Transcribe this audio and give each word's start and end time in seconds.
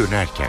dönerken. 0.00 0.48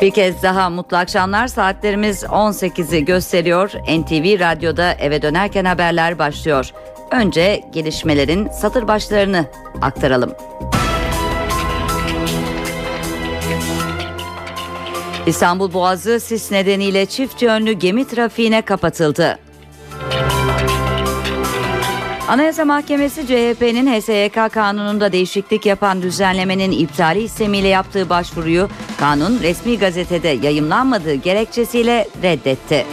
Bir 0.00 0.10
kez 0.10 0.42
daha 0.42 0.70
mutlu 0.70 0.96
akşamlar 0.96 1.48
saatlerimiz 1.48 2.22
18'i 2.22 3.04
gösteriyor. 3.04 3.70
NTV 3.70 4.40
Radyo'da 4.40 4.92
eve 4.92 5.22
dönerken 5.22 5.64
haberler 5.64 6.18
başlıyor. 6.18 6.70
Önce 7.10 7.64
gelişmelerin 7.72 8.48
satır 8.48 8.88
başlarını 8.88 9.46
aktaralım. 9.82 10.32
İstanbul 15.26 15.72
Boğazı 15.72 16.20
sis 16.20 16.50
nedeniyle 16.50 17.06
çift 17.06 17.42
yönlü 17.42 17.72
gemi 17.72 18.08
trafiğine 18.08 18.62
kapatıldı. 18.62 19.38
Anayasa 22.28 22.64
Mahkemesi 22.64 23.26
CHP'nin 23.26 23.86
HSYK 23.86 24.52
kanununda 24.52 25.12
değişiklik 25.12 25.66
yapan 25.66 26.02
düzenlemenin 26.02 26.72
iptali 26.72 27.22
istemiyle 27.22 27.68
yaptığı 27.68 28.08
başvuruyu 28.08 28.68
kanun 28.96 29.40
resmi 29.42 29.78
gazetede 29.78 30.28
yayımlanmadığı 30.28 31.14
gerekçesiyle 31.14 32.08
reddetti. 32.22 32.86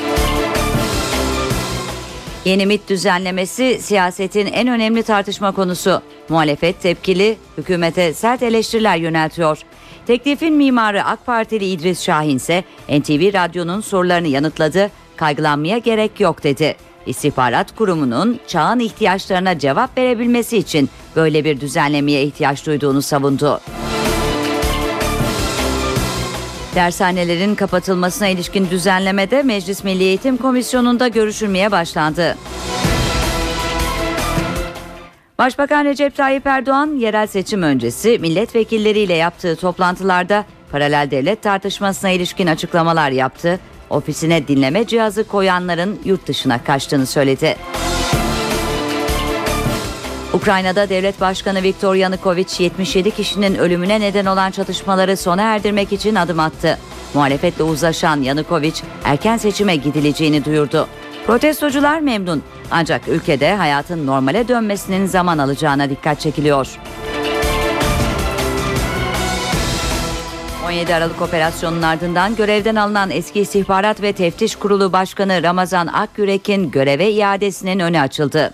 Yeni 2.45 2.66
MIT 2.66 2.90
düzenlemesi 2.90 3.80
siyasetin 3.81 4.48
en 4.48 4.67
önemli 4.67 5.04
tartışma 5.04 5.52
konusu. 5.52 6.02
Muhalefet 6.29 6.82
tepkili, 6.82 7.38
hükümete 7.57 8.13
sert 8.13 8.43
eleştiriler 8.43 8.98
yöneltiyor. 8.98 9.59
Teklifin 10.07 10.54
mimarı 10.54 11.04
AK 11.04 11.26
Partili 11.26 11.66
İdris 11.66 12.02
Şahin 12.02 12.35
ise 12.38 12.63
NTV 12.90 13.34
Radyo'nun 13.34 13.82
sorularını 13.82 14.27
yanıtladı, 14.27 14.91
kaygılanmaya 15.16 15.77
gerek 15.77 16.20
yok 16.20 16.43
dedi. 16.43 16.76
İstihbarat 17.05 17.76
Kurumu'nun 17.76 18.39
çağın 18.48 18.79
ihtiyaçlarına 18.79 19.59
cevap 19.59 19.98
verebilmesi 19.98 20.57
için 20.57 20.89
böyle 21.15 21.45
bir 21.45 21.62
düzenlemeye 21.62 22.23
ihtiyaç 22.23 22.65
duyduğunu 22.65 23.01
savundu. 23.01 23.62
Dershanelerin 26.76 27.55
kapatılmasına 27.55 28.27
ilişkin 28.27 28.70
düzenlemede 28.70 29.43
Meclis 29.43 29.84
Milli 29.84 30.03
Eğitim 30.03 30.37
Komisyonu'nda 30.37 31.07
görüşülmeye 31.07 31.71
başlandı. 31.71 32.37
Başbakan 35.37 35.85
Recep 35.85 36.15
Tayyip 36.15 36.48
Erdoğan 36.48 36.98
yerel 36.98 37.27
seçim 37.27 37.63
öncesi 37.63 38.20
milletvekilleriyle 38.20 39.13
yaptığı 39.13 39.55
toplantılarda 39.55 40.45
paralel 40.71 41.11
devlet 41.11 41.41
tartışmasına 41.41 42.09
ilişkin 42.09 42.48
açıklamalar 42.48 43.11
yaptı. 43.11 43.59
Ofisine 43.91 44.47
dinleme 44.47 44.87
cihazı 44.87 45.23
koyanların 45.23 45.99
yurt 46.05 46.27
dışına 46.27 46.63
kaçtığını 46.63 47.05
söyledi. 47.05 47.55
Ukrayna'da 50.33 50.89
devlet 50.89 51.21
başkanı 51.21 51.63
Viktor 51.63 51.95
Yanukovych 51.95 52.59
77 52.59 53.11
kişinin 53.11 53.55
ölümüne 53.55 53.99
neden 53.99 54.25
olan 54.25 54.51
çatışmaları 54.51 55.17
sona 55.17 55.41
erdirmek 55.41 55.93
için 55.93 56.15
adım 56.15 56.39
attı. 56.39 56.77
Muhalefetle 57.13 57.63
uzlaşan 57.63 58.21
Yanukovych 58.21 58.83
erken 59.03 59.37
seçime 59.37 59.75
gidileceğini 59.75 60.45
duyurdu. 60.45 60.87
Protestocular 61.27 61.99
memnun 61.99 62.43
ancak 62.71 63.07
ülkede 63.07 63.55
hayatın 63.55 64.07
normale 64.07 64.47
dönmesinin 64.47 65.05
zaman 65.05 65.38
alacağına 65.38 65.89
dikkat 65.89 66.19
çekiliyor. 66.19 66.78
17 70.72 70.95
Aralık 70.95 71.22
operasyonunun 71.22 71.81
ardından 71.81 72.35
görevden 72.35 72.75
alınan 72.75 73.11
eski 73.11 73.39
istihbarat 73.39 74.01
ve 74.01 74.13
teftiş 74.13 74.55
kurulu 74.55 74.94
başkanı 74.94 75.44
Ramazan 75.44 75.88
Akyürek'in 75.88 76.72
göreve 76.72 77.11
iadesinin 77.11 77.79
önü 77.79 78.00
açıldı. 78.00 78.53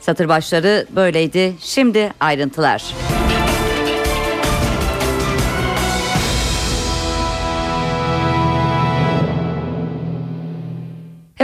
Satır 0.00 0.28
başları 0.28 0.86
böyleydi. 0.90 1.54
Şimdi 1.60 2.12
ayrıntılar. 2.20 2.94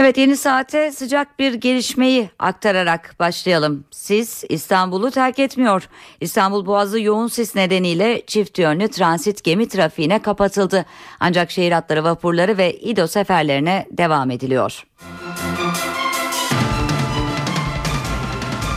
Evet 0.03 0.17
yeni 0.17 0.37
saate 0.37 0.91
sıcak 0.91 1.39
bir 1.39 1.53
gelişmeyi 1.53 2.29
aktararak 2.39 3.15
başlayalım. 3.19 3.85
Sis 3.91 4.43
İstanbul'u 4.49 5.11
terk 5.11 5.39
etmiyor. 5.39 5.89
İstanbul 6.21 6.65
Boğazı 6.65 7.01
yoğun 7.01 7.27
sis 7.27 7.55
nedeniyle 7.55 8.25
çift 8.27 8.59
yönlü 8.59 8.87
transit 8.87 9.43
gemi 9.43 9.67
trafiğine 9.67 10.21
kapatıldı. 10.21 10.85
Ancak 11.19 11.51
şehir 11.51 11.71
hatları 11.71 12.03
vapurları 12.03 12.57
ve 12.57 12.73
İDO 12.73 13.07
seferlerine 13.07 13.87
devam 13.91 14.31
ediliyor. 14.31 14.83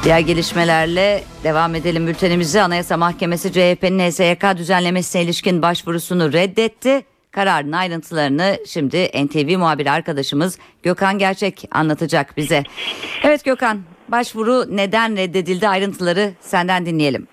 Diğer 0.04 0.20
gelişmelerle 0.20 1.25
devam 1.44 1.75
edelim 1.75 2.06
bültenimizi. 2.06 2.62
Anayasa 2.62 2.97
Mahkemesi 2.97 3.53
CHP'nin 3.53 4.10
HSYK 4.10 4.56
düzenlemesine 4.56 5.22
ilişkin 5.22 5.62
başvurusunu 5.62 6.32
reddetti. 6.32 7.04
Kararın 7.36 7.72
ayrıntılarını 7.72 8.56
şimdi 8.66 8.97
NTV 9.24 9.58
muhabiri 9.58 9.91
arkadaşımız 9.91 10.58
Gökhan 10.82 11.19
Gerçek 11.19 11.64
anlatacak 11.70 12.36
bize. 12.36 12.62
Evet 13.24 13.44
Gökhan, 13.44 13.78
başvuru 14.08 14.76
neden 14.76 15.16
reddedildi 15.16 15.69
ayrıntıları 15.69 16.30
senden 16.41 16.86
dinleyelim. 16.86 17.26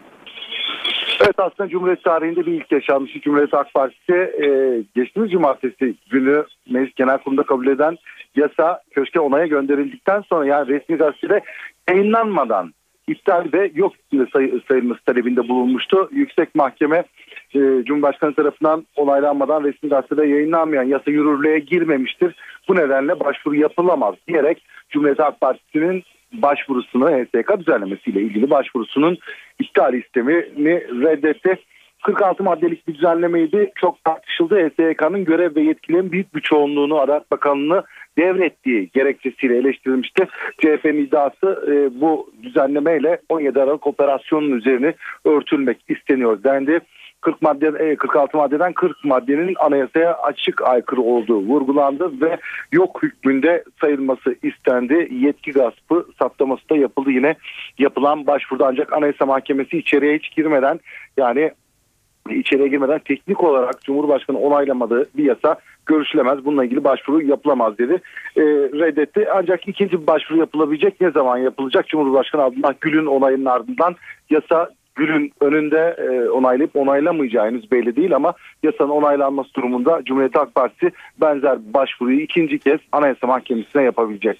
Evet 1.21 1.35
aslında 1.37 1.69
Cumhuriyet 1.69 2.03
tarihinde 2.03 2.45
bir 2.45 2.51
ilk 2.51 2.71
yaşanmış. 2.71 3.13
Cumhuriyet 3.21 3.53
Halk 3.53 3.73
Partisi 3.73 4.13
e, 4.13 4.47
geçtiğimiz 4.95 5.31
cumartesi 5.31 5.95
günü 6.09 6.45
Meclis 6.69 6.95
Genel 6.95 7.17
Kurulu'nda 7.17 7.43
kabul 7.43 7.67
eden 7.67 7.97
yasa 8.35 8.81
köşke 8.91 9.19
onaya 9.19 9.45
gönderildikten 9.45 10.21
sonra 10.21 10.45
yani 10.45 10.67
resmi 10.67 10.95
gazetede 10.95 11.41
yayınlanmadan 11.89 12.73
iptal 13.07 13.45
ve 13.53 13.71
yok 13.75 13.93
sayı, 14.33 14.61
sayılması 14.67 15.03
talebinde 15.05 15.49
bulunmuştu. 15.49 16.09
Yüksek 16.11 16.55
Mahkeme 16.55 17.03
e, 17.55 17.85
Cumhurbaşkanı 17.85 18.33
tarafından 18.33 18.85
onaylanmadan 18.95 19.63
resmi 19.63 19.89
gazetede 19.89 20.25
yayınlanmayan 20.25 20.83
yasa 20.83 21.11
yürürlüğe 21.11 21.59
girmemiştir. 21.59 22.35
Bu 22.67 22.75
nedenle 22.75 23.19
başvuru 23.19 23.55
yapılamaz 23.55 24.15
diyerek 24.27 24.65
Cumhuriyet 24.89 25.19
Halk 25.19 25.41
Partisi'nin 25.41 26.03
başvurusunu 26.33 27.09
HSK 27.09 27.59
düzenlemesiyle 27.59 28.21
ilgili 28.21 28.49
başvurusunun 28.49 29.17
iptal 29.59 29.93
istemini 29.93 31.03
reddetti. 31.03 31.57
46 32.03 32.43
maddelik 32.43 32.87
bir 32.87 32.93
düzenlemeydi. 32.93 33.71
Çok 33.75 34.03
tartışıldı. 34.03 34.55
HSYK'nın 34.55 35.25
görev 35.25 35.55
ve 35.55 35.61
yetkilerin 35.61 36.11
büyük 36.11 36.35
bir 36.35 36.41
çoğunluğunu 36.41 36.99
Adalet 36.99 37.31
Bakanlığı 37.31 37.83
devrettiği 38.17 38.89
gerekçesiyle 38.93 39.57
eleştirilmişti. 39.57 40.27
CHP'nin 40.57 41.05
iddiası 41.05 41.65
e, 41.67 42.01
bu 42.01 42.31
düzenlemeyle 42.43 43.21
17 43.29 43.61
Aralık 43.61 43.87
operasyonun 43.87 44.51
üzerine 44.51 44.93
örtülmek 45.25 45.77
isteniyor 45.89 46.43
dendi. 46.43 46.79
40 47.23 47.41
madde 47.41 47.95
46 47.95 48.37
e, 48.37 48.39
maddeden 48.39 48.73
40 48.73 49.05
maddenin 49.05 49.55
anayasaya 49.59 50.13
açık 50.13 50.61
aykırı 50.61 51.01
olduğu 51.01 51.39
vurgulandı 51.39 52.21
ve 52.21 52.37
yok 52.71 53.03
hükmünde 53.03 53.63
sayılması 53.81 54.35
istendi. 54.43 55.07
Yetki 55.11 55.51
gaspı 55.51 56.05
saptaması 56.19 56.69
da 56.69 56.77
yapıldı 56.77 57.11
yine 57.11 57.35
yapılan 57.79 58.27
başvuruda 58.27 58.67
ancak 58.67 58.93
Anayasa 58.93 59.25
Mahkemesi 59.25 59.77
içeriye 59.77 60.17
hiç 60.17 60.35
girmeden 60.35 60.79
yani 61.17 61.51
içeriye 62.29 62.67
girmeden 62.67 62.99
teknik 62.99 63.43
olarak 63.43 63.81
Cumhurbaşkanı 63.81 64.39
onaylamadığı 64.39 65.09
bir 65.17 65.23
yasa 65.23 65.55
görüşülemez. 65.85 66.45
Bununla 66.45 66.65
ilgili 66.65 66.83
başvuru 66.83 67.21
yapılamaz 67.21 67.77
dedi. 67.77 68.01
E, 68.35 68.41
reddetti. 68.79 69.27
Ancak 69.35 69.67
ikinci 69.67 70.07
başvuru 70.07 70.39
yapılabilecek. 70.39 71.01
Ne 71.01 71.11
zaman 71.11 71.37
yapılacak? 71.37 71.87
Cumhurbaşkanı 71.87 72.41
Abdullah 72.41 72.73
Gül'ün 72.81 73.05
onayının 73.05 73.45
ardından 73.45 73.95
yasa 74.29 74.69
Gül'ün 74.95 75.33
önünde 75.41 75.95
e, 75.97 76.29
onaylayıp 76.29 76.75
onaylamayacağı 76.75 77.51
belli 77.71 77.95
değil 77.95 78.15
ama 78.15 78.33
yasanın 78.63 78.89
onaylanması 78.89 79.53
durumunda 79.53 80.01
Cumhuriyet 80.05 80.35
Halk 80.35 80.55
Partisi 80.55 80.91
benzer 81.21 81.73
başvuruyu 81.73 82.19
ikinci 82.19 82.59
kez 82.59 82.79
Anayasa 82.91 83.27
Mahkemesi'ne 83.27 83.83
yapabilecek. 83.83 84.39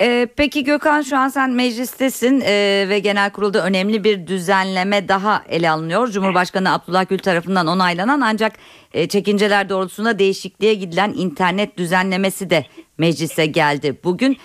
Ee, 0.00 0.28
peki 0.36 0.64
Gökhan 0.64 1.02
şu 1.02 1.16
an 1.16 1.28
sen 1.28 1.50
meclistesin 1.50 2.40
e, 2.40 2.86
ve 2.88 2.98
genel 2.98 3.30
kurulda 3.30 3.64
önemli 3.64 4.04
bir 4.04 4.26
düzenleme 4.26 5.08
daha 5.08 5.42
ele 5.48 5.70
alınıyor. 5.70 6.08
Cumhurbaşkanı 6.08 6.74
Abdullah 6.74 7.08
Gül 7.08 7.18
tarafından 7.18 7.66
onaylanan 7.66 8.20
ancak 8.20 8.52
e, 8.94 9.08
çekinceler 9.08 9.68
doğrultusunda 9.68 10.18
değişikliğe 10.18 10.74
gidilen 10.74 11.12
internet 11.16 11.78
düzenlemesi 11.78 12.50
de 12.50 12.64
meclise 12.98 13.46
geldi. 13.46 13.96
Bugün 14.04 14.36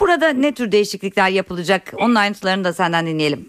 burada 0.00 0.28
ne 0.28 0.52
tür 0.52 0.72
değişiklikler 0.72 1.28
yapılacak? 1.28 1.92
Onun 1.96 2.14
ayrıntılarını 2.14 2.64
da 2.64 2.72
senden 2.72 3.06
dinleyelim. 3.06 3.48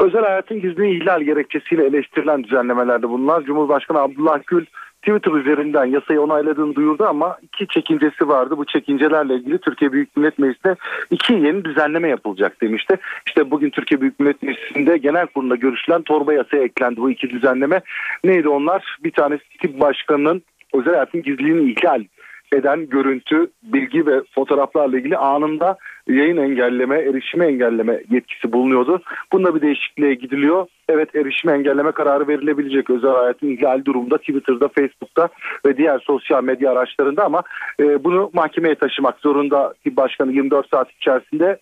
Özel 0.00 0.22
hayatın 0.22 0.60
gizliliği 0.60 1.02
ihlal 1.02 1.22
gerekçesiyle 1.22 1.86
eleştirilen 1.86 2.44
düzenlemelerde 2.44 3.08
bulunan 3.08 3.44
Cumhurbaşkanı 3.44 3.98
Abdullah 3.98 4.40
Gül 4.46 4.66
Twitter 5.02 5.32
üzerinden 5.32 5.84
yasayı 5.84 6.20
onayladığını 6.20 6.74
duyurdu 6.74 7.04
ama 7.04 7.38
iki 7.42 7.66
çekincesi 7.66 8.28
vardı. 8.28 8.58
Bu 8.58 8.64
çekincelerle 8.64 9.34
ilgili 9.34 9.58
Türkiye 9.58 9.92
Büyük 9.92 10.16
Millet 10.16 10.38
Meclisi'nde 10.38 10.76
iki 11.10 11.32
yeni 11.32 11.64
düzenleme 11.64 12.08
yapılacak 12.08 12.60
demişti. 12.60 12.96
İşte 13.26 13.50
bugün 13.50 13.70
Türkiye 13.70 14.00
Büyük 14.00 14.20
Millet 14.20 14.42
Meclisi'nde 14.42 14.98
genel 14.98 15.26
kurulunda 15.26 15.56
görüşülen 15.56 16.02
torba 16.02 16.32
yasaya 16.32 16.62
eklendi 16.62 16.96
bu 16.96 17.10
iki 17.10 17.30
düzenleme. 17.30 17.80
Neydi 18.24 18.48
onlar? 18.48 18.96
Bir 19.04 19.10
tanesi 19.10 19.44
tip 19.60 19.80
başkanının 19.80 20.42
özel 20.74 20.92
hayatın 20.92 21.22
gizliliğini 21.22 21.70
ihlal 21.70 22.04
eden 22.52 22.88
görüntü, 22.88 23.50
bilgi 23.62 24.06
ve 24.06 24.22
fotoğraflarla 24.34 24.98
ilgili 24.98 25.16
anında 25.16 25.76
yayın 26.08 26.36
engelleme, 26.36 26.98
erişime 26.98 27.46
engelleme 27.46 28.00
yetkisi 28.10 28.52
bulunuyordu. 28.52 29.02
Bunda 29.32 29.54
bir 29.54 29.60
değişikliğe 29.60 30.14
gidiliyor. 30.14 30.66
Evet 30.88 31.14
erişime 31.14 31.52
engelleme 31.52 31.92
kararı 31.92 32.28
verilebilecek 32.28 32.90
özel 32.90 33.10
hayatın 33.10 33.48
ihlal 33.48 33.84
durumunda 33.84 34.18
Twitter'da, 34.18 34.68
Facebook'ta 34.68 35.28
ve 35.66 35.76
diğer 35.76 35.98
sosyal 35.98 36.44
medya 36.44 36.72
araçlarında 36.72 37.24
ama 37.24 37.42
e, 37.80 38.04
bunu 38.04 38.30
mahkemeye 38.32 38.74
taşımak 38.74 39.18
zorunda 39.20 39.74
başkanı 39.86 40.32
24 40.32 40.68
saat 40.70 40.90
içerisinde 40.90 41.58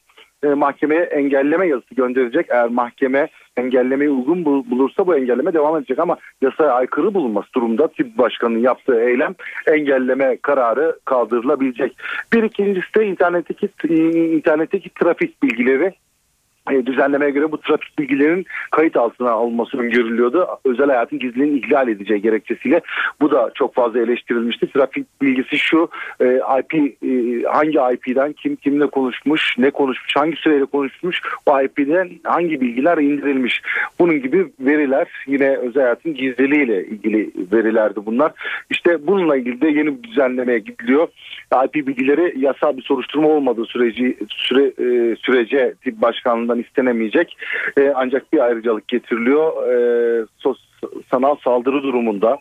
e, 0.46 0.54
mahkemeye 0.54 1.02
engelleme 1.02 1.68
yazısı 1.68 1.94
gönderecek. 1.94 2.46
Eğer 2.50 2.68
mahkeme 2.68 3.28
engellemeyi 3.56 4.10
uygun 4.10 4.44
bulursa 4.44 5.06
bu 5.06 5.16
engelleme 5.16 5.54
devam 5.54 5.76
edecek 5.76 5.98
ama 5.98 6.16
yasaya 6.42 6.70
aykırı 6.70 7.14
bulunması 7.14 7.52
durumda 7.54 7.88
tip 7.88 8.18
başkanının 8.18 8.58
yaptığı 8.58 9.00
eylem 9.00 9.34
engelleme 9.66 10.36
kararı 10.42 10.98
kaldırılabilecek. 11.04 11.96
Bir 12.32 12.42
ikincisi 12.42 12.94
de 12.94 13.06
internetteki 13.06 13.68
internetteki 14.36 14.90
trafik 14.90 15.42
bilgileri 15.42 15.92
e, 16.70 16.86
düzenlemeye 16.86 17.30
göre 17.30 17.52
bu 17.52 17.60
trafik 17.60 17.98
bilgilerinin 17.98 18.46
kayıt 18.70 18.96
altına 18.96 19.30
alınması 19.30 19.78
öngörülüyordu. 19.78 20.46
Özel 20.64 20.86
hayatın 20.86 21.18
gizliliğini 21.18 21.58
ihlal 21.58 21.88
edeceği 21.88 22.22
gerekçesiyle 22.22 22.80
bu 23.20 23.30
da 23.30 23.50
çok 23.54 23.74
fazla 23.74 24.00
eleştirilmişti. 24.00 24.72
Trafik 24.72 25.22
bilgisi 25.22 25.58
şu 25.58 25.88
e, 26.20 26.40
IP 26.58 26.74
e, 26.74 27.42
hangi 27.42 27.78
IP'den 27.94 28.32
kim 28.32 28.56
kimle 28.56 28.86
konuşmuş, 28.86 29.58
ne 29.58 29.70
konuşmuş, 29.70 30.16
hangi 30.16 30.36
süreyle 30.36 30.64
konuşmuş, 30.64 31.22
bu 31.48 31.60
IP'den 31.62 32.10
hangi 32.24 32.60
bilgiler 32.60 32.98
indirilmiş. 32.98 33.62
Bunun 33.98 34.22
gibi 34.22 34.46
veriler 34.60 35.08
yine 35.26 35.56
özel 35.56 35.82
hayatın 35.82 36.14
gizliliğiyle 36.14 36.86
ilgili 36.86 37.30
verilerdi 37.52 38.00
bunlar. 38.06 38.32
İşte 38.70 39.06
bununla 39.06 39.36
ilgili 39.36 39.60
de 39.60 39.68
yeni 39.68 39.98
bir 39.98 40.02
düzenlemeye 40.02 40.58
gidiliyor. 40.58 41.08
IP 41.64 41.74
bilgileri 41.74 42.34
yasal 42.40 42.76
bir 42.76 42.82
soruşturma 42.82 43.28
olmadığı 43.28 43.64
süreci 43.64 44.16
süre, 44.28 44.64
e, 44.64 45.16
sürece 45.16 45.74
tip 45.84 46.02
başkanlığından 46.02 46.55
tarafından 46.56 46.58
istenemeyecek. 46.58 47.36
E, 47.78 47.92
ancak 47.94 48.32
bir 48.32 48.38
ayrıcalık 48.38 48.88
getiriliyor. 48.88 49.68
E, 49.72 50.26
sos, 50.38 50.58
sanal 51.10 51.36
saldırı 51.44 51.82
durumunda 51.82 52.38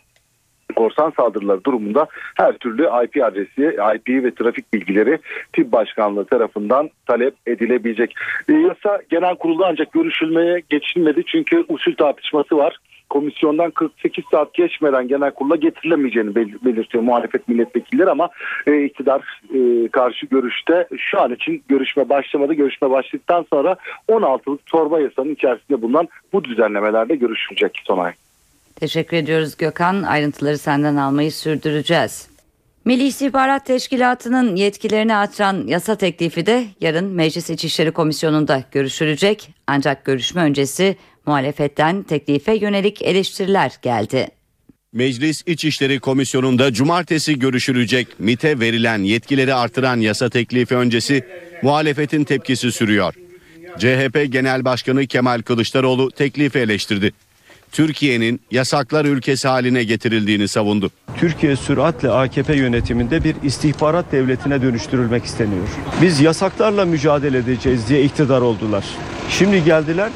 korsan 0.76 1.14
saldırıları 1.18 1.64
durumunda 1.64 2.08
her 2.36 2.54
türlü 2.58 2.84
IP 2.84 3.24
adresi, 3.24 3.78
IP 3.96 4.24
ve 4.24 4.32
trafik 4.36 4.74
bilgileri 4.74 5.20
TİP 5.54 5.72
Başkanlığı 5.72 6.26
tarafından 6.26 6.90
talep 7.08 7.34
edilebilecek. 7.48 8.14
E, 8.50 8.54
yasa 8.54 9.02
genel 9.10 9.36
kurulda 9.36 9.66
ancak 9.68 9.92
görüşülmeye 9.92 10.62
geçilmedi 10.70 11.24
çünkü 11.26 11.66
usul 11.70 11.96
tartışması 11.96 12.58
var 12.58 12.78
komisyondan 13.10 13.72
48 13.72 14.26
saat 14.32 14.54
geçmeden 14.54 15.08
genel 15.08 15.32
kurula 15.32 15.56
getirilemeyeceğini 15.56 16.36
belirtiyor 16.36 17.04
muhalefet 17.04 17.48
milletvekilleri 17.48 18.10
ama 18.10 18.30
e, 18.68 18.84
iktidar 18.84 19.42
e, 19.54 19.88
karşı 19.88 20.26
görüşte 20.26 20.88
şu 20.98 21.22
an 21.22 21.34
için 21.34 21.64
görüşme 21.68 22.10
başlamadı. 22.10 22.54
Görüşme 22.54 22.90
başladıktan 22.90 23.46
sonra 23.54 23.76
16'lık 24.10 24.66
torba 24.66 25.00
yasanın 25.00 25.34
içerisinde 25.34 25.82
bulunan 25.82 26.08
bu 26.34 26.44
düzenlemelerde 26.44 27.16
görüşülecek 27.16 27.82
Sonay. 27.84 28.14
Teşekkür 28.76 29.18
ediyoruz 29.18 29.58
Gökhan. 29.58 30.04
Ayrıntıları 30.04 30.58
senden 30.58 30.96
almayı 30.96 31.32
sürdüreceğiz. 31.32 32.36
Milli 32.86 33.04
İstihbarat 33.04 33.66
Teşkilatı'nın 33.66 34.56
yetkilerini 34.56 35.16
artıran 35.16 35.68
yasa 35.68 35.96
teklifi 35.96 36.46
de 36.46 36.66
yarın 36.82 37.06
Meclis 37.06 37.50
İçişleri 37.50 37.92
Komisyonu'nda 37.92 38.64
görüşülecek. 38.72 39.50
Ancak 39.68 40.06
görüşme 40.06 40.42
öncesi 40.42 40.96
Muhalefetten 41.26 42.04
teklife 42.04 42.54
yönelik 42.54 43.02
eleştiriler 43.02 43.72
geldi. 43.82 44.28
Meclis 44.94 45.44
İçişleri 45.46 46.00
Komisyonu'nda 46.00 46.74
cumartesi 46.74 47.40
görüşülecek 47.40 48.08
MIT'e 48.20 48.60
verilen 48.60 49.04
yetkileri 49.04 49.54
artıran 49.54 50.00
yasa 50.00 50.30
teklifi 50.30 50.76
öncesi 50.76 51.24
muhalefetin 51.64 52.24
tepkisi 52.24 52.72
sürüyor. 52.72 53.14
CHP 53.80 54.32
Genel 54.32 54.66
Başkanı 54.66 55.08
Kemal 55.08 55.42
Kılıçdaroğlu 55.42 56.12
teklifi 56.12 56.60
eleştirdi. 56.60 57.12
Türkiye'nin 57.72 58.42
yasaklar 58.52 59.06
ülkesi 59.06 59.48
haline 59.48 59.84
getirildiğini 59.84 60.48
savundu. 60.48 60.92
Türkiye 61.18 61.56
süratle 61.56 62.10
AKP 62.10 62.56
yönetiminde 62.56 63.24
bir 63.24 63.36
istihbarat 63.44 64.12
devletine 64.12 64.62
dönüştürülmek 64.62 65.26
isteniyor. 65.26 65.68
Biz 66.02 66.22
yasaklarla 66.22 66.86
mücadele 66.86 67.38
edeceğiz 67.38 67.90
diye 67.90 68.04
iktidar 68.04 68.42
oldular. 68.42 68.86
Şimdi 69.30 69.64
geldiler 69.64 70.12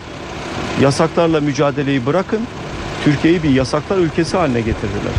Yasaklarla 0.82 1.42
mücadeleyi 1.42 2.06
bırakın, 2.06 2.42
Türkiye'yi 3.04 3.44
bir 3.44 3.50
yasaklar 3.50 3.98
ülkesi 3.98 4.38
haline 4.38 4.62
getirdiler. 4.62 5.14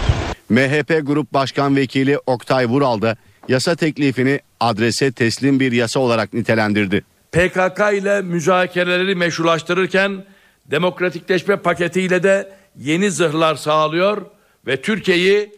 MHP 0.48 1.06
Grup 1.06 1.32
Başkan 1.32 1.76
Vekili 1.76 2.18
Oktay 2.26 2.66
Vural 2.66 3.02
da 3.02 3.16
yasa 3.48 3.76
teklifini 3.76 4.40
adrese 4.60 5.12
teslim 5.12 5.60
bir 5.60 5.72
yasa 5.72 6.00
olarak 6.00 6.32
nitelendirdi. 6.32 7.04
PKK 7.32 7.80
ile 7.92 8.22
müzakereleri 8.22 9.14
meşrulaştırırken 9.14 10.24
demokratikleşme 10.66 11.56
paketiyle 11.56 12.22
de 12.22 12.52
yeni 12.76 13.10
zırhlar 13.10 13.54
sağlıyor 13.54 14.26
ve 14.66 14.82
Türkiye'yi 14.82 15.52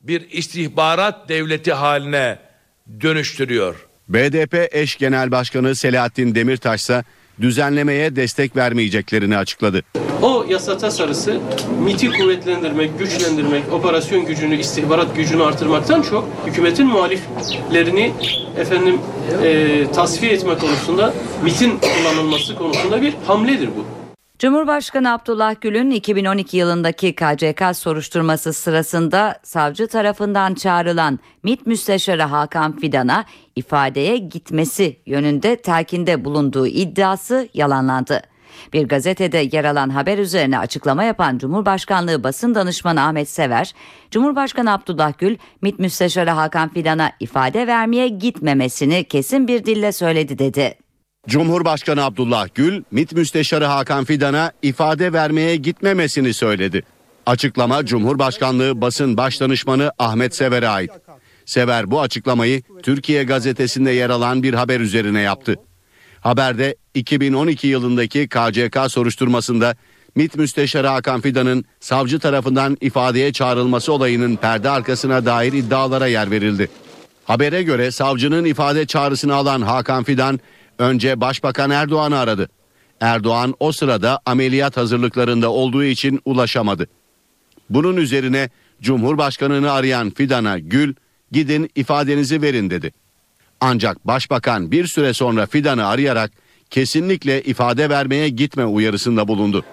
bir 0.00 0.30
istihbarat 0.30 1.28
devleti 1.28 1.72
haline 1.72 2.38
dönüştürüyor. 3.00 3.88
BDP 4.08 4.68
eş 4.72 4.96
genel 4.96 5.30
başkanı 5.30 5.74
Selahattin 5.74 6.34
Demirtaş 6.34 6.80
ise 6.80 7.04
düzenlemeye 7.40 8.16
destek 8.16 8.56
vermeyeceklerini 8.56 9.36
açıkladı. 9.36 9.82
O 10.22 10.46
yasa 10.48 10.78
tasarısı 10.78 11.40
MIT'i 11.84 12.10
kuvvetlendirmek, 12.10 12.98
güçlendirmek, 12.98 13.72
operasyon 13.72 14.26
gücünü, 14.26 14.56
istihbarat 14.56 15.16
gücünü 15.16 15.42
artırmaktan 15.42 16.02
çok 16.02 16.28
hükümetin 16.46 16.86
muhaliflerini 16.86 18.12
efendim 18.58 19.00
e, 19.44 19.86
tasfiye 19.92 20.32
etme 20.32 20.58
konusunda 20.58 21.14
MIT'in 21.44 21.78
kullanılması 21.78 22.54
konusunda 22.54 23.02
bir 23.02 23.14
hamledir 23.26 23.68
bu. 23.76 24.07
Cumhurbaşkanı 24.38 25.12
Abdullah 25.12 25.60
Gül'ün 25.60 25.90
2012 25.90 26.56
yılındaki 26.56 27.14
KCK 27.14 27.76
soruşturması 27.76 28.52
sırasında 28.52 29.40
savcı 29.42 29.86
tarafından 29.86 30.54
çağrılan 30.54 31.18
MİT 31.42 31.66
Müsteşarı 31.66 32.22
Hakan 32.22 32.76
Fidan'a 32.76 33.24
ifadeye 33.56 34.16
gitmesi 34.16 34.96
yönünde 35.06 35.56
telkinde 35.56 36.24
bulunduğu 36.24 36.66
iddiası 36.66 37.48
yalanlandı. 37.54 38.22
Bir 38.72 38.88
gazetede 38.88 39.48
yer 39.52 39.64
alan 39.64 39.90
haber 39.90 40.18
üzerine 40.18 40.58
açıklama 40.58 41.04
yapan 41.04 41.38
Cumhurbaşkanlığı 41.38 42.24
basın 42.24 42.54
danışmanı 42.54 43.02
Ahmet 43.02 43.28
Sever, 43.28 43.74
Cumhurbaşkanı 44.10 44.72
Abdullah 44.72 45.12
Gül, 45.18 45.36
MİT 45.62 45.78
Müsteşarı 45.78 46.30
Hakan 46.30 46.68
Fidan'a 46.68 47.12
ifade 47.20 47.66
vermeye 47.66 48.08
gitmemesini 48.08 49.04
kesin 49.04 49.48
bir 49.48 49.64
dille 49.64 49.92
söyledi 49.92 50.38
dedi. 50.38 50.87
Cumhurbaşkanı 51.26 52.04
Abdullah 52.04 52.48
Gül, 52.54 52.82
MİT 52.90 53.12
Müsteşarı 53.12 53.64
Hakan 53.64 54.04
Fidan'a 54.04 54.52
ifade 54.62 55.12
vermeye 55.12 55.56
gitmemesini 55.56 56.34
söyledi. 56.34 56.82
Açıklama 57.26 57.86
Cumhurbaşkanlığı 57.86 58.80
basın 58.80 59.16
başdanışmanı 59.16 59.92
Ahmet 59.98 60.36
Sever'e 60.36 60.68
ait. 60.68 60.90
Sever 61.46 61.90
bu 61.90 62.00
açıklamayı 62.00 62.62
Türkiye 62.82 63.24
gazetesinde 63.24 63.90
yer 63.90 64.10
alan 64.10 64.42
bir 64.42 64.54
haber 64.54 64.80
üzerine 64.80 65.20
yaptı. 65.20 65.56
Haberde 66.20 66.76
2012 66.94 67.66
yılındaki 67.66 68.28
KCK 68.28 68.78
soruşturmasında 68.88 69.76
MİT 70.14 70.36
Müsteşarı 70.36 70.86
Hakan 70.86 71.20
Fidan'ın 71.20 71.64
savcı 71.80 72.18
tarafından 72.18 72.76
ifadeye 72.80 73.32
çağrılması 73.32 73.92
olayının 73.92 74.36
perde 74.36 74.70
arkasına 74.70 75.24
dair 75.26 75.52
iddialara 75.52 76.06
yer 76.06 76.30
verildi. 76.30 76.68
Habere 77.24 77.62
göre 77.62 77.90
savcının 77.90 78.44
ifade 78.44 78.86
çağrısını 78.86 79.34
alan 79.34 79.62
Hakan 79.62 80.04
Fidan 80.04 80.40
önce 80.78 81.20
Başbakan 81.20 81.70
Erdoğan'ı 81.70 82.18
aradı. 82.18 82.48
Erdoğan 83.00 83.54
o 83.60 83.72
sırada 83.72 84.20
ameliyat 84.26 84.76
hazırlıklarında 84.76 85.50
olduğu 85.50 85.84
için 85.84 86.20
ulaşamadı. 86.24 86.88
Bunun 87.70 87.96
üzerine 87.96 88.50
Cumhurbaşkanını 88.82 89.72
arayan 89.72 90.10
Fidan'a 90.10 90.58
Gül 90.58 90.94
gidin 91.32 91.70
ifadenizi 91.74 92.42
verin 92.42 92.70
dedi. 92.70 92.92
Ancak 93.60 94.06
başbakan 94.06 94.70
bir 94.70 94.86
süre 94.86 95.14
sonra 95.14 95.46
Fidan'ı 95.46 95.86
arayarak 95.86 96.30
kesinlikle 96.70 97.42
ifade 97.42 97.90
vermeye 97.90 98.28
gitme 98.28 98.64
uyarısında 98.64 99.28
bulundu. 99.28 99.64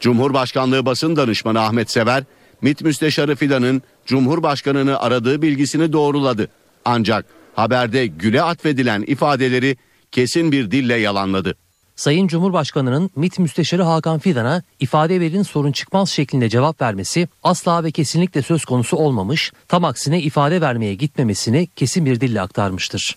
Cumhurbaşkanlığı 0.00 0.86
basın 0.86 1.16
danışmanı 1.16 1.60
Ahmet 1.60 1.90
Sever, 1.90 2.24
MİT 2.62 2.82
Müsteşarı 2.82 3.36
Fidan'ın 3.36 3.82
Cumhurbaşkanını 4.06 5.00
aradığı 5.00 5.42
bilgisini 5.42 5.92
doğruladı. 5.92 6.48
Ancak 6.84 7.26
haberde 7.54 8.06
Gül'e 8.06 8.42
atfedilen 8.42 9.04
ifadeleri 9.06 9.76
kesin 10.12 10.52
bir 10.52 10.70
dille 10.70 10.94
yalanladı. 10.94 11.54
Sayın 11.96 12.28
Cumhurbaşkanı'nın 12.28 13.10
MİT 13.16 13.38
Müsteşarı 13.38 13.82
Hakan 13.82 14.18
Fidan'a 14.18 14.62
ifade 14.80 15.20
verin 15.20 15.42
sorun 15.42 15.72
çıkmaz 15.72 16.10
şeklinde 16.10 16.48
cevap 16.48 16.80
vermesi 16.80 17.28
asla 17.42 17.84
ve 17.84 17.90
kesinlikle 17.90 18.42
söz 18.42 18.64
konusu 18.64 18.96
olmamış, 18.96 19.52
tam 19.68 19.84
aksine 19.84 20.20
ifade 20.20 20.60
vermeye 20.60 20.94
gitmemesini 20.94 21.68
kesin 21.76 22.06
bir 22.06 22.20
dille 22.20 22.40
aktarmıştır. 22.40 23.16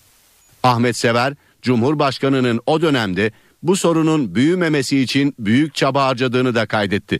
Ahmet 0.63 0.97
Sever, 0.97 1.33
Cumhurbaşkanı'nın 1.61 2.61
o 2.65 2.81
dönemde 2.81 3.31
bu 3.63 3.75
sorunun 3.75 4.35
büyümemesi 4.35 4.99
için 4.99 5.35
büyük 5.39 5.75
çaba 5.75 6.05
harcadığını 6.05 6.55
da 6.55 6.65
kaydetti. 6.65 7.19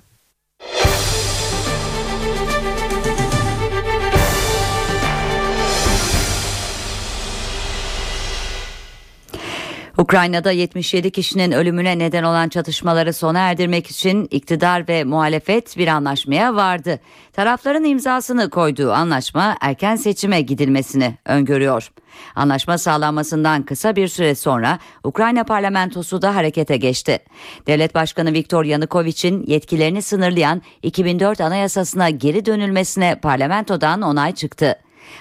Ukrayna'da 9.97 10.51
77 10.51 11.11
kişinin 11.11 11.51
ölümüne 11.51 11.99
neden 11.99 12.23
olan 12.23 12.49
çatışmaları 12.49 13.13
sona 13.13 13.39
erdirmek 13.39 13.87
için 13.87 14.27
iktidar 14.31 14.87
ve 14.87 15.03
muhalefet 15.03 15.77
bir 15.77 15.87
anlaşmaya 15.87 16.55
vardı. 16.55 16.99
Tarafların 17.33 17.83
imzasını 17.83 18.49
koyduğu 18.49 18.91
anlaşma 18.91 19.57
erken 19.61 19.95
seçime 19.95 20.41
gidilmesini 20.41 21.17
öngörüyor. 21.25 21.91
Anlaşma 22.35 22.77
sağlanmasından 22.77 23.63
kısa 23.63 23.95
bir 23.95 24.07
süre 24.07 24.35
sonra 24.35 24.79
Ukrayna 25.03 25.43
parlamentosu 25.43 26.21
da 26.21 26.35
harekete 26.35 26.77
geçti. 26.77 27.19
Devlet 27.67 27.95
Başkanı 27.95 28.33
Viktor 28.33 28.63
Yanukovych,'in 28.63 29.45
yetkilerini 29.47 30.01
sınırlayan 30.01 30.61
2004 30.83 31.41
anayasasına 31.41 32.09
geri 32.09 32.45
dönülmesine 32.45 33.19
parlamentodan 33.21 34.01
onay 34.01 34.35
çıktı. 34.35 34.75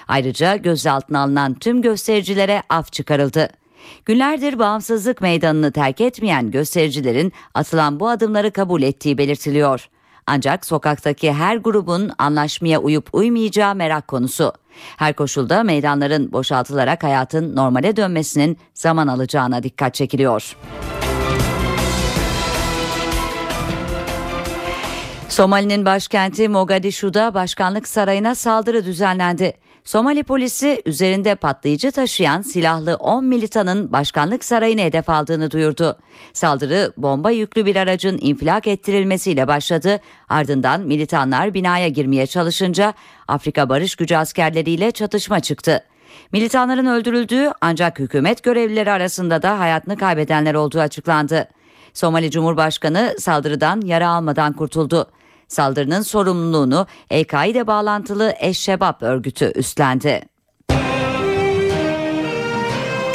Ayrıca 0.07 0.55
gözaltına 0.55 1.19
alınan 1.19 1.53
tüm 1.53 1.81
göstericilere 1.81 2.63
af 2.69 2.91
çıkarıldı. 2.91 3.49
Günlerdir 4.05 4.59
bağımsızlık 4.59 5.21
meydanını 5.21 5.71
terk 5.71 6.01
etmeyen 6.01 6.51
göstericilerin 6.51 7.33
atılan 7.53 7.99
bu 7.99 8.09
adımları 8.09 8.51
kabul 8.51 8.81
ettiği 8.81 9.17
belirtiliyor. 9.17 9.89
Ancak 10.27 10.65
sokaktaki 10.65 11.33
her 11.33 11.57
grubun 11.57 12.11
anlaşmaya 12.17 12.79
uyup 12.79 13.09
uymayacağı 13.13 13.75
merak 13.75 14.07
konusu. 14.07 14.53
Her 14.97 15.13
koşulda 15.13 15.63
meydanların 15.63 16.31
boşaltılarak 16.31 17.03
hayatın 17.03 17.55
normale 17.55 17.95
dönmesinin 17.95 18.57
zaman 18.73 19.07
alacağına 19.07 19.63
dikkat 19.63 19.93
çekiliyor. 19.93 20.57
Somali'nin 25.29 25.85
başkenti 25.85 26.49
Mogadishu'da 26.49 27.33
başkanlık 27.33 27.87
sarayına 27.87 28.35
saldırı 28.35 28.85
düzenlendi. 28.85 29.53
Somali 29.87 30.23
polisi 30.23 30.81
üzerinde 30.85 31.35
patlayıcı 31.35 31.91
taşıyan 31.91 32.41
silahlı 32.41 32.95
10 32.95 33.25
militanın 33.25 33.91
başkanlık 33.91 34.43
sarayını 34.43 34.81
hedef 34.81 35.09
aldığını 35.09 35.51
duyurdu. 35.51 35.97
Saldırı 36.33 36.93
bomba 36.97 37.31
yüklü 37.31 37.65
bir 37.65 37.75
aracın 37.75 38.17
infilak 38.21 38.67
ettirilmesiyle 38.67 39.47
başladı. 39.47 39.99
Ardından 40.29 40.81
militanlar 40.81 41.53
binaya 41.53 41.87
girmeye 41.87 42.27
çalışınca 42.27 42.93
Afrika 43.27 43.69
Barış 43.69 43.95
Gücü 43.95 44.15
askerleriyle 44.15 44.91
çatışma 44.91 45.39
çıktı. 45.39 45.83
Militanların 46.31 46.85
öldürüldüğü 46.85 47.51
ancak 47.61 47.99
hükümet 47.99 48.43
görevlileri 48.43 48.91
arasında 48.91 49.41
da 49.41 49.59
hayatını 49.59 49.97
kaybedenler 49.97 50.53
olduğu 50.53 50.79
açıklandı. 50.79 51.47
Somali 51.93 52.31
Cumhurbaşkanı 52.31 53.15
saldırıdan 53.19 53.81
yara 53.81 54.09
almadan 54.09 54.53
kurtuldu. 54.53 55.07
Saldırının 55.47 56.01
sorumluluğunu 56.01 56.87
El-Kaide 57.09 57.67
bağlantılı 57.67 58.33
Eşşebap 58.39 59.03
örgütü 59.03 59.51
üstlendi. 59.55 60.21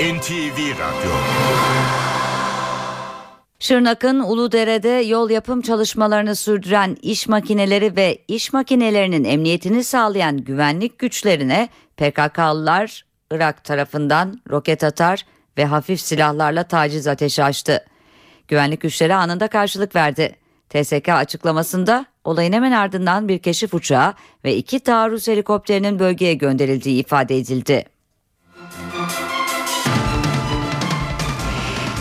NTV 0.00 0.58
Radyo 0.58 1.12
Şırnak'ın 3.58 4.20
Uludere'de 4.20 4.88
yol 4.88 5.30
yapım 5.30 5.60
çalışmalarını 5.62 6.36
sürdüren 6.36 6.96
iş 7.02 7.28
makineleri 7.28 7.96
ve 7.96 8.18
iş 8.28 8.52
makinelerinin 8.52 9.24
emniyetini 9.24 9.84
sağlayan 9.84 10.36
güvenlik 10.36 10.98
güçlerine 10.98 11.68
PKK'lılar 11.96 13.04
Irak 13.30 13.64
tarafından 13.64 14.40
roket 14.50 14.84
atar 14.84 15.26
ve 15.58 15.64
hafif 15.64 16.00
silahlarla 16.00 16.64
taciz 16.64 17.06
ateşi 17.06 17.44
açtı. 17.44 17.84
Güvenlik 18.48 18.80
güçleri 18.80 19.14
anında 19.14 19.48
karşılık 19.48 19.96
verdi. 19.96 20.41
TSK 20.72 21.08
açıklamasında 21.08 22.06
olayın 22.24 22.52
hemen 22.52 22.72
ardından 22.72 23.28
bir 23.28 23.38
keşif 23.38 23.74
uçağı 23.74 24.14
ve 24.44 24.56
iki 24.56 24.80
taarruz 24.80 25.28
helikopterinin 25.28 25.98
bölgeye 25.98 26.34
gönderildiği 26.34 27.00
ifade 27.00 27.38
edildi. 27.38 27.84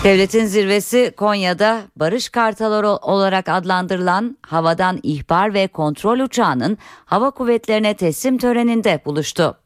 Devletin 0.03 0.45
zirvesi 0.45 1.13
Konya'da 1.17 1.81
Barış 1.95 2.29
Kartalı 2.29 2.95
olarak 2.95 3.49
adlandırılan 3.49 4.37
havadan 4.41 4.99
ihbar 5.03 5.53
ve 5.53 5.67
kontrol 5.67 6.19
uçağının 6.19 6.77
hava 7.05 7.31
kuvvetlerine 7.31 7.93
teslim 7.93 8.37
töreninde 8.37 9.01
buluştu. 9.05 9.57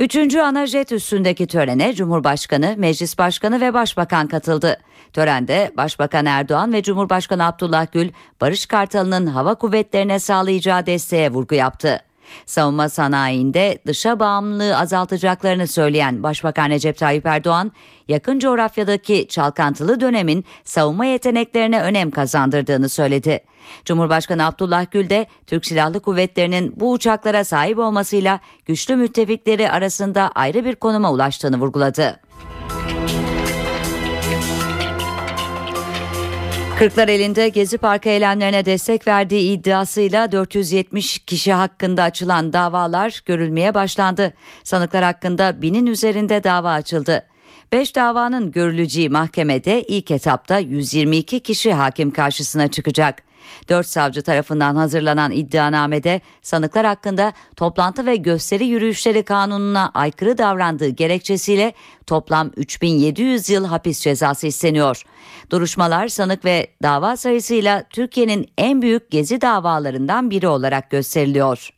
Üçüncü 0.00 0.40
ana 0.40 0.66
jet 0.66 0.92
üstündeki 0.92 1.46
törene 1.46 1.94
Cumhurbaşkanı, 1.94 2.74
Meclis 2.78 3.18
Başkanı 3.18 3.60
ve 3.60 3.74
Başbakan 3.74 4.26
katıldı. 4.26 4.78
Törende 5.12 5.72
Başbakan 5.76 6.26
Erdoğan 6.26 6.72
ve 6.72 6.82
Cumhurbaşkanı 6.82 7.46
Abdullah 7.46 7.92
Gül, 7.92 8.10
Barış 8.40 8.66
Kartalı'nın 8.66 9.26
hava 9.26 9.54
kuvvetlerine 9.54 10.18
sağlayacağı 10.18 10.86
desteğe 10.86 11.30
vurgu 11.30 11.54
yaptı. 11.54 12.00
Savunma 12.46 12.88
sanayinde 12.88 13.78
dışa 13.86 14.20
bağımlılığı 14.20 14.76
azaltacaklarını 14.76 15.66
söyleyen 15.66 16.22
Başbakan 16.22 16.70
Recep 16.70 16.98
Tayyip 16.98 17.26
Erdoğan, 17.26 17.72
yakın 18.08 18.38
coğrafyadaki 18.38 19.28
çalkantılı 19.28 20.00
dönemin 20.00 20.44
savunma 20.64 21.04
yeteneklerine 21.04 21.82
önem 21.82 22.10
kazandırdığını 22.10 22.88
söyledi. 22.88 23.40
Cumhurbaşkanı 23.84 24.46
Abdullah 24.46 24.90
Gül 24.90 25.10
de 25.10 25.26
Türk 25.46 25.66
Silahlı 25.66 26.00
Kuvvetleri'nin 26.00 26.74
bu 26.76 26.92
uçaklara 26.92 27.44
sahip 27.44 27.78
olmasıyla 27.78 28.40
güçlü 28.66 28.96
müttefikleri 28.96 29.70
arasında 29.70 30.30
ayrı 30.34 30.64
bir 30.64 30.74
konuma 30.74 31.12
ulaştığını 31.12 31.60
vurguladı. 31.60 32.20
Kırklar 36.78 37.08
elinde 37.08 37.48
Gezi 37.48 37.78
Parkı 37.78 38.08
eylemlerine 38.08 38.64
destek 38.64 39.06
verdiği 39.06 39.52
iddiasıyla 39.52 40.32
470 40.32 41.18
kişi 41.18 41.52
hakkında 41.52 42.02
açılan 42.02 42.52
davalar 42.52 43.22
görülmeye 43.26 43.74
başlandı. 43.74 44.34
Sanıklar 44.64 45.04
hakkında 45.04 45.62
binin 45.62 45.86
üzerinde 45.86 46.44
dava 46.44 46.70
açıldı. 46.72 47.26
5 47.72 47.96
davanın 47.96 48.52
görüleceği 48.52 49.08
mahkemede 49.08 49.82
ilk 49.82 50.10
etapta 50.10 50.58
122 50.58 51.40
kişi 51.40 51.72
hakim 51.72 52.10
karşısına 52.10 52.68
çıkacak. 52.68 53.27
4 53.68 53.86
savcı 53.86 54.22
tarafından 54.22 54.76
hazırlanan 54.76 55.32
iddianamede 55.32 56.20
sanıklar 56.42 56.86
hakkında 56.86 57.32
toplantı 57.56 58.06
ve 58.06 58.16
gösteri 58.16 58.66
yürüyüşleri 58.66 59.22
kanununa 59.22 59.90
aykırı 59.94 60.38
davrandığı 60.38 60.88
gerekçesiyle 60.88 61.72
toplam 62.06 62.50
3700 62.56 63.48
yıl 63.50 63.64
hapis 63.64 64.00
cezası 64.00 64.46
isteniyor. 64.46 65.02
Duruşmalar 65.50 66.08
sanık 66.08 66.44
ve 66.44 66.66
dava 66.82 67.16
sayısıyla 67.16 67.84
Türkiye'nin 67.90 68.48
en 68.58 68.82
büyük 68.82 69.10
gezi 69.10 69.40
davalarından 69.40 70.30
biri 70.30 70.48
olarak 70.48 70.90
gösteriliyor. 70.90 71.77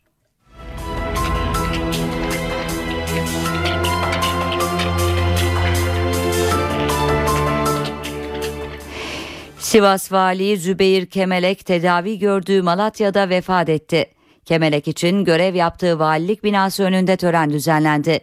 Sivas 9.71 10.11
Vali 10.11 10.57
Zübeyir 10.57 11.05
Kemelek 11.05 11.65
tedavi 11.65 12.19
gördüğü 12.19 12.61
Malatya'da 12.61 13.29
vefat 13.29 13.69
etti. 13.69 14.05
Kemelek 14.45 14.87
için 14.87 15.25
görev 15.25 15.55
yaptığı 15.55 15.99
valilik 15.99 16.43
binası 16.43 16.83
önünde 16.83 17.17
tören 17.17 17.49
düzenlendi. 17.49 18.19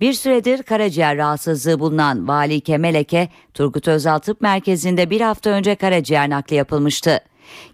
Bir 0.00 0.12
süredir 0.12 0.62
karaciğer 0.62 1.16
rahatsızlığı 1.16 1.80
bulunan 1.80 2.28
Vali 2.28 2.60
Kemelek'e 2.60 3.28
Turgut 3.54 3.88
Özal 3.88 4.18
Tıp 4.18 4.40
Merkezi'nde 4.40 5.10
bir 5.10 5.20
hafta 5.20 5.50
önce 5.50 5.74
karaciğer 5.74 6.30
nakli 6.30 6.56
yapılmıştı. 6.56 7.20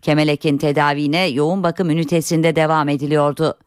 Kemelek'in 0.03 0.59
tedavine 0.59 1.27
yoğun 1.27 1.63
bakım 1.63 1.91
ünitesinde 1.91 2.57
devam 2.57 2.89
ediliyordu. 2.89 3.59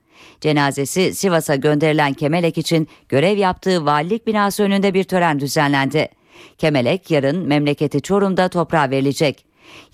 Cenazesi 0.41 1.15
Sivas'a 1.15 1.55
gönderilen 1.55 2.13
Kemelek 2.13 2.57
için 2.57 2.87
görev 3.09 3.37
yaptığı 3.37 3.85
valilik 3.85 4.27
binası 4.27 4.63
önünde 4.63 4.93
bir 4.93 5.03
tören 5.03 5.39
düzenlendi. 5.39 6.09
Kemelek 6.57 7.11
yarın 7.11 7.47
memleketi 7.47 8.01
Çorum'da 8.01 8.49
toprağa 8.49 8.89
verilecek. 8.89 9.45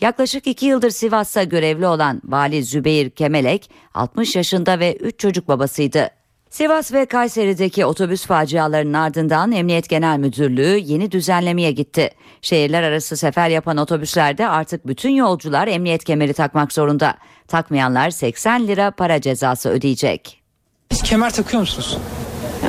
Yaklaşık 0.01 0.47
iki 0.47 0.65
yıldır 0.65 0.89
Sivas'ta 0.89 1.43
görevli 1.43 1.88
olan 1.88 2.21
Vali 2.25 2.63
Zübeyir 2.63 3.09
Kemelek 3.09 3.69
60 3.93 4.35
yaşında 4.35 4.79
ve 4.79 4.95
3 4.95 5.19
çocuk 5.19 5.47
babasıydı. 5.47 6.09
Sivas 6.53 6.93
ve 6.93 7.05
Kayseri'deki 7.05 7.85
otobüs 7.85 8.25
facialarının 8.25 8.93
ardından 8.93 9.51
Emniyet 9.51 9.89
Genel 9.89 10.17
Müdürlüğü 10.17 10.77
yeni 10.77 11.12
düzenlemeye 11.12 11.71
gitti. 11.71 12.09
Şehirler 12.41 12.83
arası 12.83 13.17
sefer 13.17 13.50
yapan 13.50 13.77
otobüslerde 13.77 14.47
artık 14.47 14.88
bütün 14.88 15.09
yolcular 15.09 15.67
emniyet 15.67 16.03
kemeri 16.03 16.33
takmak 16.33 16.73
zorunda. 16.73 17.17
Takmayanlar 17.47 18.09
80 18.09 18.67
lira 18.67 18.91
para 18.91 19.21
cezası 19.21 19.69
ödeyecek. 19.69 20.43
Hiç 20.91 21.03
kemer 21.03 21.33
takıyor 21.33 21.62
musunuz? 21.62 21.97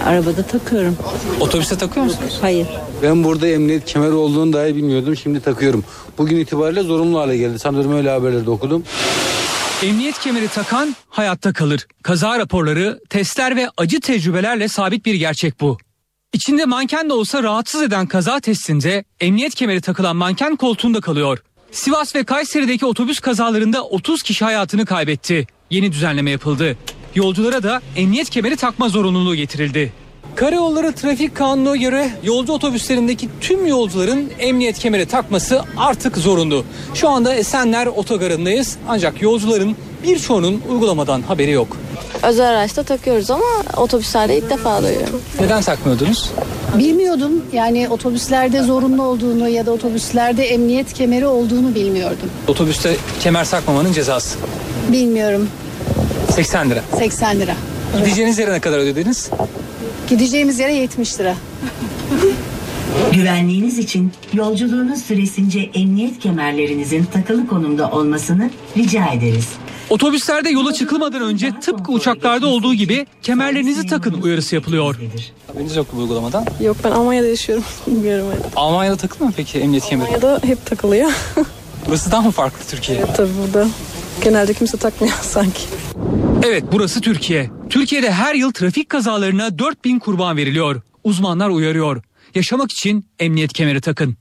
Arabada 0.07 0.43
takıyorum. 0.43 0.97
Otobüste 1.41 1.79
takıyor 1.79 2.07
musunuz? 2.07 2.39
Hayır. 2.41 2.67
Ben 3.03 3.25
burada 3.25 3.49
emniyet 3.49 3.85
kemeri 3.85 4.13
olduğunu 4.13 4.53
dahi 4.53 4.77
bilmiyordum. 4.77 5.17
Şimdi 5.17 5.41
takıyorum. 5.41 5.85
Bugün 6.19 6.37
itibariyle 6.37 6.83
zorunlu 6.83 7.19
hale 7.19 7.37
geldi. 7.37 7.59
Sanırım 7.59 7.97
öyle 7.97 8.11
haberlerde 8.11 8.51
okudum. 8.51 8.83
Emniyet 9.83 10.19
kemeri 10.19 10.49
takan 10.49 10.97
hayatta 11.09 11.53
kalır. 11.53 11.87
Kaza 12.03 12.39
raporları, 12.39 13.01
testler 13.11 13.57
ve 13.57 13.69
acı 13.77 14.01
tecrübelerle 14.01 14.69
sabit 14.69 15.07
bir 15.07 15.15
gerçek 15.15 15.61
bu. 15.61 15.79
İçinde 16.33 16.65
manken 16.65 17.09
de 17.09 17.13
olsa 17.13 17.43
rahatsız 17.43 17.83
eden 17.83 18.07
kaza 18.07 18.41
testinde 18.41 19.05
emniyet 19.21 19.55
kemeri 19.55 19.81
takılan 19.81 20.17
manken 20.17 20.57
koltuğunda 20.57 21.01
kalıyor. 21.01 21.39
Sivas 21.73 22.15
ve 22.17 22.25
Kayseri'deki 22.25 22.87
otobüs 22.87 23.21
kazalarında 23.21 23.85
30 23.85 24.23
kişi 24.23 24.45
hayatını 24.45 24.87
kaybetti. 24.87 25.47
Yeni 25.71 25.93
düzenleme 25.93 26.31
yapıldı. 26.31 26.77
Yolculara 27.15 27.63
da 27.63 27.81
emniyet 27.97 28.31
kemeri 28.31 28.57
takma 28.57 28.89
zorunluluğu 28.89 29.35
getirildi. 29.35 29.93
Karayolları 30.35 30.93
Trafik 30.93 31.35
Kanunu'na 31.35 31.77
göre 31.77 32.11
yolcu 32.23 32.53
otobüslerindeki 32.53 33.29
tüm 33.41 33.67
yolcuların 33.67 34.31
emniyet 34.39 34.79
kemeri 34.79 35.07
takması 35.07 35.63
artık 35.77 36.17
zorunlu. 36.17 36.65
Şu 36.95 37.09
anda 37.09 37.35
Esenler 37.35 37.87
Otogarı'ndayız 37.87 38.77
ancak 38.89 39.23
yolcuların 39.23 39.77
birçoğunun 40.05 40.63
uygulamadan 40.71 41.23
haberi 41.23 41.51
yok. 41.51 41.77
Özel 42.23 42.49
araçta 42.51 42.83
takıyoruz 42.83 43.31
ama 43.31 43.45
otobüslerde 43.77 44.39
ilk 44.39 44.51
defa 44.51 44.83
duyuyorum. 44.83 45.21
Neden 45.41 45.63
takmıyordunuz? 45.63 46.31
Bilmiyordum 46.79 47.33
yani 47.53 47.89
otobüslerde 47.89 48.63
zorunlu 48.63 49.03
olduğunu 49.03 49.49
ya 49.49 49.67
da 49.67 49.73
otobüslerde 49.73 50.45
emniyet 50.45 50.93
kemeri 50.93 51.27
olduğunu 51.27 51.75
bilmiyordum. 51.75 52.31
Otobüste 52.49 52.97
kemer 53.21 53.49
takmamanın 53.49 53.93
cezası. 53.93 54.39
Bilmiyorum 54.93 55.49
80 56.35 56.71
lira. 56.71 56.83
80 56.99 57.41
lira. 57.41 57.55
Gideceğiniz 57.99 58.39
yere 58.39 58.53
ne 58.53 58.61
kadar 58.61 58.79
ödediniz? 58.79 59.31
Gideceğimiz 60.09 60.59
yere 60.59 60.75
70 60.75 61.21
lira. 61.21 61.35
Güvenliğiniz 63.13 63.79
için 63.79 64.13
yolculuğunuz 64.33 65.03
süresince 65.03 65.71
emniyet 65.75 66.19
kemerlerinizin 66.19 67.05
takılı 67.05 67.47
konumda 67.47 67.91
olmasını 67.91 68.51
rica 68.77 69.07
ederiz. 69.07 69.49
Otobüslerde 69.91 70.51
yola 70.51 70.73
çıkılmadan 70.73 71.23
önce 71.23 71.53
tıpkı 71.61 71.93
uçaklarda 71.93 72.47
olduğu 72.47 72.75
gibi 72.75 73.07
kemerlerinizi 73.23 73.87
takın 73.87 74.23
uyarısı 74.23 74.55
yapılıyor. 74.55 74.97
Haberiniz 75.47 75.77
yok 75.77 75.87
bu 75.93 76.01
uygulamadan. 76.01 76.45
Yok 76.61 76.77
ben 76.85 76.91
Almanya'da 76.91 77.27
yaşıyorum. 77.27 77.65
Bilmiyorum. 77.87 78.27
öyle. 78.31 78.41
Almanya'da 78.57 78.97
takılı 78.97 79.27
mı 79.27 79.33
peki 79.37 79.59
emniyet 79.59 79.85
kemeri? 79.85 80.09
Almanya'da 80.09 80.41
hep 80.47 80.67
takılıyor. 80.67 81.11
Burası 81.89 82.11
daha 82.13 82.23
mı 82.23 82.31
farklı 82.31 82.65
Türkiye? 82.71 83.05
Tabii 83.17 83.31
burada 83.43 83.69
genelde 84.25 84.55
kimse 84.55 84.79
takmıyor 84.79 85.15
sanki. 85.23 85.61
Evet 86.47 86.65
burası 86.73 87.01
Türkiye. 87.01 87.51
Türkiye'de 87.71 88.11
her 88.11 88.35
yıl 88.35 88.53
trafik 88.53 88.89
kazalarına 88.89 89.59
4000 89.59 89.99
kurban 89.99 90.37
veriliyor. 90.37 90.81
Uzmanlar 91.05 91.49
uyarıyor. 91.49 92.03
Yaşamak 92.35 92.71
için 92.71 93.07
emniyet 93.19 93.53
kemeri 93.53 93.81
takın. 93.81 94.17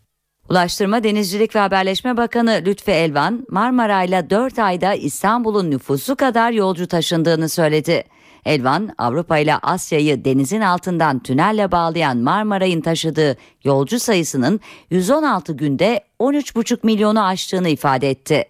Ulaştırma, 0.50 1.03
Denizcilik 1.03 1.55
ve 1.55 1.60
Haberleşme 1.60 2.17
Bakanı 2.17 2.62
Lütfi 2.65 2.91
Elvan, 2.91 3.45
Marmaray'la 3.50 4.29
4 4.29 4.60
ayda 4.60 4.93
İstanbul'un 4.93 5.72
nüfusu 5.72 6.15
kadar 6.15 6.51
yolcu 6.51 6.88
taşındığını 6.88 7.50
söyledi. 7.50 8.03
Elvan, 8.45 8.89
Avrupa 8.98 9.38
ile 9.38 9.55
Asya'yı 9.55 10.25
denizin 10.25 10.62
altından 10.62 11.19
tünelle 11.19 11.72
bağlayan 11.72 12.17
Marmaray'ın 12.17 12.81
taşıdığı 12.81 13.38
yolcu 13.63 14.00
sayısının 14.00 14.60
116 14.89 15.53
günde 15.53 16.03
13,5 16.19 16.77
milyonu 16.83 17.25
aştığını 17.25 17.69
ifade 17.69 18.10
etti. 18.10 18.45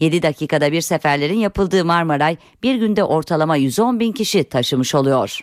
7 0.00 0.22
dakikada 0.22 0.72
bir 0.72 0.80
seferlerin 0.80 1.38
yapıldığı 1.38 1.84
Marmaray 1.84 2.36
bir 2.62 2.74
günde 2.74 3.04
ortalama 3.04 3.56
110 3.56 4.00
bin 4.00 4.12
kişi 4.12 4.44
taşımış 4.44 4.94
oluyor. 4.94 5.40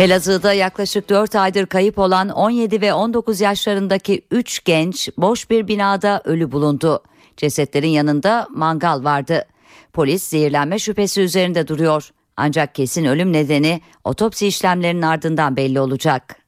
Elazığ'da 0.00 0.52
yaklaşık 0.52 1.08
4 1.08 1.36
aydır 1.36 1.66
kayıp 1.66 1.98
olan 1.98 2.28
17 2.28 2.80
ve 2.80 2.92
19 2.92 3.40
yaşlarındaki 3.40 4.22
3 4.30 4.64
genç 4.64 5.08
boş 5.16 5.50
bir 5.50 5.68
binada 5.68 6.22
ölü 6.24 6.52
bulundu. 6.52 7.02
Cesetlerin 7.36 7.88
yanında 7.88 8.46
mangal 8.50 9.04
vardı. 9.04 9.44
Polis 9.92 10.22
zehirlenme 10.22 10.78
şüphesi 10.78 11.20
üzerinde 11.20 11.68
duruyor. 11.68 12.10
Ancak 12.36 12.74
kesin 12.74 13.04
ölüm 13.04 13.32
nedeni 13.32 13.80
otopsi 14.04 14.46
işlemlerinin 14.46 15.02
ardından 15.02 15.56
belli 15.56 15.80
olacak. 15.80 16.39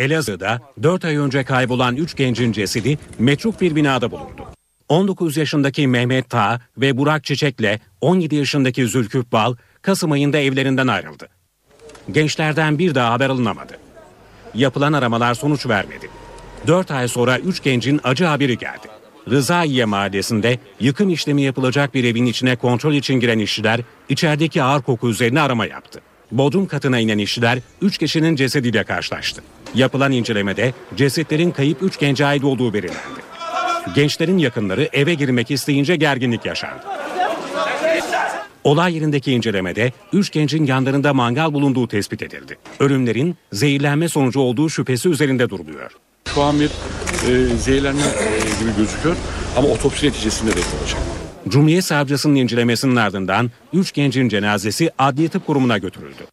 Elazığ'da 0.00 0.60
4 0.82 1.04
ay 1.04 1.16
önce 1.16 1.44
kaybolan 1.44 1.96
3 1.96 2.16
gencin 2.16 2.52
cesedi 2.52 2.98
metruk 3.18 3.60
bir 3.60 3.76
binada 3.76 4.10
bulundu. 4.10 4.46
19 4.88 5.36
yaşındaki 5.36 5.86
Mehmet 5.86 6.30
Ta 6.30 6.60
ve 6.76 6.96
Burak 6.96 7.24
Çiçek'le 7.24 7.80
17 8.00 8.34
yaşındaki 8.36 8.86
Zülküf 8.86 9.32
Bal 9.32 9.54
Kasım 9.82 10.12
ayında 10.12 10.38
evlerinden 10.38 10.86
ayrıldı. 10.86 11.28
Gençlerden 12.10 12.78
bir 12.78 12.94
daha 12.94 13.12
haber 13.12 13.28
alınamadı. 13.28 13.78
Yapılan 14.54 14.92
aramalar 14.92 15.34
sonuç 15.34 15.66
vermedi. 15.66 16.10
4 16.66 16.90
ay 16.90 17.08
sonra 17.08 17.38
3 17.38 17.62
gencin 17.62 18.00
acı 18.04 18.24
haberi 18.24 18.58
geldi. 18.58 18.88
Rızaiye 19.30 19.84
mahallesinde 19.84 20.58
yıkım 20.80 21.10
işlemi 21.10 21.42
yapılacak 21.42 21.94
bir 21.94 22.04
evin 22.04 22.26
içine 22.26 22.56
kontrol 22.56 22.94
için 22.94 23.20
giren 23.20 23.38
işçiler 23.38 23.80
içerideki 24.08 24.62
ağır 24.62 24.82
koku 24.82 25.10
üzerine 25.10 25.40
arama 25.40 25.66
yaptı. 25.66 26.00
Bodrum 26.32 26.66
katına 26.66 26.98
inen 26.98 27.18
işçiler 27.18 27.58
3 27.82 27.98
kişinin 27.98 28.36
cesediyle 28.36 28.84
karşılaştı. 28.84 29.42
Yapılan 29.74 30.12
incelemede 30.12 30.74
cesetlerin 30.96 31.50
kayıp 31.50 31.82
3 31.82 31.98
gence 31.98 32.26
ait 32.26 32.44
olduğu 32.44 32.74
belirlendi. 32.74 33.20
Gençlerin 33.94 34.38
yakınları 34.38 34.88
eve 34.92 35.14
girmek 35.14 35.50
isteyince 35.50 35.96
gerginlik 35.96 36.44
yaşandı. 36.44 36.82
Olay 38.64 38.94
yerindeki 38.94 39.32
incelemede 39.32 39.92
3 40.12 40.30
gencin 40.30 40.66
yanlarında 40.66 41.14
mangal 41.14 41.52
bulunduğu 41.52 41.88
tespit 41.88 42.22
edildi. 42.22 42.58
Ölümlerin 42.80 43.36
zehirlenme 43.52 44.08
sonucu 44.08 44.40
olduğu 44.40 44.70
şüphesi 44.70 45.08
üzerinde 45.08 45.50
duruluyor. 45.50 45.90
Şu 46.34 46.42
an 46.42 46.60
bir 46.60 46.70
e, 47.30 47.46
zehirlenme 47.56 48.02
e, 48.02 48.38
gibi 48.60 48.76
gözüküyor 48.76 49.16
ama 49.56 49.68
otopsi 49.68 50.06
neticesinde 50.06 50.50
de 50.50 50.60
olacak. 50.80 51.19
Cumhuriyet 51.48 51.84
Savcısının 51.84 52.34
incelemesinin 52.34 52.96
ardından 52.96 53.50
3 53.72 53.92
gencin 53.92 54.28
cenazesi 54.28 54.90
Adliye 54.98 55.28
Tıp 55.28 55.46
Kurumu'na 55.46 55.78
götürüldü. 55.78 56.26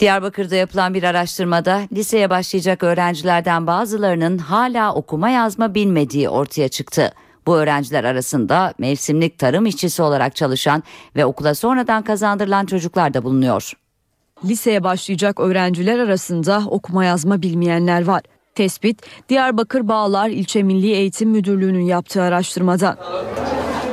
Diyarbakır'da 0.00 0.56
yapılan 0.56 0.94
bir 0.94 1.02
araştırmada 1.02 1.80
liseye 1.92 2.30
başlayacak 2.30 2.82
öğrencilerden 2.82 3.66
bazılarının 3.66 4.38
hala 4.38 4.94
okuma 4.94 5.30
yazma 5.30 5.74
bilmediği 5.74 6.28
ortaya 6.28 6.68
çıktı. 6.68 7.12
Bu 7.46 7.56
öğrenciler 7.56 8.04
arasında 8.04 8.74
mevsimlik 8.78 9.38
tarım 9.38 9.66
işçisi 9.66 10.02
olarak 10.02 10.36
çalışan 10.36 10.82
ve 11.16 11.24
okula 11.24 11.54
sonradan 11.54 12.02
kazandırılan 12.02 12.66
çocuklar 12.66 13.14
da 13.14 13.24
bulunuyor. 13.24 13.72
Liseye 14.44 14.84
başlayacak 14.84 15.40
öğrenciler 15.40 15.98
arasında 15.98 16.62
okuma 16.66 17.04
yazma 17.04 17.42
bilmeyenler 17.42 18.04
var. 18.04 18.22
Tespit 18.54 19.02
Diyarbakır 19.28 19.88
Bağlar 19.88 20.28
İlçe 20.28 20.62
Milli 20.62 20.90
Eğitim 20.90 21.30
Müdürlüğü'nün 21.30 21.84
yaptığı 21.84 22.22
araştırmadan. 22.22 22.96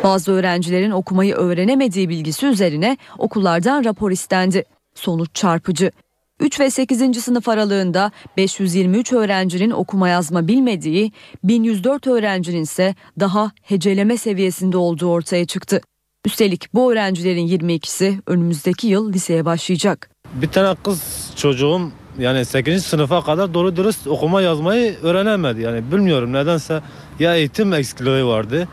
Bazı 0.04 0.32
öğrencilerin 0.32 0.92
okumayı 0.92 1.36
öğrenemediği 1.36 2.10
bilgisi 2.10 2.46
üzerine 2.46 2.98
okullardan 3.18 3.84
rapor 3.84 4.12
istendi. 4.12 4.64
Sonuç 4.96 5.30
çarpıcı. 5.34 5.92
3 6.40 6.60
ve 6.60 6.70
8. 6.70 7.24
sınıf 7.24 7.50
aralığında 7.50 8.12
523 8.38 9.14
öğrencinin 9.14 9.72
okuma 9.72 10.10
yazma 10.10 10.48
bilmediği, 10.48 11.12
1104 11.44 12.08
öğrencinin 12.08 12.64
ise 12.64 12.96
daha 13.20 13.52
heceleme 13.62 14.18
seviyesinde 14.18 14.78
olduğu 14.78 15.08
ortaya 15.08 15.46
çıktı. 15.46 15.82
Üstelik 16.26 16.74
bu 16.74 16.92
öğrencilerin 16.92 17.48
22'si 17.48 18.18
önümüzdeki 18.28 18.88
yıl 18.88 19.14
liseye 19.14 19.46
başlayacak. 19.46 20.10
Bir 20.34 20.48
tane 20.48 20.78
kız 20.84 21.32
çocuğum 21.36 21.82
yani 22.20 22.46
8. 22.46 22.86
sınıfa 22.86 23.24
kadar 23.24 23.54
doğru 23.54 23.76
dürüst 23.76 24.08
okuma 24.08 24.42
yazmayı 24.42 24.96
öğrenemedi. 25.04 25.62
Yani 25.62 25.92
bilmiyorum 25.92 26.34
nedense 26.34 26.82
ya 27.20 27.36
eğitim 27.36 27.74
eksikliği 27.74 28.26
vardı 28.26 28.68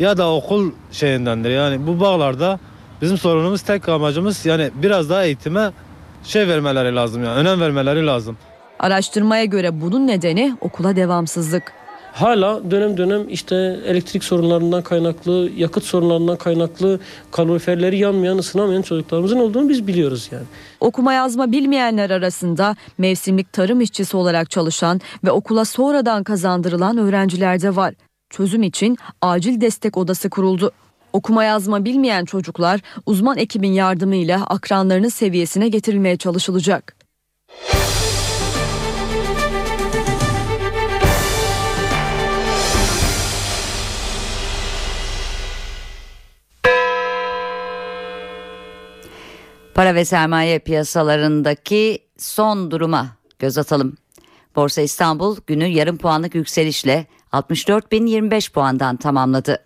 ya 0.00 0.16
da 0.16 0.32
okul 0.34 0.70
şeyindendir. 0.92 1.50
Yani 1.50 1.86
bu 1.86 2.00
bağlarda 2.00 2.58
bizim 3.02 3.18
sorunumuz 3.18 3.62
tek 3.62 3.88
amacımız 3.88 4.46
yani 4.46 4.70
biraz 4.74 5.10
daha 5.10 5.24
eğitime 5.24 5.70
şey 6.24 6.48
vermeleri 6.48 6.94
lazım 6.94 7.24
yani 7.24 7.38
önem 7.38 7.60
vermeleri 7.60 8.06
lazım. 8.06 8.36
Araştırmaya 8.78 9.44
göre 9.44 9.80
bunun 9.80 10.06
nedeni 10.06 10.56
okula 10.60 10.96
devamsızlık. 10.96 11.72
Hala 12.12 12.70
dönem 12.70 12.96
dönem 12.96 13.28
işte 13.28 13.80
elektrik 13.86 14.24
sorunlarından 14.24 14.82
kaynaklı, 14.82 15.50
yakıt 15.56 15.84
sorunlarından 15.84 16.36
kaynaklı 16.36 17.00
kaloriferleri 17.30 17.98
yanmayan, 17.98 18.38
ısınamayan 18.38 18.82
çocuklarımızın 18.82 19.38
olduğunu 19.38 19.68
biz 19.68 19.86
biliyoruz 19.86 20.28
yani. 20.32 20.44
Okuma 20.80 21.12
yazma 21.12 21.52
bilmeyenler 21.52 22.10
arasında 22.10 22.76
mevsimlik 22.98 23.52
tarım 23.52 23.80
işçisi 23.80 24.16
olarak 24.16 24.50
çalışan 24.50 25.00
ve 25.24 25.30
okula 25.30 25.64
sonradan 25.64 26.24
kazandırılan 26.24 26.98
öğrenciler 26.98 27.62
de 27.62 27.76
var. 27.76 27.94
Çözüm 28.30 28.62
için 28.62 28.96
acil 29.22 29.60
destek 29.60 29.96
odası 29.96 30.30
kuruldu. 30.30 30.72
Okuma 31.12 31.44
yazma 31.44 31.84
bilmeyen 31.84 32.24
çocuklar 32.24 32.80
uzman 33.06 33.38
ekibin 33.38 33.72
yardımıyla 33.72 34.44
akranlarının 34.46 35.08
seviyesine 35.08 35.68
getirilmeye 35.68 36.16
çalışılacak. 36.16 36.96
Para 49.74 49.94
ve 49.94 50.04
sermaye 50.04 50.58
piyasalarındaki 50.58 51.98
son 52.16 52.70
duruma 52.70 53.06
göz 53.38 53.58
atalım. 53.58 53.96
Borsa 54.56 54.80
İstanbul 54.80 55.36
günü 55.46 55.66
yarım 55.66 55.96
puanlık 55.96 56.34
yükselişle 56.34 57.06
64.025 57.32 58.52
puandan 58.52 58.96
tamamladı. 58.96 59.58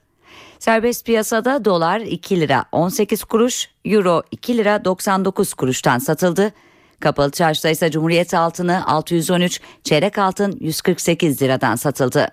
Serbest 0.59 1.07
piyasada 1.07 1.65
dolar 1.65 2.01
2 2.01 2.41
lira 2.41 2.65
18 2.73 3.25
kuruş, 3.25 3.69
euro 3.85 4.23
2 4.31 4.59
lira 4.59 4.85
99 4.85 5.55
kuruştan 5.55 5.99
satıldı. 5.99 6.53
Kapalı 7.01 7.31
çarşıda 7.31 7.71
ise 7.71 7.91
Cumhuriyet 7.91 8.35
altını 8.35 8.87
613, 8.87 9.61
çeyrek 9.85 10.19
altın 10.19 10.57
148 10.61 11.43
liradan 11.43 11.77
satıldı. 11.77 12.29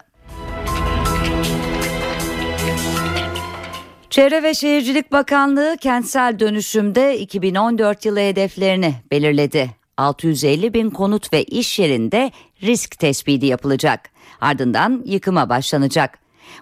Çevre 4.10 4.44
ve 4.44 4.54
Şehircilik 4.54 5.12
Bakanlığı 5.12 5.78
kentsel 5.82 6.40
dönüşümde 6.40 7.20
2014 7.20 8.06
yılı 8.06 8.20
hedeflerini 8.20 8.94
belirledi. 9.12 9.70
650 9.98 10.74
bin 10.74 10.90
konut 10.90 11.34
ve 11.34 11.44
iş 11.44 11.80
yerinde 11.80 12.32
risk 12.64 13.00
tespiti 13.00 13.46
yapılacak. 13.46 14.00
Ardından 14.42 15.02
yıkıma 15.06 15.50
başlanacak. 15.50 16.20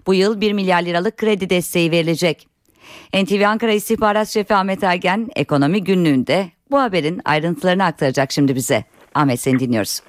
Bu 0.07 0.13
yıl 0.13 0.41
1 0.41 0.53
milyar 0.53 0.81
liralık 0.81 1.17
kredi 1.17 1.49
desteği 1.49 1.91
verilecek. 1.91 2.47
NTV 3.13 3.43
Ankara 3.47 3.71
İstihbarat 3.71 4.27
Şefi 4.27 4.55
Ahmet 4.55 4.83
Ergen 4.83 5.27
ekonomi 5.35 5.83
günlüğünde 5.83 6.45
bu 6.71 6.79
haberin 6.79 7.21
ayrıntılarını 7.25 7.83
aktaracak 7.83 8.31
şimdi 8.31 8.55
bize. 8.55 8.83
Ahmet 9.15 9.39
seni 9.39 9.59
dinliyoruz. 9.59 10.01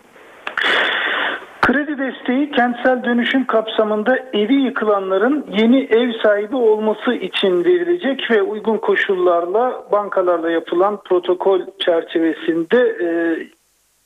Kredi 1.60 1.98
desteği 1.98 2.50
kentsel 2.50 3.04
dönüşüm 3.04 3.46
kapsamında 3.46 4.18
evi 4.32 4.54
yıkılanların 4.54 5.46
yeni 5.58 5.82
ev 5.82 6.12
sahibi 6.22 6.56
olması 6.56 7.14
için 7.14 7.64
verilecek 7.64 8.30
ve 8.30 8.42
uygun 8.42 8.78
koşullarla 8.78 9.84
bankalarla 9.92 10.50
yapılan 10.50 11.02
protokol 11.02 11.60
çerçevesinde 11.78 12.78
e, 12.78 13.08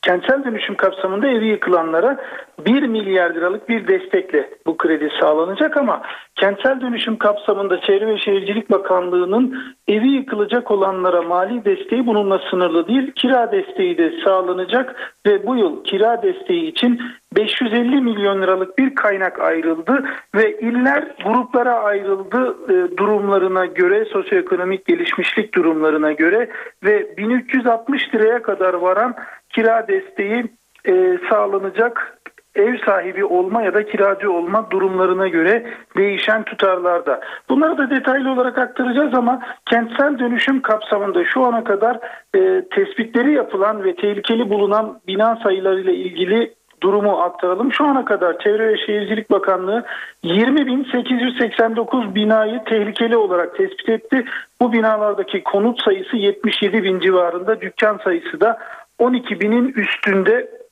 kentsel 0.03 0.43
dönüşüm 0.43 0.75
kapsamında 0.75 1.27
evi 1.27 1.45
yıkılanlara 1.45 2.17
1 2.65 2.83
milyar 2.83 3.33
liralık 3.35 3.69
bir 3.69 3.87
destekle 3.87 4.49
bu 4.65 4.77
kredi 4.77 5.09
sağlanacak 5.21 5.77
ama 5.77 6.01
kentsel 6.35 6.81
dönüşüm 6.81 7.17
kapsamında 7.17 7.81
Çevre 7.81 8.07
ve 8.07 8.17
Şehircilik 8.17 8.71
Bakanlığı'nın 8.71 9.63
evi 9.87 10.07
yıkılacak 10.07 10.71
olanlara 10.71 11.21
mali 11.21 11.65
desteği 11.65 12.07
bununla 12.07 12.39
sınırlı 12.49 12.87
değil. 12.87 13.11
Kira 13.11 13.51
desteği 13.51 13.97
de 13.97 14.13
sağlanacak 14.23 15.15
ve 15.25 15.47
bu 15.47 15.55
yıl 15.55 15.83
kira 15.83 16.23
desteği 16.23 16.71
için 16.71 17.01
550 17.35 18.01
milyon 18.01 18.41
liralık 18.41 18.77
bir 18.77 18.95
kaynak 18.95 19.39
ayrıldı 19.39 20.05
ve 20.35 20.59
iller 20.59 21.03
gruplara 21.25 21.73
ayrıldı 21.73 22.57
e, 22.69 22.97
durumlarına 22.97 23.65
göre 23.65 24.05
sosyoekonomik 24.05 24.85
gelişmişlik 24.85 25.55
durumlarına 25.55 26.11
göre 26.11 26.49
ve 26.83 27.17
1360 27.17 28.15
liraya 28.15 28.41
kadar 28.41 28.73
varan 28.73 29.15
kira 29.53 29.87
desteği 29.87 30.45
e, 30.85 31.17
sağlanacak 31.29 32.19
ev 32.55 32.77
sahibi 32.85 33.25
olma 33.25 33.61
ya 33.61 33.73
da 33.73 33.85
kiracı 33.85 34.31
olma 34.31 34.71
durumlarına 34.71 35.27
göre 35.27 35.65
değişen 35.97 36.43
tutarlarda. 36.43 37.21
Bunları 37.49 37.77
da 37.77 37.89
detaylı 37.89 38.31
olarak 38.31 38.57
aktaracağız 38.57 39.13
ama 39.13 39.41
kentsel 39.65 40.19
dönüşüm 40.19 40.61
kapsamında 40.61 41.25
şu 41.25 41.43
ana 41.45 41.63
kadar 41.63 41.99
e, 42.35 42.63
tespitleri 42.69 43.33
yapılan 43.33 43.83
ve 43.83 43.95
tehlikeli 43.95 44.49
bulunan 44.49 44.99
bina 45.07 45.39
sayılarıyla 45.43 45.91
ilgili 45.91 46.53
durumu 46.81 47.21
aktaralım. 47.21 47.73
Şu 47.73 47.85
ana 47.85 48.05
kadar 48.05 48.39
Çevre 48.39 48.67
ve 48.67 48.77
Şehircilik 48.85 49.31
Bakanlığı 49.31 49.83
20.889 50.23 52.15
binayı 52.15 52.63
tehlikeli 52.65 53.17
olarak 53.17 53.57
tespit 53.57 53.89
etti. 53.89 54.25
Bu 54.61 54.73
binalardaki 54.73 55.43
konut 55.43 55.83
sayısı 55.83 56.17
77 56.17 56.83
bin 56.83 56.99
civarında, 56.99 57.61
dükkan 57.61 57.99
sayısı 58.03 58.41
da 58.41 58.59
12 58.99 59.41
binin 59.41 59.73
üstünde 59.73 60.63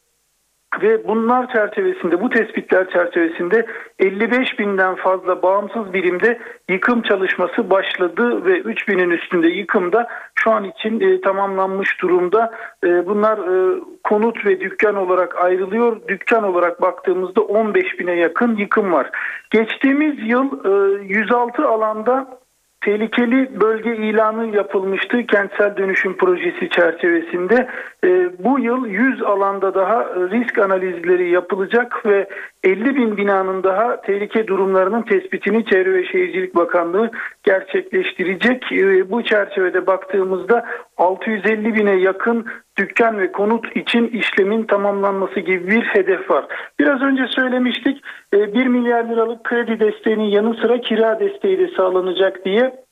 ve 0.81 1.07
bunlar 1.07 1.53
çerçevesinde 1.53 2.21
bu 2.21 2.29
tespitler 2.29 2.89
çerçevesinde 2.89 3.65
55 3.99 4.59
binden 4.59 4.95
fazla 4.95 5.41
bağımsız 5.41 5.93
birimde 5.93 6.39
yıkım 6.69 7.01
çalışması 7.01 7.69
başladı 7.69 8.45
ve 8.45 8.59
3 8.59 8.87
binin 8.87 9.09
üstünde 9.09 9.47
yıkımda 9.47 10.07
şu 10.35 10.51
an 10.51 10.63
için 10.63 10.99
e, 10.99 11.21
tamamlanmış 11.21 12.01
durumda. 12.01 12.51
E, 12.83 13.05
bunlar 13.05 13.37
e, 13.37 13.79
konut 14.03 14.45
ve 14.45 14.59
dükkan 14.59 14.95
olarak 14.95 15.35
ayrılıyor. 15.35 16.07
Dükkan 16.07 16.43
olarak 16.43 16.81
baktığımızda 16.81 17.41
15 17.41 17.99
bine 17.99 18.13
yakın 18.13 18.55
yıkım 18.55 18.91
var. 18.91 19.09
Geçtiğimiz 19.49 20.15
yıl 20.19 20.65
e, 20.65 21.03
106 21.03 21.67
alanda 21.67 22.40
tehlikeli 22.81 23.61
bölge 23.61 23.95
ilanı 23.95 24.55
yapılmıştı 24.55 25.25
kentsel 25.25 25.77
dönüşüm 25.77 26.17
projesi 26.17 26.69
çerçevesinde. 26.69 27.67
E, 28.03 28.09
bu 28.43 28.59
yıl 28.59 28.85
100 28.85 29.21
alanda 29.21 29.73
daha 29.73 30.05
risk 30.05 30.57
analizleri 30.57 31.29
yapılacak 31.29 32.05
ve 32.05 32.27
50 32.63 32.95
bin 32.95 33.17
binanın 33.17 33.63
daha 33.63 34.01
tehlike 34.01 34.47
durumlarının 34.47 35.01
tespitini 35.01 35.65
Çevre 35.65 35.93
ve 35.93 36.05
Şehircilik 36.05 36.55
Bakanlığı 36.55 37.11
gerçekleştirecek. 37.43 38.71
E, 38.71 39.11
bu 39.11 39.23
çerçevede 39.23 39.87
baktığımızda 39.87 40.65
650 41.01 41.75
bine 41.75 41.91
yakın 41.91 42.45
dükkan 42.77 43.19
ve 43.19 43.31
konut 43.31 43.75
için 43.75 44.07
işlemin 44.07 44.63
tamamlanması 44.63 45.39
gibi 45.39 45.67
bir 45.67 45.81
hedef 45.81 46.29
var. 46.29 46.45
Biraz 46.79 47.01
önce 47.01 47.27
söylemiştik 47.27 48.03
1 48.33 48.67
milyar 48.67 49.03
liralık 49.03 49.43
kredi 49.43 49.79
desteğinin 49.79 50.23
yanı 50.23 50.53
sıra 50.53 50.81
kira 50.81 51.19
desteği 51.19 51.59
de 51.59 51.67
sağlanacak 51.77 52.45
diye 52.45 52.83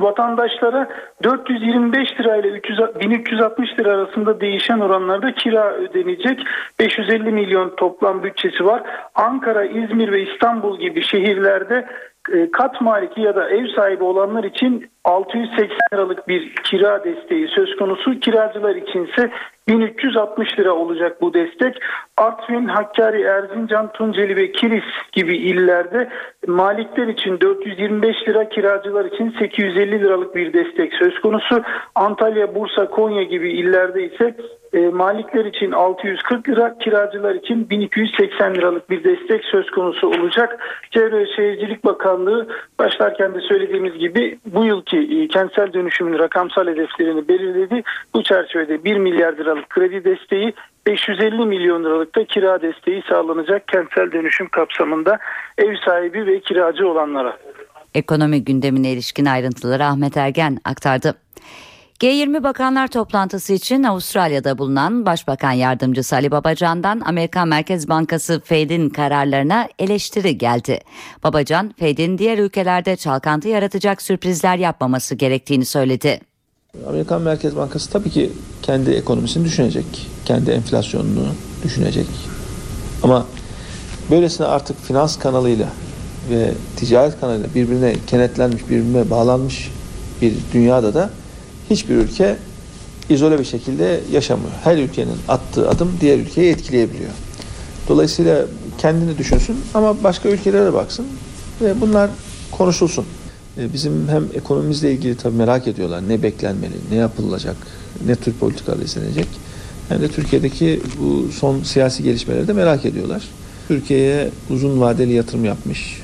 vatandaşlara 0.00 0.88
425 1.22 2.20
lira 2.20 2.36
ile 2.36 2.54
1360 3.00 3.78
lira 3.78 3.94
arasında 3.94 4.40
değişen 4.40 4.80
oranlarda 4.80 5.34
kira 5.34 5.72
ödenecek. 5.72 6.40
550 6.80 7.32
milyon 7.32 7.76
toplam 7.76 8.22
bütçesi 8.22 8.64
var. 8.64 8.82
Ankara, 9.14 9.64
İzmir 9.64 10.12
ve 10.12 10.22
İstanbul 10.22 10.78
gibi 10.78 11.02
şehirlerde 11.02 11.74
e, 11.76 11.86
kat 12.52 12.80
maliki 12.80 13.20
ya 13.20 13.36
da 13.36 13.50
ev 13.50 13.66
sahibi 13.66 14.04
olanlar 14.04 14.44
için 14.44 14.90
680 15.04 15.68
liralık 15.94 16.28
bir 16.28 16.54
kira 16.54 17.04
desteği 17.04 17.48
söz 17.48 17.76
konusu. 17.76 18.20
Kiracılar 18.20 18.76
içinse 18.76 19.30
1360 19.68 20.58
lira 20.58 20.72
olacak 20.72 21.20
bu 21.20 21.34
destek. 21.34 21.82
Artvin, 22.16 22.66
Hakkari, 22.66 23.22
Erzincan, 23.22 23.92
Tunceli 23.92 24.36
ve 24.36 24.52
Kilis 24.52 24.84
gibi 25.12 25.36
illerde 25.36 26.08
malikler 26.46 27.08
için 27.08 27.40
425 27.40 28.28
lira, 28.28 28.48
kiracılar 28.48 29.04
için 29.04 29.34
850 29.38 30.00
liralık 30.00 30.36
bir 30.36 30.52
destek 30.52 30.94
söz 30.94 31.20
konusu. 31.20 31.62
Antalya, 31.94 32.54
Bursa, 32.54 32.90
Konya 32.90 33.22
gibi 33.22 33.52
illerde 33.52 34.04
ise 34.04 34.36
e, 34.76 34.88
malikler 34.88 35.44
için 35.44 35.72
640 35.72 36.48
lira, 36.48 36.78
kiracılar 36.78 37.34
için 37.34 37.70
1280 37.70 38.54
liralık 38.54 38.90
bir 38.90 39.04
destek 39.04 39.44
söz 39.44 39.70
konusu 39.70 40.08
olacak. 40.08 40.58
Çevre 40.90 41.26
Şehircilik 41.36 41.84
Bakanlığı 41.84 42.48
başlarken 42.78 43.34
de 43.34 43.40
söylediğimiz 43.40 43.98
gibi 43.98 44.38
bu 44.46 44.64
yılki 44.64 44.98
e, 44.98 45.28
kentsel 45.28 45.72
dönüşümün 45.72 46.18
rakamsal 46.18 46.66
hedeflerini 46.66 47.28
belirledi. 47.28 47.82
Bu 48.14 48.22
çerçevede 48.22 48.84
1 48.84 48.96
milyar 48.96 49.32
liralık 49.32 49.70
kredi 49.70 50.04
desteği 50.04 50.54
550 50.86 51.46
milyon 51.46 51.84
liralık 51.84 52.16
da 52.16 52.24
kira 52.24 52.62
desteği 52.62 53.02
sağlanacak 53.08 53.68
kentsel 53.68 54.12
dönüşüm 54.12 54.48
kapsamında 54.48 55.18
ev 55.58 55.74
sahibi 55.84 56.26
ve 56.26 56.40
kiracı 56.40 56.88
olanlara. 56.88 57.36
Ekonomi 57.94 58.44
gündemine 58.44 58.92
ilişkin 58.92 59.24
ayrıntıları 59.24 59.84
Ahmet 59.84 60.16
Ergen 60.16 60.58
aktardı. 60.64 61.14
G20 62.00 62.42
Bakanlar 62.42 62.88
toplantısı 62.88 63.52
için 63.52 63.82
Avustralya'da 63.82 64.58
bulunan 64.58 65.06
Başbakan 65.06 65.52
Yardımcısı 65.52 66.16
Ali 66.16 66.30
Babacan'dan 66.30 67.00
Amerikan 67.00 67.48
Merkez 67.48 67.88
Bankası 67.88 68.40
Fed'in 68.44 68.88
kararlarına 68.88 69.68
eleştiri 69.78 70.38
geldi. 70.38 70.80
Babacan, 71.24 71.74
Fed'in 71.78 72.18
diğer 72.18 72.38
ülkelerde 72.38 72.96
çalkantı 72.96 73.48
yaratacak 73.48 74.02
sürprizler 74.02 74.56
yapmaması 74.56 75.14
gerektiğini 75.14 75.64
söyledi. 75.64 76.20
Amerikan 76.88 77.22
Merkez 77.22 77.56
Bankası 77.56 77.90
tabii 77.90 78.10
ki 78.10 78.32
kendi 78.62 78.90
ekonomisini 78.90 79.44
düşünecek, 79.44 80.06
kendi 80.24 80.50
enflasyonunu 80.50 81.26
düşünecek. 81.64 82.06
Ama 83.02 83.26
böylesine 84.10 84.46
artık 84.46 84.84
finans 84.84 85.18
kanalıyla 85.18 85.68
ve 86.30 86.52
ticaret 86.76 87.20
kanalıyla 87.20 87.54
birbirine 87.54 87.94
kenetlenmiş, 88.06 88.62
birbirine 88.64 89.10
bağlanmış 89.10 89.72
bir 90.22 90.34
dünyada 90.52 90.94
da 90.94 91.10
hiçbir 91.70 91.94
ülke 91.94 92.36
izole 93.08 93.38
bir 93.38 93.44
şekilde 93.44 94.00
yaşamıyor. 94.12 94.50
Her 94.64 94.78
ülkenin 94.78 95.16
attığı 95.28 95.68
adım 95.68 95.92
diğer 96.00 96.18
ülkeyi 96.18 96.52
etkileyebiliyor. 96.52 97.10
Dolayısıyla 97.88 98.46
kendini 98.78 99.18
düşünsün 99.18 99.56
ama 99.74 100.04
başka 100.04 100.28
ülkelere 100.28 100.72
baksın 100.72 101.06
ve 101.60 101.80
bunlar 101.80 102.10
konuşulsun. 102.50 103.04
E, 103.58 103.72
bizim 103.72 104.08
hem 104.08 104.24
ekonomimizle 104.34 104.92
ilgili 104.92 105.16
tabii 105.16 105.36
merak 105.36 105.68
ediyorlar. 105.68 106.08
Ne 106.08 106.22
beklenmeli, 106.22 106.74
ne 106.90 106.96
yapılacak, 106.96 107.56
ne 108.06 108.16
tür 108.16 108.32
politikalar 108.32 108.78
izlenecek. 108.78 109.26
Hem 109.88 110.00
de 110.00 110.08
Türkiye'deki 110.08 110.80
bu 111.00 111.32
son 111.32 111.62
siyasi 111.62 112.02
gelişmeleri 112.02 112.48
de 112.48 112.52
merak 112.52 112.84
ediyorlar. 112.84 113.22
Türkiye'ye 113.68 114.30
uzun 114.50 114.80
vadeli 114.80 115.12
yatırım 115.12 115.44
yapmış, 115.44 116.02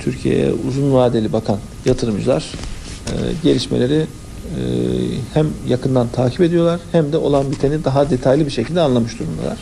Türkiye'ye 0.00 0.52
uzun 0.68 0.94
vadeli 0.94 1.32
bakan 1.32 1.58
yatırımcılar 1.86 2.44
e, 3.06 3.12
gelişmeleri 3.42 4.06
hem 5.34 5.46
yakından 5.68 6.08
takip 6.08 6.40
ediyorlar 6.40 6.80
hem 6.92 7.12
de 7.12 7.16
olan 7.16 7.50
biteni 7.50 7.84
daha 7.84 8.10
detaylı 8.10 8.46
bir 8.46 8.50
şekilde 8.50 8.80
anlamış 8.80 9.18
durumdalar. 9.18 9.58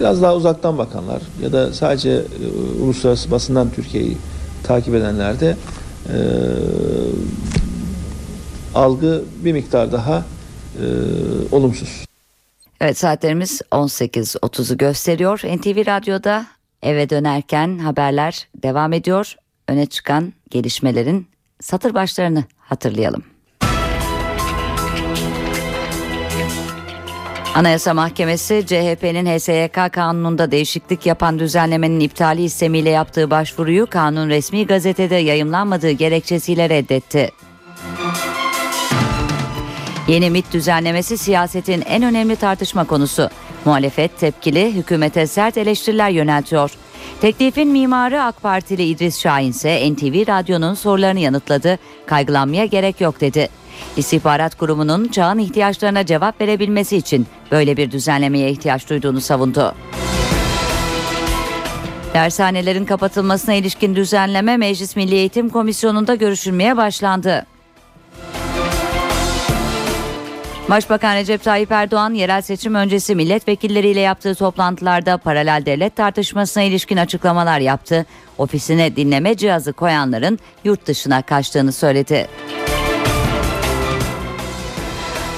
Biraz 0.00 0.22
daha 0.22 0.36
uzaktan 0.36 0.78
bakanlar 0.78 1.22
ya 1.42 1.52
da 1.52 1.72
sadece 1.72 2.10
e, 2.10 2.82
uluslararası 2.82 3.30
basından 3.30 3.70
Türkiye'yi 3.70 4.16
takip 4.62 4.94
edenler 4.94 5.40
de 5.40 5.56
e, 6.08 6.16
algı 8.74 9.22
bir 9.44 9.52
miktar 9.52 9.92
daha 9.92 10.24
e, 10.80 10.86
olumsuz. 11.52 12.04
Evet 12.80 12.98
saatlerimiz 12.98 13.60
18.30'u 13.72 14.76
gösteriyor. 14.76 15.38
NTV 15.38 15.86
Radyo'da 15.86 16.46
eve 16.82 17.10
dönerken 17.10 17.78
haberler 17.78 18.48
devam 18.62 18.92
ediyor. 18.92 19.36
Öne 19.68 19.86
çıkan 19.86 20.32
gelişmelerin 20.50 21.26
satır 21.60 21.94
başlarını 21.94 22.44
hatırlayalım. 22.58 23.33
Anayasa 27.54 27.94
Mahkemesi 27.94 28.64
CHP'nin 28.66 29.26
HSYK 29.26 29.92
kanununda 29.92 30.50
değişiklik 30.50 31.06
yapan 31.06 31.38
düzenlemenin 31.38 32.00
iptali 32.00 32.42
istemiyle 32.42 32.90
yaptığı 32.90 33.30
başvuruyu 33.30 33.86
kanun 33.86 34.28
resmi 34.28 34.66
gazetede 34.66 35.14
yayımlanmadığı 35.14 35.90
gerekçesiyle 35.90 36.68
reddetti. 36.68 37.30
Yeni 40.08 40.30
MIT 40.30 40.52
düzenlemesi 40.52 41.18
siyasetin 41.18 41.82
en 41.86 42.02
önemli 42.02 42.36
tartışma 42.36 42.84
konusu. 42.84 43.30
Muhalefet 43.64 44.18
tepkili, 44.18 44.74
hükümete 44.74 45.26
sert 45.26 45.58
eleştiriler 45.58 46.10
yöneltiyor. 46.10 46.70
Teklifin 47.20 47.68
mimarı 47.68 48.22
AK 48.22 48.42
Partili 48.42 48.84
İdris 48.84 49.20
Şahin 49.20 49.50
ise 49.50 49.92
NTV 49.92 50.26
Radyo'nun 50.28 50.74
sorularını 50.74 51.20
yanıtladı. 51.20 51.78
Kaygılanmaya 52.06 52.64
gerek 52.64 53.00
yok 53.00 53.20
dedi. 53.20 53.48
İstihbarat 53.96 54.54
kurumunun 54.54 55.08
çağın 55.08 55.38
ihtiyaçlarına 55.38 56.06
cevap 56.06 56.40
verebilmesi 56.40 56.96
için 56.96 57.26
böyle 57.50 57.76
bir 57.76 57.90
düzenlemeye 57.90 58.50
ihtiyaç 58.50 58.90
duyduğunu 58.90 59.20
savundu. 59.20 59.74
Dershanelerin 62.14 62.84
kapatılmasına 62.84 63.54
ilişkin 63.54 63.96
düzenleme 63.96 64.56
Meclis 64.56 64.96
Milli 64.96 65.14
Eğitim 65.14 65.48
Komisyonu'nda 65.48 66.14
görüşülmeye 66.14 66.76
başlandı. 66.76 67.46
Başbakan 70.70 71.16
Recep 71.16 71.44
Tayyip 71.44 71.72
Erdoğan 71.72 72.14
yerel 72.14 72.42
seçim 72.42 72.74
öncesi 72.74 73.14
milletvekilleriyle 73.14 74.00
yaptığı 74.00 74.34
toplantılarda 74.34 75.18
paralel 75.18 75.62
devlet 75.66 75.96
tartışmasına 75.96 76.62
ilişkin 76.62 76.96
açıklamalar 76.96 77.60
yaptı. 77.60 78.06
Ofisine 78.38 78.96
dinleme 78.96 79.36
cihazı 79.36 79.72
koyanların 79.72 80.38
yurt 80.64 80.86
dışına 80.86 81.22
kaçtığını 81.22 81.72
söyledi. 81.72 82.28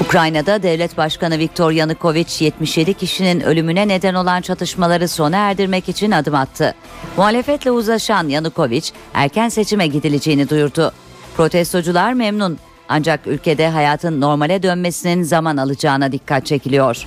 Ukrayna'da 0.01 0.63
devlet 0.63 0.97
başkanı 0.97 1.39
Viktor 1.39 1.71
Yanukovych 1.71 2.43
77 2.43 2.95
kişinin 2.95 3.41
ölümüne 3.41 3.89
neden 3.89 4.15
olan 4.15 4.41
çatışmaları 4.41 5.09
sona 5.09 5.37
erdirmek 5.37 5.89
için 5.89 6.11
adım 6.11 6.35
attı. 6.35 6.75
Muhalefetle 7.17 7.71
uzlaşan 7.71 8.29
Yanukovych 8.29 8.93
erken 9.15 9.49
seçime 9.49 9.87
gidileceğini 9.87 10.49
duyurdu. 10.49 10.93
Protestocular 11.37 12.13
memnun 12.13 12.59
ancak 12.89 13.27
ülkede 13.27 13.69
hayatın 13.69 14.21
normale 14.21 14.63
dönmesinin 14.63 15.23
zaman 15.23 15.57
alacağına 15.57 16.13
dikkat 16.13 16.47
çekiliyor. 16.47 17.07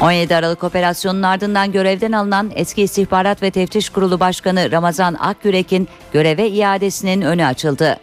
17 0.00 0.36
Aralık 0.36 0.64
operasyonunun 0.64 1.22
ardından 1.22 1.72
görevden 1.72 2.12
alınan 2.12 2.50
eski 2.54 2.82
İstihbarat 2.82 3.42
ve 3.42 3.50
Teftiş 3.50 3.88
Kurulu 3.88 4.20
Başkanı 4.20 4.70
Ramazan 4.72 5.14
Akgürek'in 5.14 5.88
göreve 6.12 6.48
iadesinin 6.48 7.22
önü 7.22 7.44
açıldı. 7.44 8.00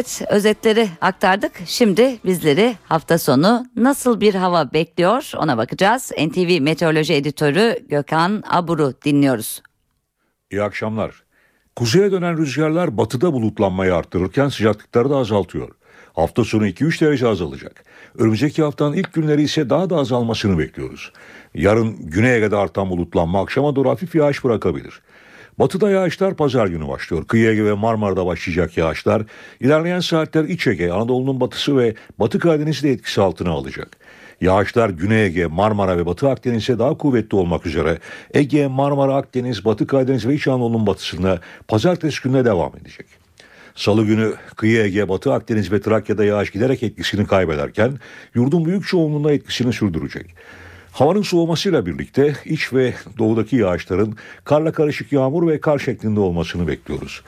Evet 0.00 0.22
özetleri 0.28 0.88
aktardık. 1.00 1.52
Şimdi 1.66 2.18
bizleri 2.24 2.76
hafta 2.84 3.18
sonu 3.18 3.66
nasıl 3.76 4.20
bir 4.20 4.34
hava 4.34 4.72
bekliyor 4.72 5.32
ona 5.36 5.58
bakacağız. 5.58 6.12
NTV 6.18 6.60
Meteoroloji 6.60 7.14
Editörü 7.14 7.76
Gökhan 7.88 8.42
Abur'u 8.48 8.94
dinliyoruz. 9.04 9.62
İyi 10.50 10.62
akşamlar. 10.62 11.22
Kuzeye 11.76 12.12
dönen 12.12 12.38
rüzgarlar 12.38 12.96
batıda 12.96 13.32
bulutlanmayı 13.32 13.94
arttırırken 13.94 14.48
sıcaklıkları 14.48 15.10
da 15.10 15.16
azaltıyor. 15.16 15.68
Hafta 16.14 16.44
sonu 16.44 16.66
2-3 16.66 17.00
derece 17.00 17.28
azalacak. 17.28 17.84
Önümüzdeki 18.18 18.62
haftanın 18.62 18.92
ilk 18.92 19.12
günleri 19.12 19.42
ise 19.42 19.70
daha 19.70 19.90
da 19.90 19.96
azalmasını 19.96 20.58
bekliyoruz. 20.58 21.12
Yarın 21.54 21.96
güneye 22.00 22.40
kadar 22.40 22.58
artan 22.58 22.90
bulutlanma 22.90 23.42
akşama 23.42 23.76
doğru 23.76 23.88
hafif 23.88 24.14
yağış 24.14 24.44
bırakabilir. 24.44 25.00
Batıda 25.60 25.90
yağışlar 25.90 26.34
pazar 26.34 26.66
günü 26.66 26.88
başlıyor. 26.88 27.24
Kıyı 27.24 27.50
Ege 27.50 27.64
ve 27.64 27.72
Marmara'da 27.72 28.26
başlayacak 28.26 28.76
yağışlar 28.76 29.22
ilerleyen 29.60 30.00
saatler 30.00 30.44
İç 30.44 30.66
Ege, 30.66 30.90
Anadolu'nun 30.90 31.40
batısı 31.40 31.76
ve 31.76 31.94
Batı 32.18 32.38
Karadeniz'i 32.38 32.82
de 32.82 32.90
etkisi 32.90 33.20
altına 33.20 33.50
alacak. 33.50 33.96
Yağışlar 34.40 34.90
Güney 34.90 35.24
Ege, 35.24 35.46
Marmara 35.46 35.98
ve 35.98 36.06
Batı 36.06 36.28
Akdeniz'e 36.28 36.78
daha 36.78 36.94
kuvvetli 36.98 37.36
olmak 37.36 37.66
üzere 37.66 37.98
Ege, 38.34 38.66
Marmara, 38.66 39.14
Akdeniz, 39.14 39.64
Batı 39.64 39.86
Karadeniz 39.86 40.26
ve 40.26 40.34
İç 40.34 40.48
Anadolu'nun 40.48 40.86
batısına 40.86 41.38
pazartesi 41.68 42.22
gününe 42.22 42.44
devam 42.44 42.72
edecek. 42.80 43.06
Salı 43.74 44.04
günü 44.04 44.34
kıyı 44.56 44.84
Ege, 44.84 45.08
Batı 45.08 45.32
Akdeniz 45.32 45.72
ve 45.72 45.80
Trakya'da 45.80 46.24
yağış 46.24 46.50
giderek 46.50 46.82
etkisini 46.82 47.26
kaybederken 47.26 47.98
yurdun 48.34 48.64
büyük 48.64 48.86
çoğunluğunda 48.86 49.32
etkisini 49.32 49.72
sürdürecek. 49.72 50.34
Havanın 51.00 51.22
soğumasıyla 51.22 51.86
birlikte 51.86 52.34
iç 52.44 52.72
ve 52.72 52.94
doğudaki 53.18 53.56
yağışların 53.56 54.14
karla 54.44 54.72
karışık 54.72 55.12
yağmur 55.12 55.48
ve 55.48 55.60
kar 55.60 55.78
şeklinde 55.78 56.20
olmasını 56.20 56.68
bekliyoruz. 56.68 57.22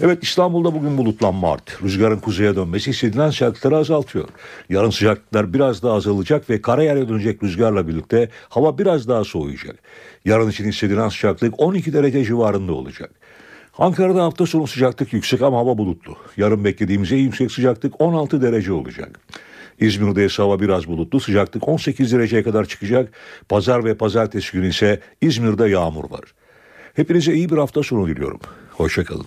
Evet 0.00 0.22
İstanbul'da 0.22 0.74
bugün 0.74 0.98
bulutlanma 0.98 1.52
arttı. 1.52 1.72
Rüzgarın 1.82 2.18
kuzeye 2.18 2.56
dönmesi 2.56 2.90
hissedilen 2.90 3.30
sıcaklıkları 3.30 3.76
azaltıyor. 3.76 4.28
Yarın 4.68 4.90
sıcaklıklar 4.90 5.54
biraz 5.54 5.82
daha 5.82 5.94
azalacak 5.94 6.50
ve 6.50 6.62
karayere 6.62 7.08
dönecek 7.08 7.42
rüzgarla 7.42 7.88
birlikte 7.88 8.28
hava 8.48 8.78
biraz 8.78 9.08
daha 9.08 9.24
soğuyacak. 9.24 9.76
Yarın 10.24 10.50
için 10.50 10.64
hissedilen 10.64 11.08
sıcaklık 11.08 11.60
12 11.60 11.92
derece 11.92 12.24
civarında 12.24 12.72
olacak. 12.72 13.10
Ankara'da 13.78 14.24
hafta 14.24 14.46
sonu 14.46 14.66
sıcaklık 14.66 15.12
yüksek 15.12 15.42
ama 15.42 15.58
hava 15.58 15.78
bulutlu. 15.78 16.16
Yarın 16.36 16.64
beklediğimiz 16.64 17.12
en 17.12 17.16
yüksek 17.16 17.52
sıcaklık 17.52 18.00
16 18.00 18.42
derece 18.42 18.72
olacak. 18.72 19.20
İzmir'de 19.80 20.24
ise 20.24 20.42
hava 20.42 20.60
biraz 20.60 20.86
bulutlu. 20.86 21.20
Sıcaklık 21.20 21.68
18 21.68 22.12
dereceye 22.12 22.42
kadar 22.42 22.64
çıkacak. 22.64 23.12
Pazar 23.48 23.84
ve 23.84 23.94
pazartesi 23.94 24.52
günü 24.52 24.68
ise 24.68 25.00
İzmir'de 25.20 25.68
yağmur 25.68 26.10
var. 26.10 26.22
Hepinize 26.94 27.34
iyi 27.34 27.48
bir 27.48 27.56
hafta 27.56 27.82
sonu 27.82 28.08
diliyorum. 28.08 28.40
Hoşçakalın. 28.70 29.26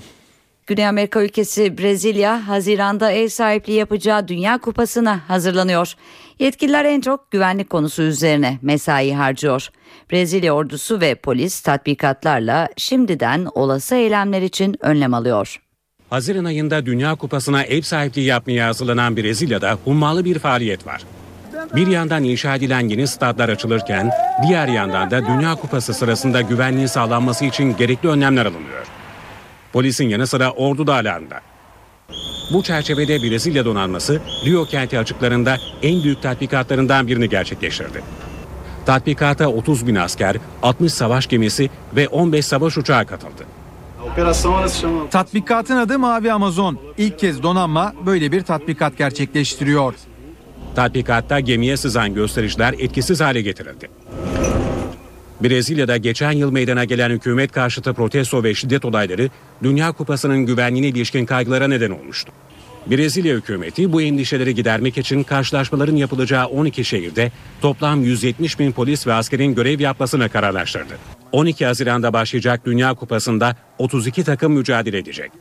Güney 0.67 0.87
Amerika 0.87 1.23
ülkesi 1.23 1.77
Brezilya, 1.77 2.47
Haziran'da 2.47 3.11
ev 3.11 3.27
sahipliği 3.27 3.73
yapacağı 3.73 4.27
Dünya 4.27 4.57
Kupası'na 4.57 5.29
hazırlanıyor. 5.29 5.93
Yetkililer 6.39 6.85
en 6.85 7.01
çok 7.01 7.31
güvenlik 7.31 7.69
konusu 7.69 8.01
üzerine 8.01 8.59
mesai 8.61 9.13
harcıyor. 9.13 9.69
Brezilya 10.11 10.53
ordusu 10.53 11.01
ve 11.01 11.15
polis 11.15 11.61
tatbikatlarla 11.61 12.69
şimdiden 12.77 13.47
olası 13.55 13.95
eylemler 13.95 14.41
için 14.41 14.75
önlem 14.79 15.13
alıyor. 15.13 15.61
Haziran 16.11 16.45
ayında 16.45 16.85
Dünya 16.85 17.15
Kupası'na 17.15 17.63
ev 17.63 17.81
sahipliği 17.81 18.25
yapmaya 18.25 18.67
hazırlanan 18.67 19.17
Brezilya'da 19.17 19.77
hummalı 19.83 20.25
bir 20.25 20.39
faaliyet 20.39 20.87
var. 20.87 21.01
Bir 21.75 21.87
yandan 21.87 22.23
inşa 22.23 22.55
edilen 22.55 22.87
yeni 22.87 23.07
stadlar 23.07 23.49
açılırken 23.49 24.11
diğer 24.47 24.67
yandan 24.67 25.11
da 25.11 25.25
Dünya 25.25 25.55
Kupası 25.55 25.93
sırasında 25.93 26.41
güvenliğin 26.41 26.87
sağlanması 26.87 27.45
için 27.45 27.77
gerekli 27.77 28.09
önlemler 28.09 28.45
alınıyor. 28.45 28.85
Polisin 29.73 30.09
yanı 30.09 30.27
sıra 30.27 30.51
ordu 30.51 30.87
da 30.87 30.93
alarmda. 30.93 31.41
Bu 32.53 32.63
çerçevede 32.63 33.21
Brezilya 33.23 33.65
donanması 33.65 34.21
Rio 34.45 34.65
kenti 34.65 34.99
açıklarında 34.99 35.57
en 35.83 36.03
büyük 36.03 36.21
tatbikatlarından 36.21 37.07
birini 37.07 37.29
gerçekleştirdi. 37.29 38.03
Tatbikata 38.85 39.47
30 39.47 39.87
bin 39.87 39.95
asker, 39.95 40.35
60 40.63 40.93
savaş 40.93 41.27
gemisi 41.27 41.69
ve 41.95 42.07
15 42.07 42.45
savaş 42.45 42.77
uçağı 42.77 43.05
katıldı. 43.05 43.60
Tatbikatın 45.11 45.77
adı 45.77 45.99
Mavi 45.99 46.31
Amazon. 46.31 46.79
İlk 46.97 47.19
kez 47.19 47.43
donanma 47.43 47.93
böyle 48.05 48.31
bir 48.31 48.41
tatbikat 48.41 48.97
gerçekleştiriyor. 48.97 49.93
Tatbikatta 50.75 51.39
gemiye 51.39 51.77
sızan 51.77 52.13
göstericiler 52.13 52.75
etkisiz 52.79 53.21
hale 53.21 53.41
getirildi. 53.41 53.89
Brezilya'da 55.43 55.97
geçen 55.97 56.31
yıl 56.31 56.51
meydana 56.51 56.85
gelen 56.85 57.09
hükümet 57.09 57.51
karşıtı 57.51 57.93
protesto 57.93 58.43
ve 58.43 58.53
şiddet 58.53 58.85
olayları 58.85 59.29
Dünya 59.63 59.91
Kupası'nın 59.91 60.45
güvenliğine 60.45 60.87
ilişkin 60.87 61.25
kaygılara 61.25 61.67
neden 61.67 61.91
olmuştu. 61.91 62.31
Brezilya 62.87 63.35
hükümeti 63.35 63.93
bu 63.93 64.01
endişeleri 64.01 64.55
gidermek 64.55 64.97
için 64.97 65.23
karşılaşmaların 65.23 65.95
yapılacağı 65.95 66.45
12 66.45 66.85
şehirde 66.85 67.31
toplam 67.61 68.03
170 68.03 68.59
bin 68.59 68.71
polis 68.71 69.07
ve 69.07 69.13
askerin 69.13 69.55
görev 69.55 69.79
yapmasına 69.79 70.29
kararlaştırdı. 70.29 70.93
12 71.31 71.65
Haziran'da 71.65 72.13
başlayacak 72.13 72.65
Dünya 72.65 72.93
Kupası'nda 72.93 73.55
32 73.77 74.23
takım 74.23 74.53
mücadele 74.53 74.97
edecek. 74.97 75.31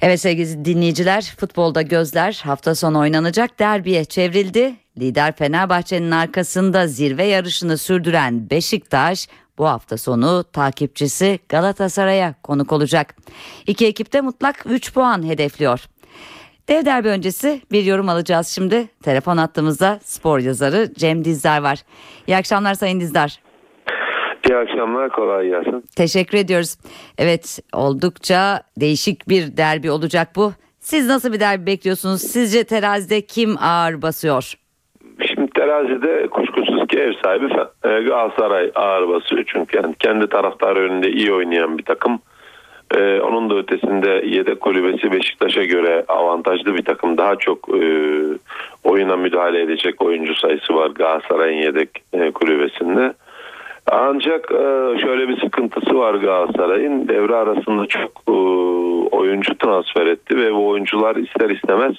Evet 0.00 0.20
sevgili 0.20 0.64
dinleyiciler 0.64 1.34
futbolda 1.38 1.82
gözler 1.82 2.40
hafta 2.44 2.74
sonu 2.74 2.98
oynanacak 2.98 3.58
derbiye 3.58 4.04
çevrildi. 4.04 4.76
Lider 4.98 5.36
Fenerbahçe'nin 5.36 6.10
arkasında 6.10 6.86
zirve 6.86 7.24
yarışını 7.24 7.78
sürdüren 7.78 8.50
Beşiktaş 8.50 9.28
bu 9.58 9.66
hafta 9.66 9.98
sonu 9.98 10.44
takipçisi 10.52 11.38
Galatasaray'a 11.48 12.34
konuk 12.42 12.72
olacak. 12.72 13.16
İki 13.66 13.86
ekipte 13.86 14.20
mutlak 14.20 14.62
3 14.66 14.92
puan 14.94 15.22
hedefliyor. 15.28 15.80
Dev 16.68 16.84
derbi 16.84 17.08
öncesi 17.08 17.60
bir 17.72 17.84
yorum 17.84 18.08
alacağız 18.08 18.48
şimdi. 18.48 18.88
Telefon 19.02 19.36
attığımızda 19.36 19.98
spor 20.02 20.38
yazarı 20.38 20.94
Cem 20.94 21.24
Dizdar 21.24 21.62
var. 21.62 21.78
İyi 22.26 22.36
akşamlar 22.36 22.74
Sayın 22.74 23.00
Dizdar. 23.00 23.40
İyi 24.50 24.56
akşamlar 24.56 25.08
kolay 25.10 25.48
gelsin. 25.48 25.84
Teşekkür 25.96 26.38
ediyoruz. 26.38 26.76
Evet 27.18 27.58
oldukça 27.72 28.60
değişik 28.80 29.28
bir 29.28 29.56
derbi 29.56 29.90
olacak 29.90 30.28
bu. 30.36 30.52
Siz 30.78 31.08
nasıl 31.08 31.32
bir 31.32 31.40
derbi 31.40 31.66
bekliyorsunuz? 31.66 32.22
Sizce 32.22 32.64
terazide 32.64 33.20
kim 33.20 33.56
ağır 33.58 34.02
basıyor? 34.02 34.54
Şimdi 35.26 35.50
terazide 35.50 36.26
kuşkusuz 36.26 36.86
ki 36.88 36.98
ev 36.98 37.12
sahibi 37.24 37.44
e, 37.84 38.02
Galatasaray 38.02 38.70
ağır 38.74 39.08
basıyor. 39.08 39.44
Çünkü 39.46 39.76
yani 39.76 39.94
kendi 39.98 40.28
taraftarı 40.28 40.78
önünde 40.80 41.10
iyi 41.10 41.32
oynayan 41.32 41.78
bir 41.78 41.84
takım. 41.84 42.20
Ee, 42.94 43.20
onun 43.20 43.50
da 43.50 43.54
ötesinde 43.54 44.08
yedek 44.26 44.60
kulübesi 44.60 45.12
Beşiktaş'a 45.12 45.64
göre 45.64 46.04
avantajlı 46.08 46.74
bir 46.74 46.84
takım. 46.84 47.18
Daha 47.18 47.36
çok 47.36 47.68
e, 47.68 47.82
oyuna 48.84 49.16
müdahale 49.16 49.62
edecek 49.62 50.02
oyuncu 50.02 50.34
sayısı 50.34 50.74
var 50.74 50.90
Galatasaray'ın 50.90 51.62
yedek 51.62 51.90
e, 52.12 52.30
kulübesinde. 52.30 53.14
Ancak 53.90 54.50
e, 54.50 54.98
şöyle 55.00 55.28
bir 55.28 55.40
sıkıntısı 55.40 55.98
var 55.98 56.14
Galatasaray'ın. 56.14 57.08
Devre 57.08 57.34
arasında 57.34 57.86
çok 57.86 58.10
e, 58.28 58.32
oyuncu 59.16 59.58
transfer 59.58 60.06
etti 60.06 60.36
ve 60.36 60.54
bu 60.54 60.68
oyuncular 60.68 61.16
ister 61.16 61.50
istemez 61.50 61.96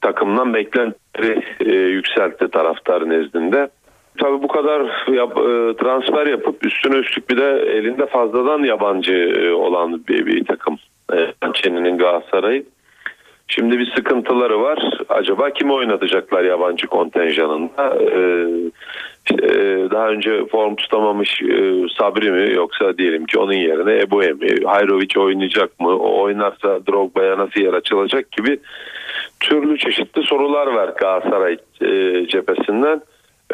takımdan 0.00 0.54
beklentileri 0.54 1.42
e, 1.60 1.74
yükseltti 1.74 2.48
taraftar 2.48 3.08
nezdinde. 3.08 3.68
Tabii 4.18 4.42
bu 4.42 4.48
kadar 4.48 4.80
yap, 5.12 5.38
e, 5.38 5.76
transfer 5.76 6.26
yapıp 6.26 6.66
üstüne 6.66 6.96
üstlük 6.96 7.30
bir 7.30 7.36
de 7.36 7.50
elinde 7.50 8.06
fazladan 8.06 8.62
yabancı 8.62 9.14
e, 9.14 9.52
olan 9.52 10.04
bir, 10.08 10.26
bir 10.26 10.44
takım. 10.44 10.78
E, 11.12 11.16
Çeni'nin 11.54 11.98
Galatasaray'ı. 11.98 12.64
Şimdi 13.48 13.78
bir 13.78 13.92
sıkıntıları 13.96 14.60
var. 14.60 14.78
Acaba 15.08 15.50
kimi 15.50 15.72
oynatacaklar 15.72 16.44
yabancı 16.44 16.86
kontenjanında? 16.86 17.98
Ee, 19.32 19.90
daha 19.90 20.08
önce 20.08 20.46
form 20.46 20.74
tutamamış 20.74 21.42
Sabri 21.98 22.30
mi 22.30 22.54
yoksa 22.54 22.98
diyelim 22.98 23.26
ki 23.26 23.38
onun 23.38 23.52
yerine 23.52 24.00
Ebu'ye 24.00 24.32
mi? 24.32 24.48
Hayrovic 24.64 25.20
oynayacak 25.20 25.80
mı? 25.80 25.98
O 25.98 26.22
oynarsa 26.22 26.86
Drogba'ya 26.86 27.38
nasıl 27.38 27.60
yer 27.60 27.72
açılacak 27.72 28.32
gibi 28.32 28.60
türlü 29.40 29.78
çeşitli 29.78 30.22
sorular 30.22 30.66
var 30.66 30.88
Galatasaray 30.88 31.56
cephesinden. 32.28 33.00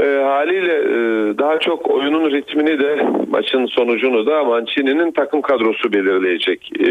E, 0.01 0.23
haliyle 0.23 0.75
e, 0.75 1.39
daha 1.39 1.59
çok 1.59 1.91
oyunun 1.91 2.31
ritmini 2.31 2.81
de 2.81 3.07
maçın 3.31 3.67
sonucunu 3.67 4.27
da 4.27 4.45
Mancini'nin 4.45 5.13
takım 5.13 5.43
kadrosu 5.43 5.93
belirleyecek 5.93 6.71
e, 6.81 6.87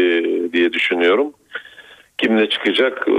diye 0.52 0.72
düşünüyorum. 0.72 1.32
Kimle 2.18 2.48
çıkacak, 2.48 3.08
e, 3.08 3.14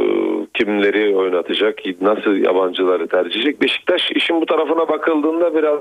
kimleri 0.53 1.15
oynatacak, 1.15 1.79
nasıl 2.01 2.35
yabancıları 2.35 3.07
tercih 3.07 3.35
edecek. 3.35 3.61
Beşiktaş 3.61 4.11
işin 4.11 4.41
bu 4.41 4.45
tarafına 4.45 4.89
bakıldığında 4.89 5.55
biraz 5.55 5.79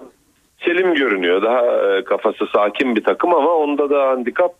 selim 0.65 0.95
görünüyor. 0.95 1.43
Daha 1.43 1.63
e, 1.67 2.05
kafası 2.05 2.47
sakin 2.55 2.97
bir 2.97 3.05
takım 3.05 3.35
ama 3.35 3.51
onda 3.51 3.91
da 3.91 4.09
handikap 4.09 4.53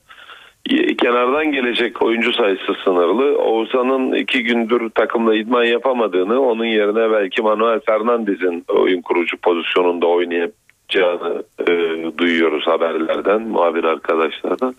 kenardan 0.99 1.53
gelecek 1.53 2.03
oyuncu 2.03 2.33
sayısı 2.33 2.75
sınırlı. 2.85 3.39
Oğuzhan'ın 3.39 4.13
iki 4.13 4.43
gündür 4.43 4.91
takımla 4.91 5.35
idman 5.35 5.65
yapamadığını, 5.65 6.41
onun 6.41 6.65
yerine 6.65 7.13
belki 7.13 7.43
Manuel 7.43 7.81
Fernandez'in 7.81 8.65
oyun 8.69 9.03
kurucu 9.03 9.37
pozisyonunda 9.37 10.07
oynayacağını 10.07 11.43
e, 11.69 11.69
duyuyoruz 12.19 12.67
haberlerden, 12.67 13.43
muhabir 13.43 13.85
arkadaşlardan. 13.85 14.75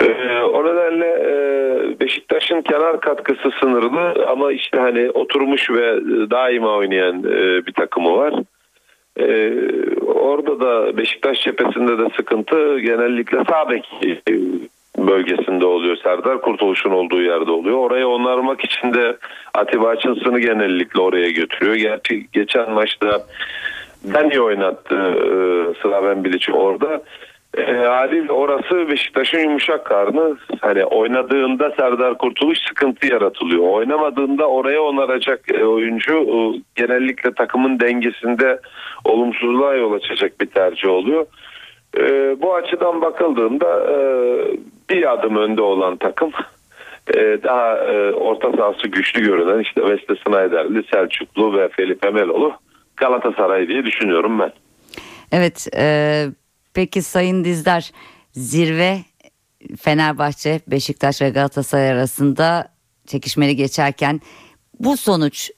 E, 0.00 0.40
o 0.42 0.64
nedenle 0.64 1.06
e, 1.06 2.00
Beşiktaş'ın 2.00 2.62
kenar 2.62 3.00
katkısı 3.00 3.50
sınırlı 3.60 4.26
ama 4.28 4.52
işte 4.52 4.78
hani 4.78 5.10
oturmuş 5.10 5.70
ve 5.70 6.00
daima 6.30 6.76
oynayan 6.76 7.18
e, 7.18 7.66
bir 7.66 7.72
takımı 7.72 8.16
var. 8.16 8.34
Ee, 9.20 9.52
orada 10.06 10.60
da 10.60 10.96
Beşiktaş 10.96 11.40
cephesinde 11.42 11.98
de 11.98 12.08
sıkıntı 12.16 12.78
genellikle 12.78 13.38
sağ 13.50 13.68
bölgesinde 14.98 15.66
oluyor. 15.66 15.96
Serdar 15.96 16.40
Kurtuluş'un 16.40 16.90
olduğu 16.90 17.22
yerde 17.22 17.50
oluyor. 17.50 17.78
Orayı 17.78 18.06
onarmak 18.06 18.64
için 18.64 18.94
de 18.94 19.16
Atiba 19.54 19.88
Açınsın'ı 19.88 20.40
genellikle 20.40 21.00
oraya 21.00 21.30
götürüyor. 21.30 21.74
Gerçi 21.74 22.26
geçen 22.32 22.70
maçta 22.70 23.26
Dani 24.14 24.40
oynattı 24.40 24.94
e, 24.94 25.26
Slaven 25.82 26.24
Bilic'i 26.24 26.52
orada. 26.52 27.02
E, 27.58 27.72
haliyle 27.72 28.32
orası 28.32 28.88
Beşiktaş'ın 28.90 29.38
yumuşak 29.38 29.86
karnı. 29.86 30.36
Hani 30.60 30.84
oynadığında 30.84 31.70
Serdar 31.70 32.18
Kurtuluş 32.18 32.58
sıkıntı 32.68 33.06
yaratılıyor. 33.06 33.68
Oynamadığında 33.68 34.46
oraya 34.46 34.82
onaracak 34.82 35.40
e, 35.54 35.64
oyuncu 35.64 36.14
e, 36.14 36.36
genellikle 36.74 37.34
takımın 37.34 37.80
dengesinde 37.80 38.60
olumsuzluğa 39.04 39.74
yol 39.74 39.92
açacak 39.92 40.40
bir 40.40 40.46
tercih 40.46 40.88
oluyor. 40.88 41.26
E, 41.98 42.02
bu 42.42 42.54
açıdan 42.54 43.00
bakıldığında 43.00 43.90
e, 43.90 43.96
bir 44.90 45.12
adım 45.12 45.36
önde 45.36 45.62
olan 45.62 45.96
takım 45.96 46.30
e, 47.14 47.38
daha 47.42 47.76
e, 47.76 48.12
orta 48.12 48.52
sahası 48.52 48.88
güçlü 48.88 49.22
görünen 49.22 49.60
işte 49.60 49.80
Wesley 49.80 50.16
Snyder'li, 50.26 50.82
Selçuklu 50.92 51.58
ve 51.58 51.68
Felipe 51.68 52.10
Melo'lu 52.10 52.52
Galatasaray 52.96 53.68
diye 53.68 53.84
düşünüyorum 53.84 54.38
ben. 54.38 54.52
Evet, 55.32 55.68
e, 55.76 56.26
peki 56.74 57.02
Sayın 57.02 57.44
Dizdar 57.44 57.90
zirve 58.32 59.04
Fenerbahçe, 59.80 60.60
Beşiktaş 60.66 61.22
ve 61.22 61.30
Galatasaray 61.30 61.90
arasında 61.90 62.72
çekişmeli 63.06 63.56
geçerken 63.56 64.20
bu 64.80 64.96
sonuç 64.96 65.50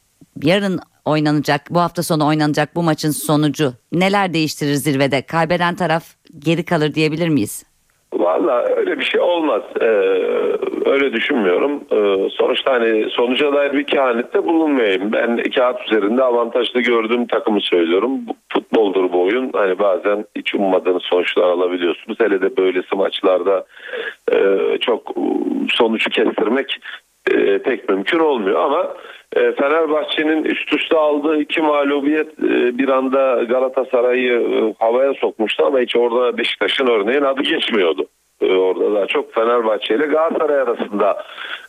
yarın 0.42 0.81
oynanacak, 1.05 1.66
bu 1.70 1.81
hafta 1.81 2.03
sonu 2.03 2.27
oynanacak 2.27 2.77
bu 2.77 2.83
maçın 2.83 3.11
sonucu 3.11 3.74
neler 3.92 4.35
değiştirir 4.35 4.74
zirvede? 4.74 5.22
Kaybeden 5.22 5.74
taraf 5.74 6.05
geri 6.38 6.64
kalır 6.64 6.94
diyebilir 6.94 7.29
miyiz? 7.29 7.64
Valla 8.18 8.62
öyle 8.77 8.98
bir 8.98 9.05
şey 9.05 9.20
olmaz. 9.20 9.62
Ee, 9.81 9.85
öyle 10.87 11.12
düşünmüyorum. 11.12 11.85
Ee, 11.90 12.29
sonuçta 12.31 12.72
hani 12.72 13.11
sonuca 13.11 13.53
dair 13.53 13.72
bir 13.72 13.85
kehanette 13.85 14.44
bulunmayayım. 14.44 15.12
Ben 15.12 15.37
kağıt 15.37 15.87
üzerinde 15.87 16.22
avantajlı 16.22 16.81
gördüğüm 16.81 17.27
takımı 17.27 17.61
söylüyorum. 17.61 18.20
Futboldur 18.53 19.12
bu 19.12 19.22
oyun. 19.22 19.50
Hani 19.53 19.79
bazen 19.79 20.24
hiç 20.37 20.55
ummadığınız 20.55 21.03
sonuçlar 21.03 21.42
alabiliyorsunuz. 21.42 22.20
Hele 22.20 22.40
de 22.40 22.57
böylesi 22.57 22.96
maçlarda 22.96 23.64
e, 24.33 24.38
çok 24.81 25.14
sonucu 25.68 26.11
kestirmek 26.11 26.79
e, 27.30 27.58
pek 27.58 27.88
mümkün 27.88 28.18
olmuyor 28.18 28.60
ama 28.60 28.94
e, 29.37 29.52
Fenerbahçe'nin 29.52 30.44
üst 30.44 30.72
üste 30.74 30.96
aldığı 30.96 31.40
iki 31.40 31.62
mağlubiyet 31.62 32.28
e, 32.28 32.78
bir 32.78 32.88
anda 32.88 33.42
Galatasaray'ı 33.44 34.40
e, 34.40 34.74
havaya 34.78 35.14
sokmuştu 35.14 35.64
ama 35.64 35.80
hiç 35.80 35.96
orada 35.96 36.38
Beşiktaş'ın 36.38 36.87
örneğin 36.87 37.22
adı 37.22 37.42
geçmiyordu. 37.42 38.06
E, 38.40 38.46
orada 38.46 38.94
daha 38.94 39.06
çok 39.06 39.34
Fenerbahçe 39.34 39.94
ile 39.94 40.06
Galatasaray 40.06 40.60
arasında 40.60 41.24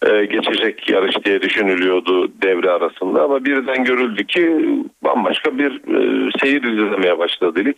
e, 0.05 0.25
geçecek 0.25 0.89
yarış 0.89 1.25
diye 1.25 1.41
düşünülüyordu 1.41 2.31
devre 2.41 2.71
arasında 2.71 3.23
ama 3.23 3.45
birden 3.45 3.83
görüldü 3.83 4.25
ki 4.25 4.69
bambaşka 5.03 5.57
bir 5.57 5.71
e, 5.71 6.29
seyir 6.41 6.63
izlemeye 6.63 7.19
başladı 7.19 7.65
lig. 7.65 7.75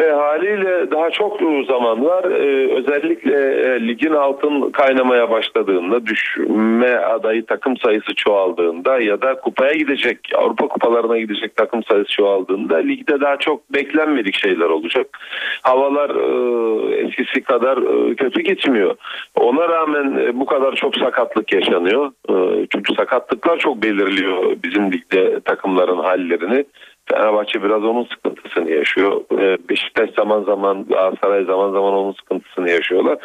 E, 0.00 0.10
haliyle 0.10 0.90
daha 0.90 1.10
çok 1.10 1.40
zaman 1.68 2.04
var. 2.04 2.24
E, 2.24 2.72
özellikle 2.74 3.34
e, 3.34 3.88
ligin 3.88 4.12
altın 4.12 4.70
kaynamaya 4.70 5.30
başladığında, 5.30 6.06
düşme 6.06 6.96
adayı 6.96 7.46
takım 7.46 7.76
sayısı 7.76 8.14
çoğaldığında 8.14 9.00
ya 9.00 9.22
da 9.22 9.34
kupaya 9.34 9.72
gidecek, 9.72 10.18
Avrupa 10.34 10.68
kupalarına 10.68 11.18
gidecek 11.18 11.56
takım 11.56 11.82
sayısı 11.84 12.10
çoğaldığında 12.10 12.76
ligde 12.76 13.20
daha 13.20 13.36
çok 13.36 13.72
beklenmedik 13.72 14.34
şeyler 14.34 14.66
olacak. 14.66 15.18
Havalar 15.62 16.10
e, 16.10 16.96
eskisi 16.96 17.42
kadar 17.42 17.76
e, 17.76 18.14
kötü 18.14 18.40
gitmiyor. 18.40 18.96
Ona 19.36 19.68
rağmen 19.68 20.18
e, 20.18 20.40
bu 20.40 20.46
kadar 20.46 20.74
çok 20.74 20.96
sakatlık 20.96 21.52
yaşanıyor. 21.52 22.12
E, 22.28 22.66
çünkü 22.72 22.94
sakatlıklar 22.94 23.58
çok 23.58 23.82
belirliyor 23.82 24.56
bizim 24.64 24.92
ligde 24.92 25.40
takımların 25.40 25.98
hallerini. 25.98 26.64
Fenerbahçe 27.10 27.62
biraz 27.62 27.84
onun 27.84 28.04
sıkıntısını 28.04 28.70
yaşıyor. 28.70 29.20
Ee, 29.38 29.58
Beşiktaş 29.68 30.10
zaman 30.10 30.42
zaman 30.42 30.84
Galatasaray 30.84 31.44
zaman 31.44 31.72
zaman 31.72 31.92
onun 31.92 32.12
sıkıntısını 32.12 32.70
yaşıyorlar. 32.70 33.18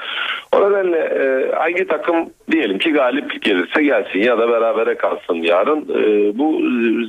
O 0.56 0.70
nedenle 0.70 0.98
e, 0.98 1.52
hangi 1.56 1.88
takım 1.88 2.30
diyelim 2.52 2.78
ki 2.78 2.92
galip 2.92 3.42
gelirse 3.42 3.84
gelsin 3.84 4.20
ya 4.20 4.38
da 4.38 4.50
berabere 4.50 4.96
kalsın 4.96 5.36
yarın. 5.36 5.82
E, 5.82 6.38
bu 6.38 6.62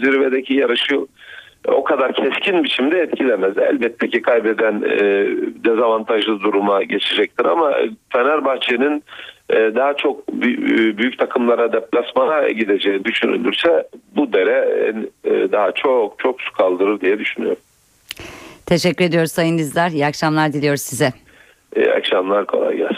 zirvedeki 0.05 0.55
yarışı 0.55 1.07
o 1.69 1.85
kadar 1.85 2.13
keskin 2.13 2.65
biçimde 2.65 2.99
etkilemez. 2.99 3.59
Elbette 3.59 4.09
ki 4.09 4.23
kaybeden 4.23 4.83
e, 4.83 5.27
dezavantajlı 5.65 6.41
duruma 6.41 6.83
geçecektir 6.83 7.45
ama 7.45 7.73
Fenerbahçe'nin 8.13 9.05
daha 9.51 9.95
çok 9.97 10.29
büyük 10.99 11.19
takımlara 11.19 11.73
deplasmana 11.73 12.49
gideceği 12.49 13.05
düşünülürse 13.05 13.89
bu 14.17 14.33
dere 14.33 14.93
e, 15.25 15.53
daha 15.53 15.73
çok 15.73 16.19
çok 16.19 16.41
su 16.41 16.53
kaldırır 16.53 17.01
diye 17.01 17.19
düşünüyorum. 17.19 17.59
Teşekkür 18.67 19.05
ediyoruz 19.05 19.33
Sayın 19.33 19.59
Dizler. 19.59 19.91
İyi 19.91 20.07
akşamlar 20.07 20.53
diliyoruz 20.53 20.81
size. 20.81 21.13
İyi 21.77 21.93
akşamlar 21.93 22.47
kolay 22.47 22.77
gelsin. 22.77 22.98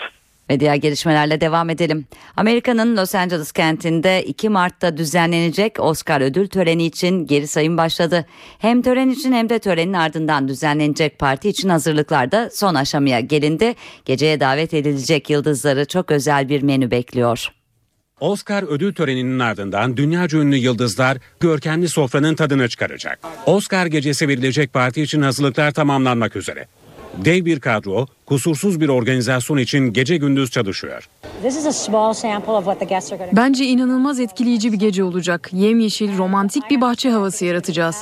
Ve 0.51 0.61
diğer 0.61 0.75
gelişmelerle 0.75 1.41
devam 1.41 1.71
edelim. 1.71 2.07
Amerika'nın 2.37 2.97
Los 2.97 3.15
Angeles 3.15 3.53
kentinde 3.53 4.25
2 4.25 4.49
Mart'ta 4.49 4.97
düzenlenecek 4.97 5.81
Oscar 5.81 6.21
ödül 6.21 6.49
töreni 6.49 6.85
için 6.87 7.27
geri 7.27 7.47
sayım 7.47 7.77
başladı. 7.77 8.27
Hem 8.59 8.83
tören 8.83 9.09
için 9.09 9.33
hem 9.33 9.49
de 9.49 9.59
törenin 9.59 9.93
ardından 9.93 10.49
düzenlenecek 10.49 11.19
parti 11.19 11.49
için 11.49 11.69
hazırlıklar 11.69 12.33
da 12.33 12.51
son 12.53 12.75
aşamaya 12.75 13.21
gelindi. 13.21 13.75
Geceye 14.05 14.41
davet 14.41 14.75
edilecek 14.75 15.31
yıldızları 15.31 15.85
çok 15.85 16.11
özel 16.11 16.49
bir 16.49 16.63
menü 16.63 16.91
bekliyor. 16.91 17.49
Oscar 18.21 18.63
ödül 18.63 18.95
töreninin 18.95 19.39
ardından 19.39 19.97
dünyaca 19.97 20.39
ünlü 20.39 20.57
yıldızlar 20.57 21.19
görkemli 21.41 21.89
sofranın 21.89 22.35
tadını 22.35 22.69
çıkaracak. 22.69 23.19
Oscar 23.47 23.87
gecesi 23.87 24.29
verilecek 24.29 24.73
parti 24.73 25.03
için 25.03 25.23
hazırlıklar 25.23 25.71
tamamlanmak 25.71 26.37
üzere. 26.37 26.67
Dev 27.17 27.45
bir 27.45 27.61
kadro, 27.61 28.07
kusursuz 28.27 28.81
bir 28.81 28.89
organizasyon 28.89 29.59
için 29.59 29.93
gece 29.93 30.17
gündüz 30.17 30.51
çalışıyor. 30.51 31.09
Bence 33.33 33.65
inanılmaz 33.65 34.21
etkileyici 34.21 34.73
bir 34.73 34.79
gece 34.79 35.05
olacak. 35.05 35.49
Yemyeşil, 35.53 36.19
romantik 36.19 36.71
bir 36.71 36.81
bahçe 36.81 37.11
havası 37.11 37.45
yaratacağız. 37.45 37.97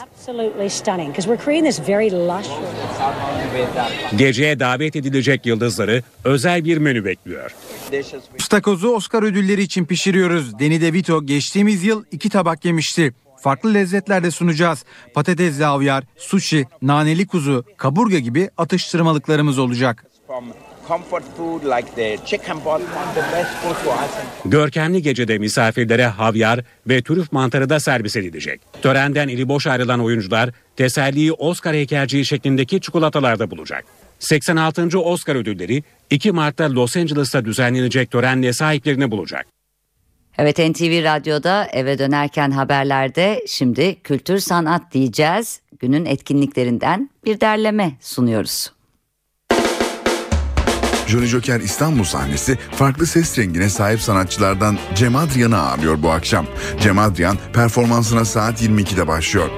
Geceye 4.16 4.60
davet 4.60 4.96
edilecek 4.96 5.46
yıldızları 5.46 6.02
özel 6.24 6.64
bir 6.64 6.78
menü 6.78 7.04
bekliyor. 7.04 7.54
Stakozu 8.38 8.88
Oscar 8.88 9.22
ödülleri 9.22 9.62
için 9.62 9.84
pişiriyoruz. 9.84 10.58
Danny 10.58 10.80
DeVito 10.80 11.26
geçtiğimiz 11.26 11.84
yıl 11.84 12.04
iki 12.12 12.28
tabak 12.28 12.64
yemişti. 12.64 13.12
Farklı 13.40 13.74
lezzetlerde 13.74 14.30
sunacağız. 14.30 14.84
Patatesli 15.14 15.64
havyar, 15.64 16.04
sushi, 16.16 16.66
naneli 16.82 17.26
kuzu, 17.26 17.64
kaburga 17.76 18.18
gibi 18.18 18.50
atıştırmalıklarımız 18.56 19.58
olacak. 19.58 20.04
Görkemli 24.44 25.02
gecede 25.02 25.38
misafirlere 25.38 26.06
havyar 26.06 26.60
ve 26.88 27.02
trüf 27.02 27.32
mantarı 27.32 27.70
da 27.70 27.80
servis 27.80 28.16
edilecek. 28.16 28.60
Törenden 28.82 29.28
eli 29.28 29.48
boş 29.48 29.66
ayrılan 29.66 30.00
oyuncular 30.00 30.50
teselliyi 30.76 31.32
Oscar 31.32 31.74
heykelciği 31.74 32.24
şeklindeki 32.24 32.80
çikolatalarda 32.80 33.50
bulacak. 33.50 33.84
86. 34.18 35.00
Oscar 35.00 35.36
ödülleri 35.36 35.82
2 36.10 36.32
Mart'ta 36.32 36.74
Los 36.74 36.96
Angeles'ta 36.96 37.44
düzenlenecek 37.44 38.10
törenle 38.10 38.52
sahiplerini 38.52 39.10
bulacak. 39.10 39.57
Evet 40.38 40.58
NTV 40.58 41.04
Radyo'da 41.04 41.68
eve 41.72 41.98
dönerken 41.98 42.50
haberlerde 42.50 43.44
şimdi 43.46 44.02
kültür 44.02 44.38
sanat 44.38 44.92
diyeceğiz. 44.92 45.60
Günün 45.78 46.04
etkinliklerinden 46.04 47.10
bir 47.24 47.40
derleme 47.40 47.92
sunuyoruz. 48.00 48.72
Johnny 51.06 51.26
Joker 51.26 51.60
İstanbul 51.60 52.04
sahnesi 52.04 52.56
farklı 52.56 53.06
ses 53.06 53.38
rengine 53.38 53.68
sahip 53.68 54.00
sanatçılardan 54.00 54.78
Cem 54.94 55.16
Adrian'ı 55.16 55.58
ağırlıyor 55.58 56.02
bu 56.02 56.10
akşam. 56.10 56.46
Cem 56.80 56.98
Adrian 56.98 57.36
performansına 57.52 58.24
saat 58.24 58.62
22'de 58.62 59.08
başlıyor. 59.08 59.50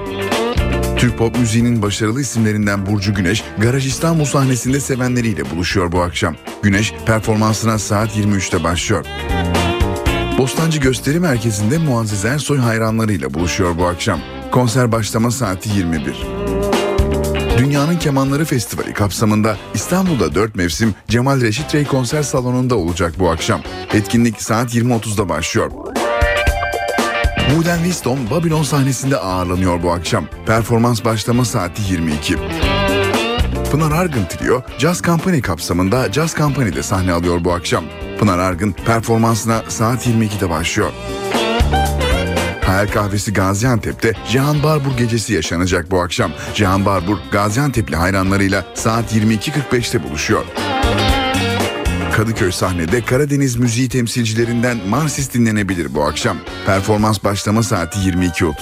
Türk 0.97 1.17
pop 1.17 1.39
müziğinin 1.39 1.81
başarılı 1.81 2.21
isimlerinden 2.21 2.85
Burcu 2.85 3.13
Güneş, 3.13 3.43
Garaj 3.57 3.87
İstanbul 3.87 4.25
sahnesinde 4.25 4.79
sevenleriyle 4.79 5.51
buluşuyor 5.51 5.91
bu 5.91 6.01
akşam. 6.01 6.35
Güneş 6.63 6.93
performansına 7.05 7.79
saat 7.79 8.17
23'te 8.17 8.63
başlıyor. 8.63 9.05
Bostancı 10.41 10.79
Gösteri 10.79 11.19
Merkezi'nde 11.19 11.77
Muazzez 11.77 12.25
Ersoy 12.25 12.57
hayranlarıyla 12.57 13.33
buluşuyor 13.33 13.77
bu 13.77 13.85
akşam. 13.85 14.19
Konser 14.51 14.91
başlama 14.91 15.31
saati 15.31 15.69
21. 15.69 16.15
Dünyanın 17.57 17.97
Kemanları 17.97 18.45
Festivali 18.45 18.93
kapsamında 18.93 19.57
İstanbul'da 19.73 20.35
4 20.35 20.55
mevsim 20.55 20.95
Cemal 21.07 21.41
Reşit 21.41 21.75
Rey 21.75 21.85
konser 21.85 22.23
salonunda 22.23 22.75
olacak 22.75 23.13
bu 23.19 23.29
akşam. 23.29 23.61
Etkinlik 23.93 24.41
saat 24.41 24.75
20.30'da 24.75 25.29
başlıyor. 25.29 25.71
Modern 27.55 27.77
Wisdom 27.77 28.19
Babylon 28.31 28.63
sahnesinde 28.63 29.17
ağırlanıyor 29.17 29.83
bu 29.83 29.91
akşam. 29.91 30.25
Performans 30.45 31.05
başlama 31.05 31.45
saati 31.45 31.93
22. 31.93 32.37
Pınar 33.71 33.91
Argın 33.91 34.25
Trio, 34.25 34.63
Jazz 34.77 35.01
Company 35.01 35.41
kapsamında 35.41 36.11
Jazz 36.11 36.35
Company'de 36.35 36.83
sahne 36.83 37.11
alıyor 37.11 37.43
bu 37.43 37.53
akşam. 37.53 37.83
Pınar 38.19 38.39
Argın 38.39 38.71
performansına 38.71 39.63
saat 39.67 40.07
22'de 40.07 40.49
başlıyor. 40.49 40.91
Hayal 42.65 42.87
Kahvesi 42.87 43.33
Gaziantep'te 43.33 44.13
Cihan 44.29 44.63
Barbur 44.63 44.97
gecesi 44.97 45.33
yaşanacak 45.33 45.91
bu 45.91 46.01
akşam. 46.01 46.31
Cihan 46.53 46.85
Barbur 46.85 47.17
Gaziantep'li 47.31 47.95
hayranlarıyla 47.95 48.65
saat 48.73 49.13
22.45'te 49.13 50.03
buluşuyor. 50.03 50.45
Kadıköy 52.13 52.51
sahnede 52.51 53.05
Karadeniz 53.05 53.55
müziği 53.55 53.89
temsilcilerinden 53.89 54.77
Marsis 54.89 55.33
dinlenebilir 55.33 55.95
bu 55.95 56.03
akşam. 56.03 56.37
Performans 56.65 57.23
başlama 57.23 57.63
saati 57.63 57.99
22.30. 57.99 58.53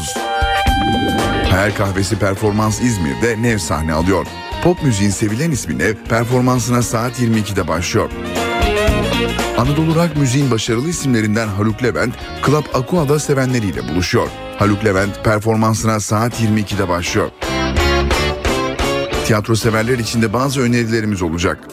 Hayal 1.52 1.72
Kahvesi 1.76 2.20
Performans 2.20 2.82
İzmir'de 2.82 3.42
Nev 3.42 3.58
sahne 3.58 3.94
alıyor. 3.94 4.26
Pop 4.64 4.84
müziğin 4.84 5.12
sevilen 5.12 5.52
ismi 5.52 5.78
Nev 5.78 5.96
performansına 6.10 6.82
saat 6.82 7.20
22'de 7.20 7.68
başlıyor. 7.68 8.10
Anadolu 9.58 9.96
Rock 9.96 10.18
müziğin 10.18 10.52
başarılı 10.52 10.90
isimlerinden 10.90 11.48
Haluk 11.48 11.84
Levent, 11.84 12.14
Club 12.46 12.64
Aqua'da 12.74 13.20
sevenleriyle 13.20 13.88
buluşuyor. 13.88 14.28
Haluk 14.58 14.86
Levent 14.86 15.24
performansına 15.24 16.00
saat 16.00 16.42
22'de 16.42 16.90
başlıyor. 16.90 17.30
Tiyatro 19.26 19.56
severler 19.56 20.00
için 20.00 20.22
de 20.22 20.34
bazı 20.34 20.62
önerilerimiz 20.62 21.22
olacak. 21.22 21.68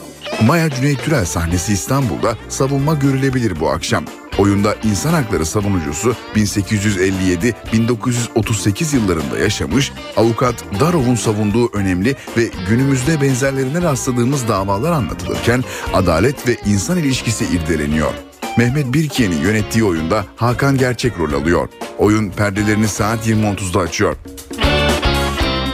Maya 0.46 0.70
Cüneyt 0.70 1.02
Türel 1.04 1.24
sahnesi 1.24 1.72
İstanbul'da 1.72 2.36
savunma 2.48 2.94
görülebilir 2.94 3.60
bu 3.60 3.70
akşam. 3.70 4.04
Oyunda 4.38 4.74
insan 4.84 5.12
hakları 5.12 5.46
savunucusu 5.46 6.16
1857-1938 6.34 8.96
yıllarında 8.96 9.38
yaşamış 9.38 9.92
avukat 10.16 10.64
Darov'un 10.80 11.14
savunduğu 11.14 11.72
önemli 11.72 12.16
ve 12.36 12.50
günümüzde 12.68 13.20
benzerlerine 13.20 13.82
rastladığımız 13.82 14.48
davalar 14.48 14.92
anlatılırken 14.92 15.64
adalet 15.94 16.48
ve 16.48 16.56
insan 16.66 16.98
ilişkisi 16.98 17.44
irdeleniyor. 17.44 18.12
Mehmet 18.58 18.92
Birkiye'nin 18.92 19.40
yönettiği 19.40 19.84
oyunda 19.84 20.24
Hakan 20.36 20.78
Gerçek 20.78 21.18
rol 21.18 21.32
alıyor. 21.32 21.68
Oyun 21.98 22.30
perdelerini 22.30 22.88
saat 22.88 23.28
20.30'da 23.28 23.80
açıyor. 23.80 24.16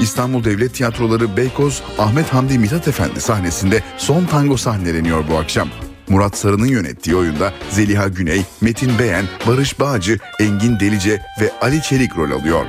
İstanbul 0.01 0.45
Devlet 0.45 0.75
Tiyatroları 0.75 1.37
Beykoz 1.37 1.83
Ahmet 1.99 2.35
Hamdi 2.35 2.59
Mithat 2.59 2.89
Efendi 2.89 3.21
sahnesinde 3.21 3.83
son 3.99 4.25
tango 4.25 4.57
sahneleniyor 4.57 5.25
bu 5.31 5.37
akşam. 5.37 5.69
Murat 6.09 6.37
Sarı'nın 6.37 6.67
yönettiği 6.67 7.17
oyunda 7.17 7.53
Zeliha 7.71 8.09
Güney, 8.09 8.43
Metin 8.61 8.99
Beyen, 8.99 9.25
Barış 9.47 9.81
Bağcı, 9.81 10.19
Engin 10.41 10.81
Delice 10.81 11.23
ve 11.41 11.51
Ali 11.61 11.83
Çelik 11.83 12.17
rol 12.17 12.31
alıyor. 12.31 12.67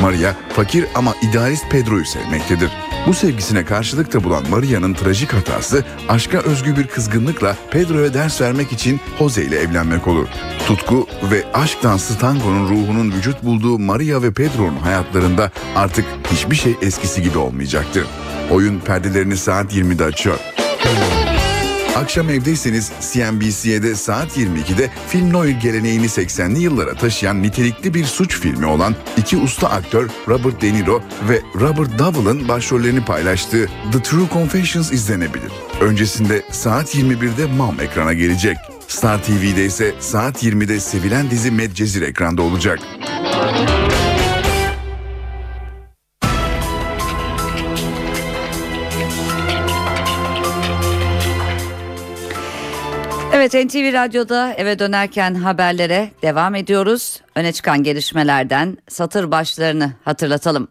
Maria 0.00 0.32
fakir 0.56 0.86
ama 0.94 1.14
idealist 1.22 1.70
Pedro'yu 1.70 2.04
sevmektedir. 2.04 2.70
Bu 3.06 3.14
sevgisine 3.14 3.64
karşılık 3.64 4.12
da 4.12 4.24
bulan 4.24 4.50
Maria'nın 4.50 4.94
trajik 4.94 5.32
hatası 5.32 5.84
aşka 6.08 6.38
özgü 6.38 6.76
bir 6.76 6.86
kızgınlıkla 6.86 7.56
Pedro'ya 7.70 8.14
ders 8.14 8.40
vermek 8.40 8.72
için 8.72 9.00
Jose 9.18 9.44
ile 9.44 9.56
evlenmek 9.58 10.08
olur. 10.08 10.28
Tutku 10.66 11.06
ve 11.32 11.44
aşk 11.54 11.82
dansı 11.82 12.18
tangonun 12.18 12.68
ruhunun 12.68 13.12
vücut 13.12 13.42
bulduğu 13.42 13.78
Maria 13.78 14.22
ve 14.22 14.32
Pedro'nun 14.32 14.76
hayatlarında 14.76 15.50
artık 15.76 16.04
hiçbir 16.32 16.56
şey 16.56 16.74
eskisi 16.82 17.22
gibi 17.22 17.38
olmayacaktır. 17.38 18.06
Oyun 18.50 18.80
perdelerini 18.80 19.36
saat 19.36 19.74
20'de 19.74 20.04
açıyor. 20.04 20.38
Akşam 21.96 22.30
evdeyseniz 22.30 22.92
CNBC'de 23.12 23.94
saat 23.94 24.38
22'de 24.38 24.90
film 25.08 25.32
noir 25.32 25.56
geleneğini 25.62 26.06
80'li 26.06 26.60
yıllara 26.60 26.94
taşıyan 26.94 27.42
nitelikli 27.42 27.94
bir 27.94 28.04
suç 28.04 28.40
filmi 28.40 28.66
olan 28.66 28.94
iki 29.16 29.36
usta 29.36 29.68
aktör 29.68 30.08
Robert 30.28 30.62
De 30.62 30.74
Niro 30.74 31.02
ve 31.28 31.42
Robert 31.54 31.98
Duvall'ın 31.98 32.48
başrollerini 32.48 33.04
paylaştığı 33.04 33.66
The 33.92 34.02
True 34.02 34.26
Confessions 34.32 34.92
izlenebilir. 34.92 35.52
Öncesinde 35.80 36.42
saat 36.50 36.94
21'de 36.94 37.46
Mom 37.46 37.80
ekrana 37.80 38.12
gelecek. 38.12 38.56
Star 38.88 39.22
TV'de 39.22 39.64
ise 39.64 39.94
saat 40.00 40.44
20'de 40.44 40.80
sevilen 40.80 41.30
dizi 41.30 41.50
Medcezir 41.50 42.02
ekranda 42.02 42.42
olacak. 42.42 42.78
Evet 53.46 53.66
NTV 53.66 53.92
Radyo'da 53.92 54.52
eve 54.52 54.78
dönerken 54.78 55.34
haberlere 55.34 56.10
devam 56.22 56.54
ediyoruz. 56.54 57.20
Öne 57.34 57.52
çıkan 57.52 57.82
gelişmelerden 57.82 58.78
satır 58.88 59.30
başlarını 59.30 59.92
hatırlatalım. 60.04 60.68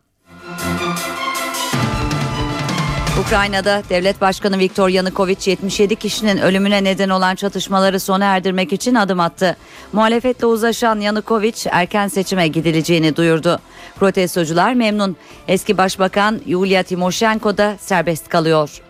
Ukrayna'da 3.21 3.83
devlet 3.89 4.21
başkanı 4.21 4.59
Viktor 4.59 4.89
Yanukovych 4.89 5.47
77 5.47 5.95
kişinin 5.95 6.37
ölümüne 6.37 6.83
neden 6.83 7.09
olan 7.09 7.35
çatışmaları 7.35 7.99
sona 7.99 8.25
erdirmek 8.25 8.73
için 8.73 8.95
adım 8.95 9.19
attı. 9.19 9.57
Muhalefetle 9.93 10.45
uzlaşan 10.45 10.99
Yanukovych 10.99 11.67
erken 11.71 12.07
seçime 12.07 12.47
gidileceğini 12.47 13.15
duyurdu. 13.15 13.59
Protestocular 13.99 14.73
memnun. 14.73 15.17
Eski 15.47 15.77
başbakan 15.77 16.41
Yulia 16.45 16.83
Timoshenko 16.83 17.57
da 17.57 17.75
serbest 17.79 18.29
kalıyor. 18.29 18.81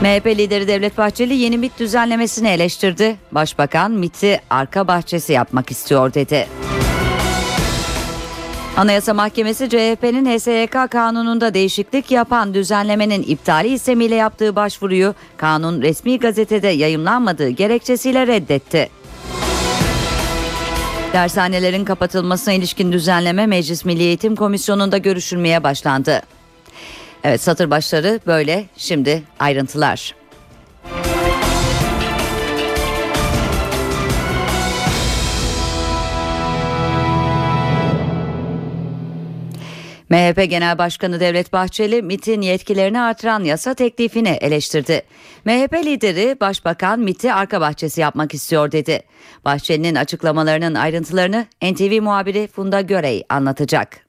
MHP 0.00 0.26
lideri 0.26 0.68
Devlet 0.68 0.98
Bahçeli 0.98 1.34
yeni 1.34 1.58
MİT 1.58 1.78
düzenlemesini 1.78 2.48
eleştirdi. 2.48 3.16
Başbakan 3.32 3.90
MİT'i 3.90 4.40
arka 4.50 4.88
bahçesi 4.88 5.32
yapmak 5.32 5.70
istiyor 5.70 6.14
dedi. 6.14 6.48
Anayasa 8.76 9.14
Mahkemesi 9.14 9.68
CHP'nin 9.68 10.38
HSYK 10.38 10.90
kanununda 10.90 11.54
değişiklik 11.54 12.10
yapan 12.10 12.54
düzenlemenin 12.54 13.22
iptali 13.22 13.68
istemiyle 13.68 14.14
yaptığı 14.14 14.56
başvuruyu 14.56 15.14
kanun 15.36 15.82
resmi 15.82 16.18
gazetede 16.18 16.68
yayımlanmadığı 16.68 17.48
gerekçesiyle 17.48 18.26
reddetti. 18.26 18.88
Dershanelerin 21.12 21.84
kapatılmasına 21.84 22.54
ilişkin 22.54 22.92
düzenleme 22.92 23.46
Meclis 23.46 23.84
Milli 23.84 24.02
Eğitim 24.02 24.36
Komisyonu'nda 24.36 24.98
görüşülmeye 24.98 25.62
başlandı. 25.64 26.22
Evet 27.24 27.40
satır 27.40 27.70
başları 27.70 28.20
böyle 28.26 28.66
şimdi 28.76 29.22
ayrıntılar. 29.38 30.14
MHP 40.10 40.50
Genel 40.50 40.78
Başkanı 40.78 41.20
Devlet 41.20 41.52
Bahçeli 41.52 42.02
MIT'in 42.02 42.42
yetkilerini 42.42 43.00
artıran 43.00 43.44
yasa 43.44 43.74
teklifini 43.74 44.28
eleştirdi. 44.28 45.02
MHP 45.44 45.74
lideri 45.74 46.36
Başbakan 46.40 47.00
MIT'i 47.00 47.32
arka 47.32 47.60
bahçesi 47.60 48.00
yapmak 48.00 48.34
istiyor 48.34 48.72
dedi. 48.72 49.02
Bahçeli'nin 49.44 49.94
açıklamalarının 49.94 50.74
ayrıntılarını 50.74 51.46
NTV 51.62 52.02
muhabiri 52.02 52.46
Funda 52.46 52.80
Görey 52.80 53.24
anlatacak. 53.28 54.07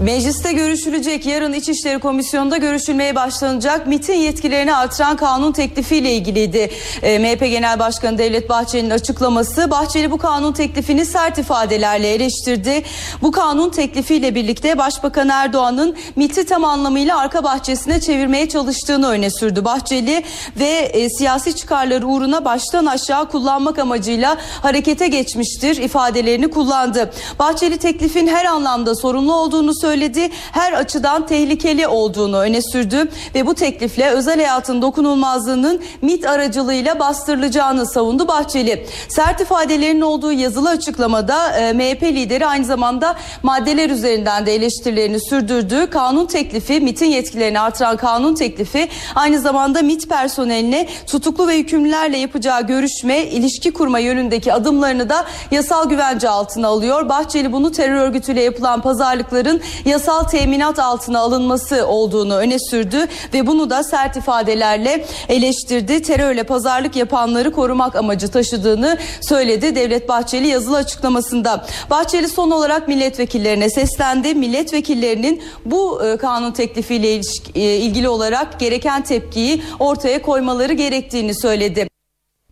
Mecliste 0.00 0.52
görüşülecek 0.52 1.26
yarın 1.26 1.52
İçişleri 1.52 1.98
Komisyonu'nda 1.98 2.56
görüşülmeye 2.56 3.14
başlanacak 3.14 3.86
MIT'in 3.86 4.14
yetkilerini 4.14 4.74
artıran 4.76 5.16
kanun 5.16 5.52
teklifiyle 5.52 6.12
ilgiliydi. 6.12 6.70
E, 7.02 7.18
MHP 7.18 7.40
Genel 7.40 7.78
Başkanı 7.78 8.18
Devlet 8.18 8.48
Bahçeli'nin 8.48 8.90
açıklaması 8.90 9.70
Bahçeli 9.70 10.10
bu 10.10 10.18
kanun 10.18 10.52
teklifini 10.52 11.06
sert 11.06 11.38
ifadelerle 11.38 12.08
eleştirdi. 12.14 12.82
Bu 13.22 13.30
kanun 13.30 13.70
teklifiyle 13.70 14.34
birlikte 14.34 14.78
Başbakan 14.78 15.28
Erdoğan'ın 15.28 15.96
MIT'i 16.16 16.46
tam 16.46 16.64
anlamıyla 16.64 17.18
arka 17.18 17.44
bahçesine 17.44 18.00
çevirmeye 18.00 18.48
çalıştığını 18.48 19.08
öne 19.08 19.30
sürdü. 19.30 19.64
Bahçeli 19.64 20.24
ve 20.60 20.70
e, 20.70 21.08
siyasi 21.10 21.56
çıkarları 21.56 22.06
uğruna 22.06 22.44
baştan 22.44 22.86
aşağı 22.86 23.28
kullanmak 23.28 23.78
amacıyla 23.78 24.36
harekete 24.62 25.08
geçmiştir 25.08 25.76
ifadelerini 25.76 26.50
kullandı. 26.50 27.12
Bahçeli 27.38 27.78
teklifin 27.78 28.26
her 28.26 28.44
anlamda 28.44 28.94
sorumlu 28.94 29.34
olduğunu 29.34 29.74
söyledi. 29.84 30.30
Her 30.52 30.72
açıdan 30.72 31.26
tehlikeli 31.26 31.86
olduğunu 31.86 32.38
öne 32.38 32.62
sürdü 32.62 33.08
ve 33.34 33.46
bu 33.46 33.54
teklifle 33.54 34.10
özel 34.10 34.36
hayatın 34.36 34.82
dokunulmazlığının 34.82 35.82
MIT 36.02 36.26
aracılığıyla 36.26 36.98
bastırılacağını 36.98 37.86
savundu 37.86 38.28
Bahçeli. 38.28 38.86
Sert 39.08 39.40
ifadelerinin 39.40 40.00
olduğu 40.00 40.32
yazılı 40.32 40.70
açıklamada 40.70 41.50
e, 41.50 41.72
MHP 41.72 42.02
lideri 42.02 42.46
aynı 42.46 42.64
zamanda 42.64 43.16
maddeler 43.42 43.90
üzerinden 43.90 44.46
de 44.46 44.54
eleştirilerini 44.54 45.20
sürdürdü. 45.20 45.86
Kanun 45.90 46.26
teklifi 46.26 46.80
MIT'in 46.80 47.06
yetkilerini 47.06 47.60
artıran 47.60 47.96
kanun 47.96 48.34
teklifi 48.34 48.88
aynı 49.14 49.40
zamanda 49.40 49.82
MIT 49.82 50.08
personeline 50.08 50.88
tutuklu 51.06 51.48
ve 51.48 51.58
hükümlülerle 51.58 52.16
yapacağı 52.18 52.66
görüşme, 52.66 53.18
ilişki 53.18 53.72
kurma 53.72 53.98
yönündeki 53.98 54.52
adımlarını 54.52 55.08
da 55.08 55.24
yasal 55.50 55.88
güvence 55.88 56.28
altına 56.28 56.68
alıyor. 56.68 57.08
Bahçeli 57.08 57.52
bunu 57.52 57.72
terör 57.72 57.96
örgütüyle 57.96 58.42
yapılan 58.42 58.80
pazarlıkların 58.82 59.60
yasal 59.84 60.24
teminat 60.24 60.78
altına 60.78 61.20
alınması 61.20 61.86
olduğunu 61.86 62.36
öne 62.36 62.58
sürdü 62.58 63.06
ve 63.34 63.46
bunu 63.46 63.70
da 63.70 63.82
sert 63.82 64.16
ifadelerle 64.16 65.06
eleştirdi. 65.28 66.02
Terörle 66.02 66.42
pazarlık 66.42 66.96
yapanları 66.96 67.52
korumak 67.52 67.96
amacı 67.96 68.30
taşıdığını 68.30 68.98
söyledi 69.20 69.74
Devlet 69.74 70.08
Bahçeli 70.08 70.46
yazılı 70.46 70.76
açıklamasında. 70.76 71.66
Bahçeli 71.90 72.28
son 72.28 72.50
olarak 72.50 72.88
milletvekillerine 72.88 73.70
seslendi. 73.70 74.34
Milletvekillerinin 74.34 75.42
bu 75.64 76.04
e, 76.06 76.16
kanun 76.16 76.52
teklifiyle 76.52 77.20
e, 77.54 77.76
ilgili 77.76 78.08
olarak 78.08 78.60
gereken 78.60 79.02
tepkiyi 79.02 79.62
ortaya 79.78 80.22
koymaları 80.22 80.72
gerektiğini 80.72 81.40
söyledi. 81.40 81.93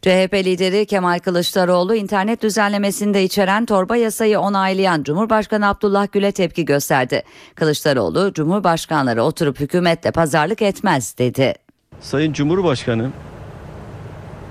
CHP 0.03 0.35
lideri 0.35 0.87
Kemal 0.87 1.19
Kılıçdaroğlu 1.19 1.95
internet 1.95 2.43
düzenlemesinde 2.43 3.25
içeren 3.25 3.67
torba 3.67 3.97
yasayı 3.97 4.41
onaylayan 4.41 5.03
Cumhurbaşkanı 5.03 5.69
Abdullah 5.69 6.13
Gül'e 6.13 6.33
tepki 6.33 6.65
gösterdi. 6.65 7.23
Kılıçdaroğlu 7.55 8.33
Cumhurbaşkanları 8.35 9.23
oturup 9.23 9.61
hükümetle 9.61 10.11
pazarlık 10.11 10.63
etmez 10.63 11.19
dedi. 11.19 11.55
Sayın 12.01 12.33
Cumhurbaşkanı 12.33 13.11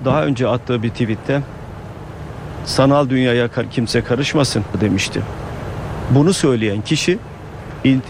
daha 0.05 0.25
önce 0.25 0.47
attığı 0.47 0.83
bir 0.83 0.89
tweette 0.89 1.41
sanal 2.65 3.09
dünyaya 3.09 3.49
kimse 3.71 4.03
karışmasın 4.03 4.63
demişti. 4.81 5.21
Bunu 6.09 6.33
söyleyen 6.33 6.81
kişi 6.81 7.19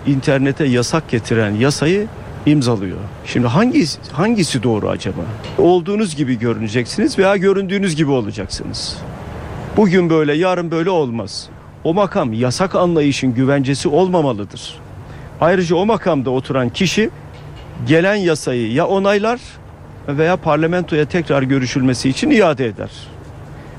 internete 0.08 0.66
yasak 0.66 1.10
getiren 1.10 1.52
yasayı 1.52 2.08
imzalıyor. 2.46 2.98
Şimdi 3.26 3.48
hangisi, 3.48 4.00
hangisi 4.12 4.64
doğru 4.64 4.90
acaba? 4.90 5.22
Olduğunuz 5.58 6.16
gibi 6.16 6.40
görüneceksiniz 6.40 7.20
veya 7.20 7.38
göründüğünüz 7.38 7.96
gibi 7.96 8.12
olacaksınız. 8.12 8.98
Bugün 9.78 10.10
böyle, 10.10 10.34
yarın 10.34 10.72
böyle 10.72 10.90
olmaz. 10.90 11.50
O 11.84 11.94
makam 11.94 12.34
yasak 12.34 12.76
anlayışın 12.76 13.34
güvencesi 13.34 13.90
olmamalıdır. 13.90 14.74
Ayrıca 15.42 15.76
o 15.76 15.86
makamda 15.86 16.30
oturan 16.30 16.70
kişi 16.70 17.10
gelen 17.88 18.16
yasayı 18.16 18.72
ya 18.72 18.88
onaylar 18.88 19.40
veya 20.08 20.38
parlamentoya 20.38 21.06
tekrar 21.06 21.44
görüşülmesi 21.44 22.10
için 22.10 22.30
iade 22.30 22.66
eder. 22.66 22.90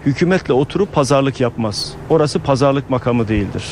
Hükümetle 0.06 0.54
oturup 0.54 0.92
pazarlık 0.92 1.40
yapmaz. 1.40 1.92
Orası 2.10 2.38
pazarlık 2.38 2.90
makamı 2.90 3.28
değildir. 3.28 3.64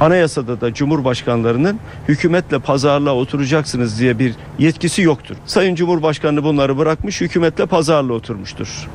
Anayasada 0.00 0.60
da 0.60 0.74
Cumhurbaşkanlarının 0.74 1.80
hükümetle 2.08 2.58
pazarlığa 2.58 3.14
oturacaksınız 3.14 4.00
diye 4.00 4.18
bir 4.18 4.34
yetkisi 4.58 5.02
yoktur. 5.02 5.36
Sayın 5.46 5.74
Cumhurbaşkanı 5.74 6.44
bunları 6.44 6.78
bırakmış 6.78 7.20
hükümetle 7.20 7.66
pazarlığa 7.66 8.16
oturmuştur. 8.16 8.88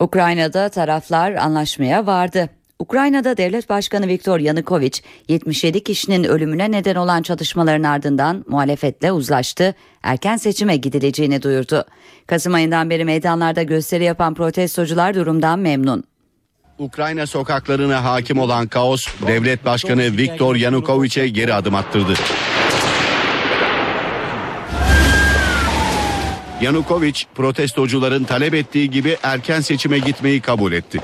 Ukrayna'da 0.00 0.68
taraflar 0.68 1.32
anlaşmaya 1.32 2.06
vardı. 2.06 2.48
Ukrayna'da 2.78 3.36
devlet 3.36 3.68
başkanı 3.68 4.08
Viktor 4.08 4.38
Yanukovych 4.40 5.02
77 5.28 5.84
kişinin 5.84 6.24
ölümüne 6.24 6.70
neden 6.70 6.94
olan 6.94 7.22
çatışmaların 7.22 7.82
ardından 7.82 8.44
muhalefetle 8.48 9.12
uzlaştı, 9.12 9.74
erken 10.02 10.36
seçime 10.36 10.76
gidileceğini 10.76 11.42
duyurdu. 11.42 11.84
Kasım 12.26 12.54
ayından 12.54 12.90
beri 12.90 13.04
meydanlarda 13.04 13.62
gösteri 13.62 14.04
yapan 14.04 14.34
protestocular 14.34 15.14
durumdan 15.14 15.58
memnun. 15.58 16.04
Ukrayna 16.78 17.26
sokaklarına 17.26 18.04
hakim 18.04 18.38
olan 18.38 18.66
kaos 18.68 19.06
devlet 19.26 19.64
başkanı 19.64 20.16
Viktor 20.16 20.56
Yanukovic'e 20.56 21.28
geri 21.28 21.54
adım 21.54 21.74
attırdı. 21.74 22.14
Yanukovic 26.62 27.24
protestocuların 27.34 28.24
talep 28.24 28.54
ettiği 28.54 28.90
gibi 28.90 29.16
erken 29.22 29.60
seçime 29.60 29.98
gitmeyi 29.98 30.40
kabul 30.40 30.72
etti. 30.72 31.00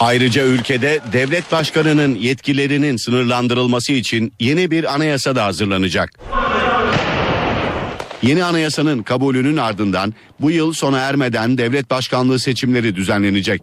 Ayrıca 0.00 0.44
ülkede 0.44 1.00
devlet 1.12 1.52
başkanının 1.52 2.14
yetkilerinin 2.14 2.96
sınırlandırılması 2.96 3.92
için 3.92 4.34
yeni 4.40 4.70
bir 4.70 4.94
anayasa 4.94 5.36
da 5.36 5.44
hazırlanacak. 5.44 6.10
Yeni 8.22 8.44
anayasanın 8.44 9.02
kabulünün 9.02 9.56
ardından 9.56 10.14
bu 10.40 10.50
yıl 10.50 10.72
sona 10.72 10.98
ermeden 10.98 11.58
devlet 11.58 11.90
başkanlığı 11.90 12.38
seçimleri 12.38 12.96
düzenlenecek. 12.96 13.62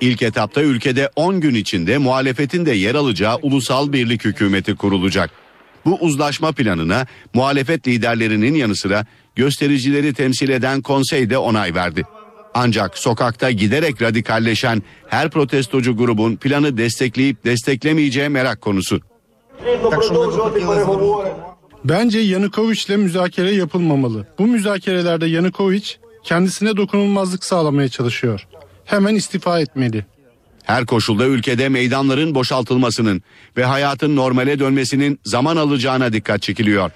İlk 0.00 0.22
etapta 0.22 0.62
ülkede 0.62 1.10
10 1.16 1.40
gün 1.40 1.54
içinde 1.54 1.98
muhalefetin 1.98 2.66
de 2.66 2.72
yer 2.72 2.94
alacağı 2.94 3.36
ulusal 3.42 3.92
birlik 3.92 4.24
hükümeti 4.24 4.76
kurulacak. 4.76 5.30
Bu 5.84 5.98
uzlaşma 6.00 6.52
planına 6.52 7.06
muhalefet 7.34 7.88
liderlerinin 7.88 8.54
yanı 8.54 8.76
sıra 8.76 9.06
göstericileri 9.36 10.14
temsil 10.14 10.48
eden 10.48 10.82
konsey 10.82 11.30
de 11.30 11.38
onay 11.38 11.74
verdi. 11.74 12.04
Ancak 12.54 12.98
sokakta 12.98 13.50
giderek 13.50 14.02
radikalleşen 14.02 14.82
her 15.08 15.30
protestocu 15.30 15.96
grubun 15.96 16.36
planı 16.36 16.76
destekleyip 16.76 17.44
desteklemeyeceği 17.44 18.28
merak 18.28 18.60
konusu. 18.60 19.00
Bence 21.84 22.18
Yanukovych 22.18 22.88
müzakere 22.88 23.54
yapılmamalı. 23.54 24.26
Bu 24.38 24.46
müzakerelerde 24.46 25.26
Yanukovych 25.26 25.96
kendisine 26.24 26.76
dokunulmazlık 26.76 27.44
sağlamaya 27.44 27.88
çalışıyor. 27.88 28.46
Hemen 28.84 29.14
istifa 29.14 29.60
etmeli. 29.60 30.04
Her 30.64 30.86
koşulda 30.86 31.26
ülkede 31.26 31.68
meydanların 31.68 32.34
boşaltılmasının 32.34 33.22
ve 33.56 33.64
hayatın 33.64 34.16
normale 34.16 34.58
dönmesinin 34.58 35.20
zaman 35.24 35.56
alacağına 35.56 36.12
dikkat 36.12 36.42
çekiliyor. 36.42 36.90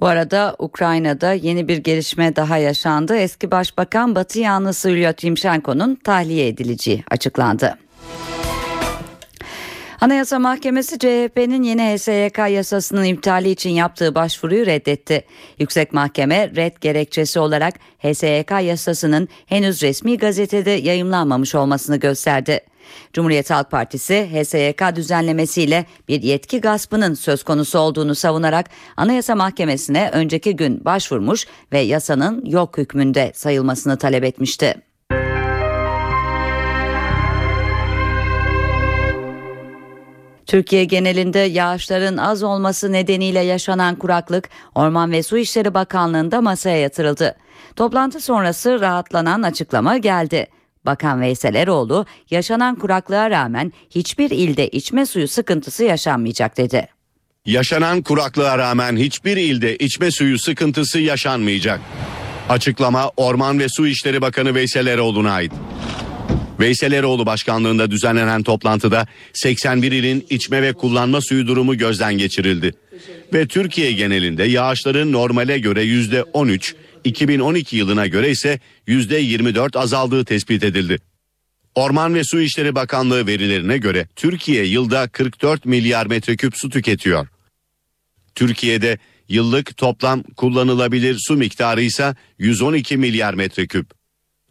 Bu 0.00 0.06
arada 0.06 0.56
Ukrayna'da 0.58 1.32
yeni 1.32 1.68
bir 1.68 1.76
gelişme 1.76 2.36
daha 2.36 2.56
yaşandı. 2.58 3.16
Eski 3.16 3.50
Başbakan 3.50 4.14
Batı 4.14 4.38
yanlısı 4.38 4.90
Yulia 4.90 5.12
Timchenko'nun 5.12 5.94
tahliye 5.94 6.48
edileceği 6.48 7.04
açıklandı. 7.10 7.78
Anayasa 10.02 10.38
Mahkemesi 10.38 10.98
CHP'nin 10.98 11.62
yeni 11.62 11.82
HSYK 11.82 12.38
yasasının 12.38 13.04
iptali 13.04 13.50
için 13.50 13.70
yaptığı 13.70 14.14
başvuruyu 14.14 14.66
reddetti. 14.66 15.24
Yüksek 15.58 15.92
Mahkeme 15.92 16.50
red 16.56 16.72
gerekçesi 16.80 17.40
olarak 17.40 17.74
HSYK 17.98 18.50
yasasının 18.62 19.28
henüz 19.46 19.82
resmi 19.82 20.18
gazetede 20.18 20.70
yayımlanmamış 20.70 21.54
olmasını 21.54 21.96
gösterdi. 21.96 22.60
Cumhuriyet 23.12 23.50
Halk 23.50 23.70
Partisi 23.70 24.28
HSYK 24.32 24.96
düzenlemesiyle 24.96 25.86
bir 26.08 26.22
yetki 26.22 26.60
gaspının 26.60 27.14
söz 27.14 27.42
konusu 27.42 27.78
olduğunu 27.78 28.14
savunarak 28.14 28.70
Anayasa 28.96 29.34
Mahkemesi'ne 29.34 30.10
önceki 30.12 30.56
gün 30.56 30.84
başvurmuş 30.84 31.46
ve 31.72 31.80
yasanın 31.80 32.44
yok 32.44 32.78
hükmünde 32.78 33.32
sayılmasını 33.34 33.98
talep 33.98 34.24
etmişti. 34.24 34.91
Türkiye 40.52 40.84
genelinde 40.84 41.38
yağışların 41.38 42.16
az 42.16 42.42
olması 42.42 42.92
nedeniyle 42.92 43.40
yaşanan 43.40 43.96
kuraklık 43.96 44.48
Orman 44.74 45.12
ve 45.12 45.22
Su 45.22 45.38
İşleri 45.38 45.74
Bakanlığı'nda 45.74 46.40
masaya 46.40 46.76
yatırıldı. 46.76 47.36
Toplantı 47.76 48.20
sonrası 48.20 48.80
rahatlanan 48.80 49.42
açıklama 49.42 49.98
geldi. 49.98 50.46
Bakan 50.86 51.20
Veysel 51.20 51.54
Eroğlu 51.54 52.06
yaşanan 52.30 52.74
kuraklığa 52.74 53.30
rağmen 53.30 53.72
hiçbir 53.90 54.30
ilde 54.30 54.68
içme 54.68 55.06
suyu 55.06 55.28
sıkıntısı 55.28 55.84
yaşanmayacak 55.84 56.56
dedi. 56.56 56.88
Yaşanan 57.46 58.02
kuraklığa 58.02 58.58
rağmen 58.58 58.96
hiçbir 58.96 59.36
ilde 59.36 59.76
içme 59.76 60.10
suyu 60.10 60.38
sıkıntısı 60.38 60.98
yaşanmayacak. 60.98 61.80
Açıklama 62.48 63.10
Orman 63.16 63.58
ve 63.58 63.66
Su 63.68 63.86
İşleri 63.86 64.22
Bakanı 64.22 64.54
Veysel 64.54 64.86
Eroğlu'na 64.86 65.32
ait. 65.32 65.52
Veysel 66.62 66.92
Eroğlu 66.92 67.26
başkanlığında 67.26 67.90
düzenlenen 67.90 68.42
toplantıda 68.42 69.06
81 69.32 69.92
ilin 69.92 70.26
içme 70.30 70.62
ve 70.62 70.72
kullanma 70.72 71.20
suyu 71.20 71.46
durumu 71.46 71.78
gözden 71.78 72.18
geçirildi. 72.18 72.74
Ve 73.34 73.46
Türkiye 73.46 73.92
genelinde 73.92 74.44
yağışların 74.44 75.12
normale 75.12 75.58
göre 75.58 75.84
%13, 75.84 76.74
2012 77.04 77.76
yılına 77.76 78.06
göre 78.06 78.30
ise 78.30 78.60
%24 78.88 79.78
azaldığı 79.78 80.24
tespit 80.24 80.64
edildi. 80.64 80.98
Orman 81.74 82.14
ve 82.14 82.24
Su 82.24 82.40
İşleri 82.40 82.74
Bakanlığı 82.74 83.26
verilerine 83.26 83.78
göre 83.78 84.06
Türkiye 84.16 84.64
yılda 84.64 85.08
44 85.08 85.64
milyar 85.64 86.06
metreküp 86.06 86.56
su 86.56 86.70
tüketiyor. 86.70 87.28
Türkiye'de 88.34 88.98
yıllık 89.28 89.76
toplam 89.76 90.22
kullanılabilir 90.22 91.16
su 91.18 91.36
miktarı 91.36 91.82
ise 91.82 92.14
112 92.38 92.96
milyar 92.96 93.34
metreküp. 93.34 94.01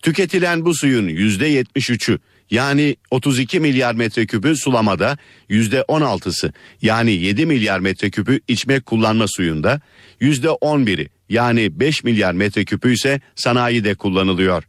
Tüketilen 0.02 0.66
bu 0.66 0.74
suyun 0.74 1.08
%73'ü 1.08 2.20
yani 2.52 2.95
32 3.12 3.60
milyar 3.60 3.95
metreküpü 3.95 4.56
sulamada, 4.56 5.18
%16'sı 5.49 6.54
yani 6.82 7.12
7 7.12 7.45
milyar 7.45 7.80
metreküpü 7.80 8.39
içme 8.47 8.80
kullanma 8.80 9.26
suyunda, 9.28 9.82
%11'i 10.22 11.10
yani 11.30 11.80
5 11.80 12.04
milyar 12.04 12.34
metreküpü 12.34 12.93
ise 12.93 13.22
sanayide 13.36 13.95
kullanılıyor. 13.95 14.64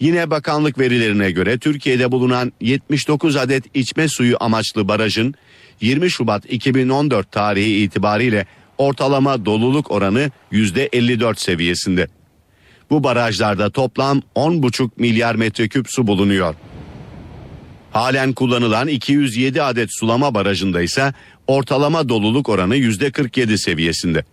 Yine 0.00 0.30
bakanlık 0.30 0.78
verilerine 0.78 1.30
göre 1.30 1.58
Türkiye'de 1.58 2.12
bulunan 2.12 2.52
79 2.60 3.36
adet 3.36 3.64
içme 3.76 4.08
suyu 4.08 4.36
amaçlı 4.40 4.88
barajın 4.88 5.34
20 5.80 6.10
Şubat 6.10 6.52
2014 6.52 7.32
tarihi 7.32 7.82
itibariyle 7.82 8.46
ortalama 8.78 9.44
doluluk 9.44 9.90
oranı 9.90 10.30
%54 10.52 11.40
seviyesinde. 11.40 12.08
Bu 12.92 13.04
barajlarda 13.04 13.70
toplam 13.70 14.22
10,5 14.34 14.90
milyar 14.96 15.34
metreküp 15.34 15.86
su 15.90 16.06
bulunuyor. 16.06 16.54
Halen 17.90 18.32
kullanılan 18.32 18.88
207 18.88 19.62
adet 19.62 19.88
sulama 19.92 20.34
barajında 20.34 20.82
ise 20.82 21.12
ortalama 21.46 22.08
doluluk 22.08 22.48
oranı 22.48 22.76
%47 22.76 23.58
seviyesinde. 23.58 24.24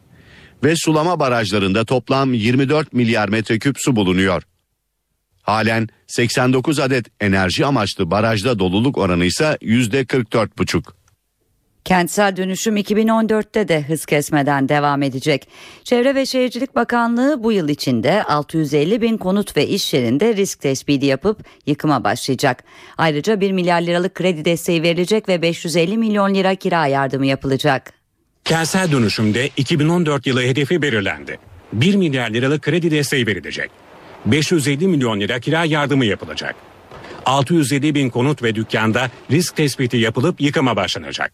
Ve 0.64 0.76
sulama 0.76 1.20
barajlarında 1.20 1.86
toplam 1.86 2.34
24 2.34 2.94
milyar 2.94 3.30
metreküp 3.30 3.76
su 3.80 3.96
bulunuyor. 3.96 4.44
Halen 5.42 5.90
89 6.08 6.80
adet 6.80 7.06
enerji 7.20 7.66
amaçlı 7.66 8.12
barajda 8.12 8.60
doluluk 8.60 8.98
oranı 8.98 9.26
ise 9.26 9.58
%44,5. 9.62 10.99
Kentsel 11.90 12.38
dönüşüm 12.38 12.78
2014'te 12.78 13.68
de 13.68 13.82
hız 13.82 14.06
kesmeden 14.06 14.70
devam 14.70 15.04
edecek. 15.04 15.48
Çevre 15.84 16.16
ve 16.16 16.26
Şehircilik 16.26 16.76
Bakanlığı 16.76 17.44
bu 17.44 17.52
yıl 17.52 17.70
içinde 17.70 18.24
650 18.24 19.02
bin 19.02 19.18
konut 19.18 19.58
ve 19.58 19.68
iş 19.68 19.94
yerinde 19.94 20.36
risk 20.36 20.62
tespiti 20.62 21.06
yapıp 21.06 21.40
yıkıma 21.66 22.04
başlayacak. 22.04 22.64
Ayrıca 22.98 23.42
1 23.42 23.52
milyar 23.52 23.82
liralık 23.82 24.16
kredi 24.16 24.46
desteği 24.46 24.84
verilecek 24.84 25.30
ve 25.30 25.42
550 25.42 25.98
milyon 25.98 26.36
lira 26.36 26.56
kira 26.56 26.88
yardımı 26.88 27.26
yapılacak. 27.26 27.94
Kentsel 28.46 28.92
dönüşümde 28.92 29.50
2014 29.58 30.28
yılı 30.28 30.42
hedefi 30.42 30.82
belirlendi. 30.82 31.40
1 31.74 31.96
milyar 31.96 32.30
liralık 32.30 32.62
kredi 32.62 32.92
desteği 32.92 33.28
verilecek. 33.28 33.72
550 34.26 34.88
milyon 34.88 35.20
lira 35.20 35.40
kira 35.40 35.66
yardımı 35.66 36.06
yapılacak. 36.06 36.69
607 37.30 37.96
bin 37.96 38.10
konut 38.10 38.44
ve 38.44 38.56
dükkanda 38.56 39.12
risk 39.32 39.56
tespiti 39.56 39.98
yapılıp 39.98 40.42
yıkıma 40.42 40.76
başlanacak. 40.76 41.32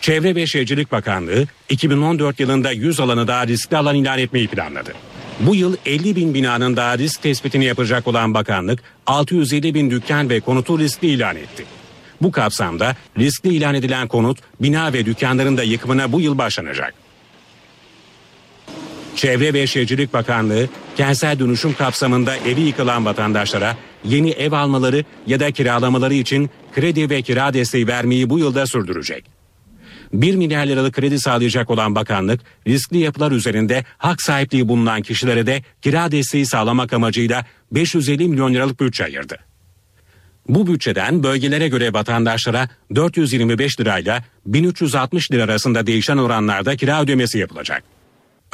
Çevre 0.00 0.34
ve 0.34 0.46
Şehircilik 0.46 0.92
Bakanlığı 0.92 1.46
2014 1.68 2.40
yılında 2.40 2.70
100 2.70 3.00
alanı 3.00 3.28
daha 3.28 3.46
riskli 3.46 3.76
alan 3.76 3.96
ilan 3.96 4.18
etmeyi 4.18 4.48
planladı. 4.48 4.92
Bu 5.40 5.54
yıl 5.54 5.76
50 5.86 6.16
bin 6.16 6.34
binanın 6.34 6.76
daha 6.76 6.98
risk 6.98 7.22
tespitini 7.22 7.64
yapacak 7.64 8.06
olan 8.06 8.34
bakanlık 8.34 8.82
607 9.06 9.74
bin 9.74 9.90
dükkan 9.90 10.30
ve 10.30 10.40
konutu 10.40 10.78
riskli 10.78 11.06
ilan 11.06 11.36
etti. 11.36 11.64
Bu 12.22 12.32
kapsamda 12.32 12.96
riskli 13.18 13.54
ilan 13.54 13.74
edilen 13.74 14.08
konut, 14.08 14.38
bina 14.60 14.92
ve 14.92 15.06
dükkanların 15.06 15.56
da 15.56 15.62
yıkımına 15.62 16.12
bu 16.12 16.20
yıl 16.20 16.38
başlanacak. 16.38 17.03
Çevre 19.16 19.54
ve 19.54 19.66
Şehircilik 19.66 20.12
Bakanlığı 20.12 20.68
kentsel 20.96 21.38
dönüşüm 21.38 21.74
kapsamında 21.74 22.36
evi 22.36 22.60
yıkılan 22.60 23.04
vatandaşlara 23.04 23.76
yeni 24.04 24.30
ev 24.30 24.52
almaları 24.52 25.04
ya 25.26 25.40
da 25.40 25.50
kiralamaları 25.50 26.14
için 26.14 26.50
kredi 26.74 27.10
ve 27.10 27.22
kira 27.22 27.54
desteği 27.54 27.86
vermeyi 27.86 28.30
bu 28.30 28.38
yılda 28.38 28.66
sürdürecek. 28.66 29.24
1 30.12 30.34
milyar 30.36 30.66
liralık 30.66 30.94
kredi 30.94 31.20
sağlayacak 31.20 31.70
olan 31.70 31.94
bakanlık 31.94 32.40
riskli 32.66 32.98
yapılar 32.98 33.32
üzerinde 33.32 33.84
hak 33.98 34.22
sahipliği 34.22 34.68
bulunan 34.68 35.02
kişilere 35.02 35.46
de 35.46 35.62
kira 35.82 36.12
desteği 36.12 36.46
sağlamak 36.46 36.92
amacıyla 36.92 37.46
550 37.72 38.28
milyon 38.28 38.54
liralık 38.54 38.80
bütçe 38.80 39.04
ayırdı. 39.04 39.38
Bu 40.48 40.66
bütçeden 40.66 41.22
bölgelere 41.22 41.68
göre 41.68 41.92
vatandaşlara 41.92 42.68
425 42.94 43.80
lirayla 43.80 44.24
1360 44.46 45.32
lira 45.32 45.42
arasında 45.42 45.86
değişen 45.86 46.16
oranlarda 46.16 46.76
kira 46.76 47.02
ödemesi 47.02 47.38
yapılacak. 47.38 47.93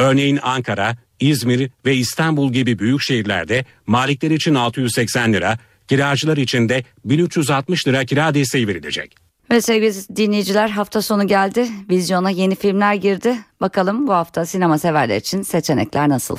Örneğin 0.01 0.39
Ankara, 0.43 0.97
İzmir 1.21 1.71
ve 1.87 1.97
İstanbul 1.97 2.53
gibi 2.53 2.79
büyük 2.79 3.03
şehirlerde 3.03 3.65
malikler 3.87 4.31
için 4.31 4.55
680 4.55 5.33
lira, 5.33 5.59
kiracılar 5.89 6.37
için 6.37 6.69
de 6.69 6.85
1360 7.05 7.87
lira 7.87 8.05
kira 8.05 8.35
desteği 8.35 8.69
verilecek. 8.69 9.17
Ve 9.51 9.61
sevgili 9.61 9.95
dinleyiciler 10.17 10.69
hafta 10.69 11.03
sonu 11.03 11.27
geldi. 11.27 11.69
Vizyona 11.91 12.31
yeni 12.31 12.55
filmler 12.55 12.95
girdi. 12.95 13.37
Bakalım 13.61 14.07
bu 14.07 14.13
hafta 14.13 14.47
sinema 14.47 14.79
severler 14.79 15.17
için 15.17 15.43
seçenekler 15.43 16.09
nasıl? 16.09 16.37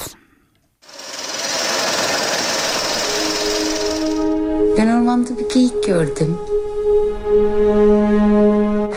Ben 4.78 4.88
ormanda 4.88 5.30
bir 5.40 5.54
geyik 5.54 5.84
gördüm. 5.86 6.38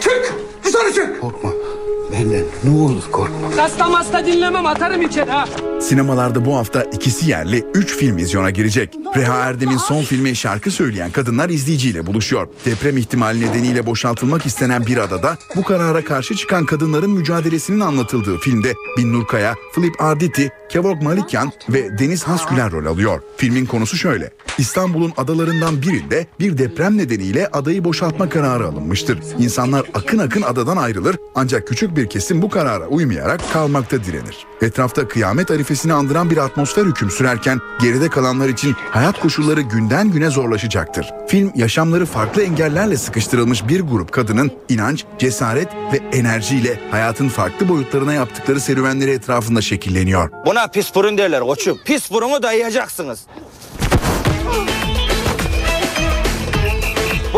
Çık! 0.02 0.34
Dışarı 0.64 0.94
çık! 0.94 1.20
Korkma. 1.20 1.53
Benden 2.24 2.44
ne 2.64 2.82
olur 2.82 3.02
korkma. 3.12 3.56
Hasta 3.56 3.88
masta 3.88 4.26
dinlemem 4.26 4.66
atarım 4.66 5.02
içeri 5.02 5.30
ha. 5.30 5.44
Sinemalarda 5.80 6.44
bu 6.44 6.56
hafta 6.56 6.82
ikisi 6.82 7.30
yerli 7.30 7.64
3 7.74 7.96
film 7.96 8.16
vizyona 8.16 8.50
girecek. 8.50 8.94
Reha 9.16 9.34
Erdem'in 9.34 9.76
son 9.76 10.02
filmi 10.02 10.36
şarkı 10.36 10.70
söyleyen 10.70 11.10
kadınlar 11.10 11.48
izleyiciyle 11.48 12.06
buluşuyor. 12.06 12.48
Deprem 12.64 12.96
ihtimali 12.96 13.40
nedeniyle 13.40 13.86
boşaltılmak 13.86 14.46
istenen 14.46 14.86
bir 14.86 14.96
adada 14.96 15.38
bu 15.56 15.62
karara 15.62 16.04
karşı 16.04 16.34
çıkan 16.34 16.66
kadınların 16.66 17.10
mücadelesinin 17.10 17.80
anlatıldığı 17.80 18.38
filmde 18.38 18.74
Binnur 18.98 19.26
Kaya, 19.26 19.54
Filip 19.74 20.02
Arditi, 20.02 20.52
Kevork 20.68 21.02
Malikyan 21.02 21.52
ve 21.68 21.98
Deniz 21.98 22.24
Hasgüler 22.24 22.72
rol 22.72 22.86
alıyor. 22.86 23.20
Filmin 23.36 23.66
konusu 23.66 23.96
şöyle. 23.96 24.30
İstanbul'un 24.58 25.12
adalarından 25.16 25.82
birinde 25.82 26.26
bir 26.40 26.58
deprem 26.58 26.98
nedeniyle 26.98 27.46
adayı 27.46 27.84
boşaltma 27.84 28.28
kararı 28.28 28.66
alınmıştır. 28.66 29.18
İnsanlar 29.38 29.86
akın 29.94 30.18
akın 30.18 30.42
adadan 30.42 30.76
ayrılır 30.76 31.16
ancak 31.34 31.68
küçük 31.68 31.96
bir 31.96 32.08
kesim 32.14 32.42
bu 32.42 32.50
karara 32.50 32.86
uymayarak 32.86 33.40
kalmakta 33.52 34.04
direnir. 34.04 34.46
Etrafta 34.62 35.08
kıyamet 35.08 35.50
arifesini 35.50 35.92
andıran 35.92 36.30
bir 36.30 36.36
atmosfer 36.36 36.84
hüküm 36.84 37.10
sürerken 37.10 37.60
geride 37.80 38.08
kalanlar 38.08 38.48
için 38.48 38.74
hayat 38.90 39.20
koşulları 39.20 39.60
günden 39.60 40.10
güne 40.10 40.30
zorlaşacaktır. 40.30 41.10
Film 41.28 41.52
yaşamları 41.54 42.06
farklı 42.06 42.42
engellerle 42.42 42.96
sıkıştırılmış 42.96 43.68
bir 43.68 43.80
grup 43.80 44.12
kadının 44.12 44.52
inanç, 44.68 45.04
cesaret 45.18 45.68
ve 45.92 46.18
enerjiyle 46.18 46.80
hayatın 46.90 47.28
farklı 47.28 47.68
boyutlarına 47.68 48.12
yaptıkları 48.12 48.60
serüvenleri 48.60 49.10
etrafında 49.10 49.60
şekilleniyor. 49.60 50.30
Buna 50.46 50.66
pis 50.66 50.94
burun 50.94 51.18
derler 51.18 51.40
koçum. 51.40 51.78
Pis 51.84 52.10
burunu 52.10 52.42
dayayacaksınız. 52.42 53.20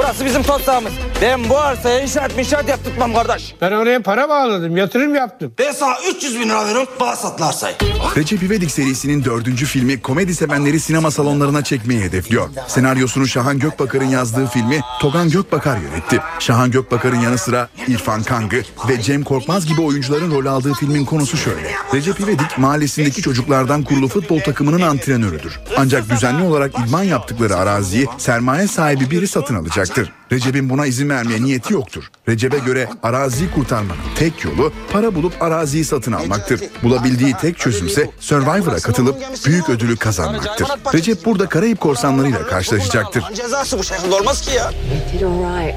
Burası 0.06 0.24
bizim 0.24 0.42
toprağımız. 0.42 0.92
Ben 1.22 1.48
bu 1.48 1.58
arsaya 1.58 2.00
inşaat 2.00 2.38
inşaat 2.38 2.68
yaptırtmam 2.68 3.14
kardeş. 3.14 3.54
Ben 3.60 3.72
oraya 3.72 4.02
para 4.02 4.28
bağladım, 4.28 4.76
yatırım 4.76 5.14
yaptım. 5.14 5.52
Ben 5.58 5.72
sana 5.72 5.94
300 6.16 6.40
bin 6.40 6.48
lira 6.48 6.66
veriyorum 6.66 6.88
bana 7.00 7.16
satın 7.16 7.44
arsayı. 7.44 7.74
Recep 8.16 8.42
İvedik 8.42 8.70
serisinin 8.70 9.24
dördüncü 9.24 9.66
filmi 9.66 10.02
komedi 10.02 10.34
sevenleri 10.34 10.80
sinema 10.80 11.10
salonlarına 11.10 11.64
çekmeyi 11.64 12.00
hedefliyor. 12.00 12.48
Senaryosunu 12.66 13.26
Şahan 13.26 13.58
Gökbakar'ın 13.58 14.04
yazdığı 14.04 14.46
filmi 14.46 14.80
Togan 15.00 15.30
Gökbakar 15.30 15.76
yönetti. 15.76 16.20
Şahan 16.38 16.70
Gökbakar'ın 16.70 17.20
yanı 17.20 17.38
sıra 17.38 17.68
İrfan 17.88 18.22
Kangı 18.22 18.62
ve 18.88 19.02
Cem 19.02 19.22
Korkmaz 19.24 19.66
gibi 19.66 19.80
oyuncuların 19.80 20.30
rol 20.30 20.46
aldığı 20.46 20.72
filmin 20.72 21.04
konusu 21.04 21.36
şöyle. 21.36 21.70
Recep 21.94 22.20
İvedik 22.20 22.58
mahallesindeki 22.58 23.22
çocuklardan 23.22 23.82
kurulu 23.82 24.08
futbol 24.08 24.40
takımının 24.40 24.80
antrenörüdür. 24.80 25.60
Ancak 25.76 26.10
düzenli 26.10 26.42
olarak 26.42 26.72
idman 26.78 27.02
yaptıkları 27.02 27.56
araziyi 27.56 28.06
sermaye 28.18 28.66
sahibi 28.66 29.10
biri 29.10 29.28
satın 29.28 29.54
alacaktır. 29.96 30.12
Recep'in 30.32 30.70
buna 30.70 30.86
izin 30.86 31.08
vermeye 31.08 31.42
niyeti 31.42 31.72
yoktur. 31.72 32.10
Recep'e 32.28 32.58
göre 32.58 32.88
araziyi 33.02 33.50
kurtarmanın 33.50 34.00
tek 34.16 34.44
yolu 34.44 34.72
para 34.92 35.14
bulup 35.14 35.42
araziyi 35.42 35.84
satın 35.84 36.12
almaktır. 36.12 36.60
Bulabildiği 36.82 37.34
tek 37.40 37.58
çözümse 37.58 38.10
Survivor'a 38.20 38.76
katılıp 38.76 39.16
büyük 39.46 39.68
ödülü 39.68 39.96
kazanmaktır. 39.96 40.68
Recep 40.94 41.24
burada 41.24 41.48
Karayip 41.48 41.80
korsanlarıyla 41.80 42.46
karşılaşacaktır. 42.46 43.24
Cezası 43.34 43.78
bu 43.78 43.84
şekilde 43.84 44.14
olmaz 44.14 44.40
ki 44.40 44.50
ya. 44.56 44.70
did 45.12 45.22
all 45.22 45.42
right. 45.42 45.74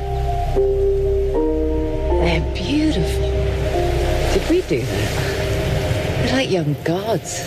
They're 2.22 2.44
beautiful. 2.56 3.30
Did 4.34 4.42
we 4.50 4.62
do 4.62 4.82
that? 4.82 4.90
They're 6.28 6.42
like 6.42 6.56
young 6.56 6.76
gods. 6.86 7.42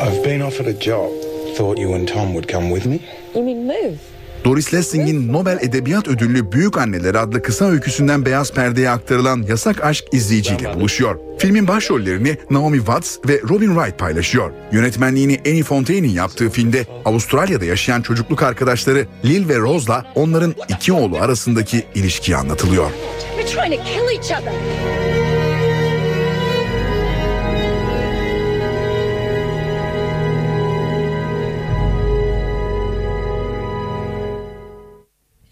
I've 0.00 0.24
been 0.24 0.40
offered 0.40 0.66
a 0.66 0.80
job. 0.80 1.27
Thought 1.58 1.78
you 1.78 1.94
and 1.94 2.08
Tom 2.08 2.32
would 2.34 2.52
come 2.52 2.68
with 2.74 2.86
me. 2.86 3.00
You 3.34 3.44
mean 3.44 3.66
move? 3.66 3.98
Doris 4.44 4.74
Lessing'in 4.74 5.32
Nobel 5.32 5.58
Edebiyat 5.62 6.08
Ödüllü 6.08 6.52
Büyük 6.52 6.78
Anneler 6.78 7.14
adlı 7.14 7.42
kısa 7.42 7.64
öyküsünden 7.64 8.26
beyaz 8.26 8.52
perdeye 8.52 8.90
aktarılan 8.90 9.44
Yasak 9.48 9.84
Aşk 9.84 10.04
izleyiciyle 10.12 10.74
buluşuyor. 10.74 11.18
Filmin 11.38 11.68
başrollerini 11.68 12.36
Naomi 12.50 12.76
Watts 12.76 13.16
ve 13.28 13.40
Robin 13.48 13.74
Wright 13.74 13.98
paylaşıyor. 13.98 14.52
Yönetmenliğini 14.72 15.40
Annie 15.46 15.62
Fontaine'in 15.62 16.12
yaptığı 16.12 16.50
filmde 16.50 16.86
Avustralya'da 17.04 17.64
yaşayan 17.64 18.02
çocukluk 18.02 18.42
arkadaşları 18.42 19.06
Lil 19.24 19.48
ve 19.48 19.58
Rose'la 19.58 20.12
onların 20.14 20.54
iki 20.68 20.92
oğlu 20.92 21.16
arasındaki 21.16 21.84
ilişkiyi 21.94 22.36
anlatılıyor. 22.36 22.90
We're 23.36 23.46
trying 23.46 23.74
to 23.74 23.84
kill 23.84 24.16
each 24.16 24.40
other. 24.40 25.07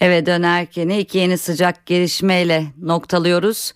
Eve 0.00 0.26
dönerken 0.26 0.88
iki 0.88 1.18
yeni 1.18 1.38
sıcak 1.38 1.86
gelişmeyle 1.86 2.66
noktalıyoruz. 2.82 3.72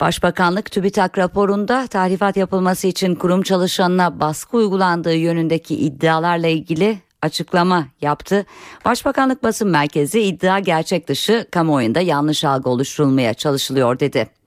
Başbakanlık 0.00 0.70
TÜBİTAK 0.70 1.18
raporunda 1.18 1.86
tahrifat 1.86 2.36
yapılması 2.36 2.86
için 2.86 3.14
kurum 3.14 3.42
çalışanına 3.42 4.20
baskı 4.20 4.56
uygulandığı 4.56 5.14
yönündeki 5.14 5.76
iddialarla 5.76 6.46
ilgili 6.46 6.98
açıklama 7.22 7.86
yaptı. 8.00 8.46
Başbakanlık 8.84 9.42
basın 9.42 9.68
merkezi 9.68 10.20
iddia 10.20 10.58
gerçek 10.58 11.08
dışı 11.08 11.46
kamuoyunda 11.50 12.00
yanlış 12.00 12.44
algı 12.44 12.70
oluşturulmaya 12.70 13.34
çalışılıyor 13.34 14.00
dedi. 14.00 14.37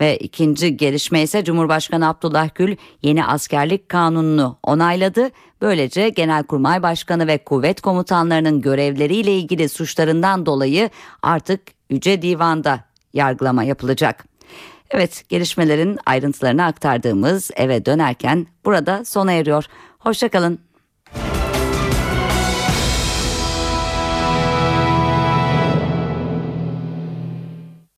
Ve 0.00 0.16
ikinci 0.16 0.76
gelişme 0.76 1.22
ise 1.22 1.44
Cumhurbaşkanı 1.44 2.08
Abdullah 2.08 2.48
Gül 2.54 2.76
yeni 3.02 3.24
askerlik 3.24 3.88
kanununu 3.88 4.58
onayladı. 4.62 5.30
Böylece 5.60 6.08
Genelkurmay 6.08 6.82
Başkanı 6.82 7.26
ve 7.26 7.38
kuvvet 7.38 7.80
komutanlarının 7.80 8.60
görevleriyle 8.60 9.38
ilgili 9.38 9.68
suçlarından 9.68 10.46
dolayı 10.46 10.90
artık 11.22 11.60
Yüce 11.90 12.22
Divan'da 12.22 12.84
yargılama 13.12 13.64
yapılacak. 13.64 14.24
Evet 14.90 15.24
gelişmelerin 15.28 15.98
ayrıntılarını 16.06 16.64
aktardığımız 16.64 17.50
eve 17.56 17.86
dönerken 17.86 18.46
burada 18.64 19.04
sona 19.04 19.32
eriyor. 19.32 19.64
Hoşçakalın. 19.98 20.65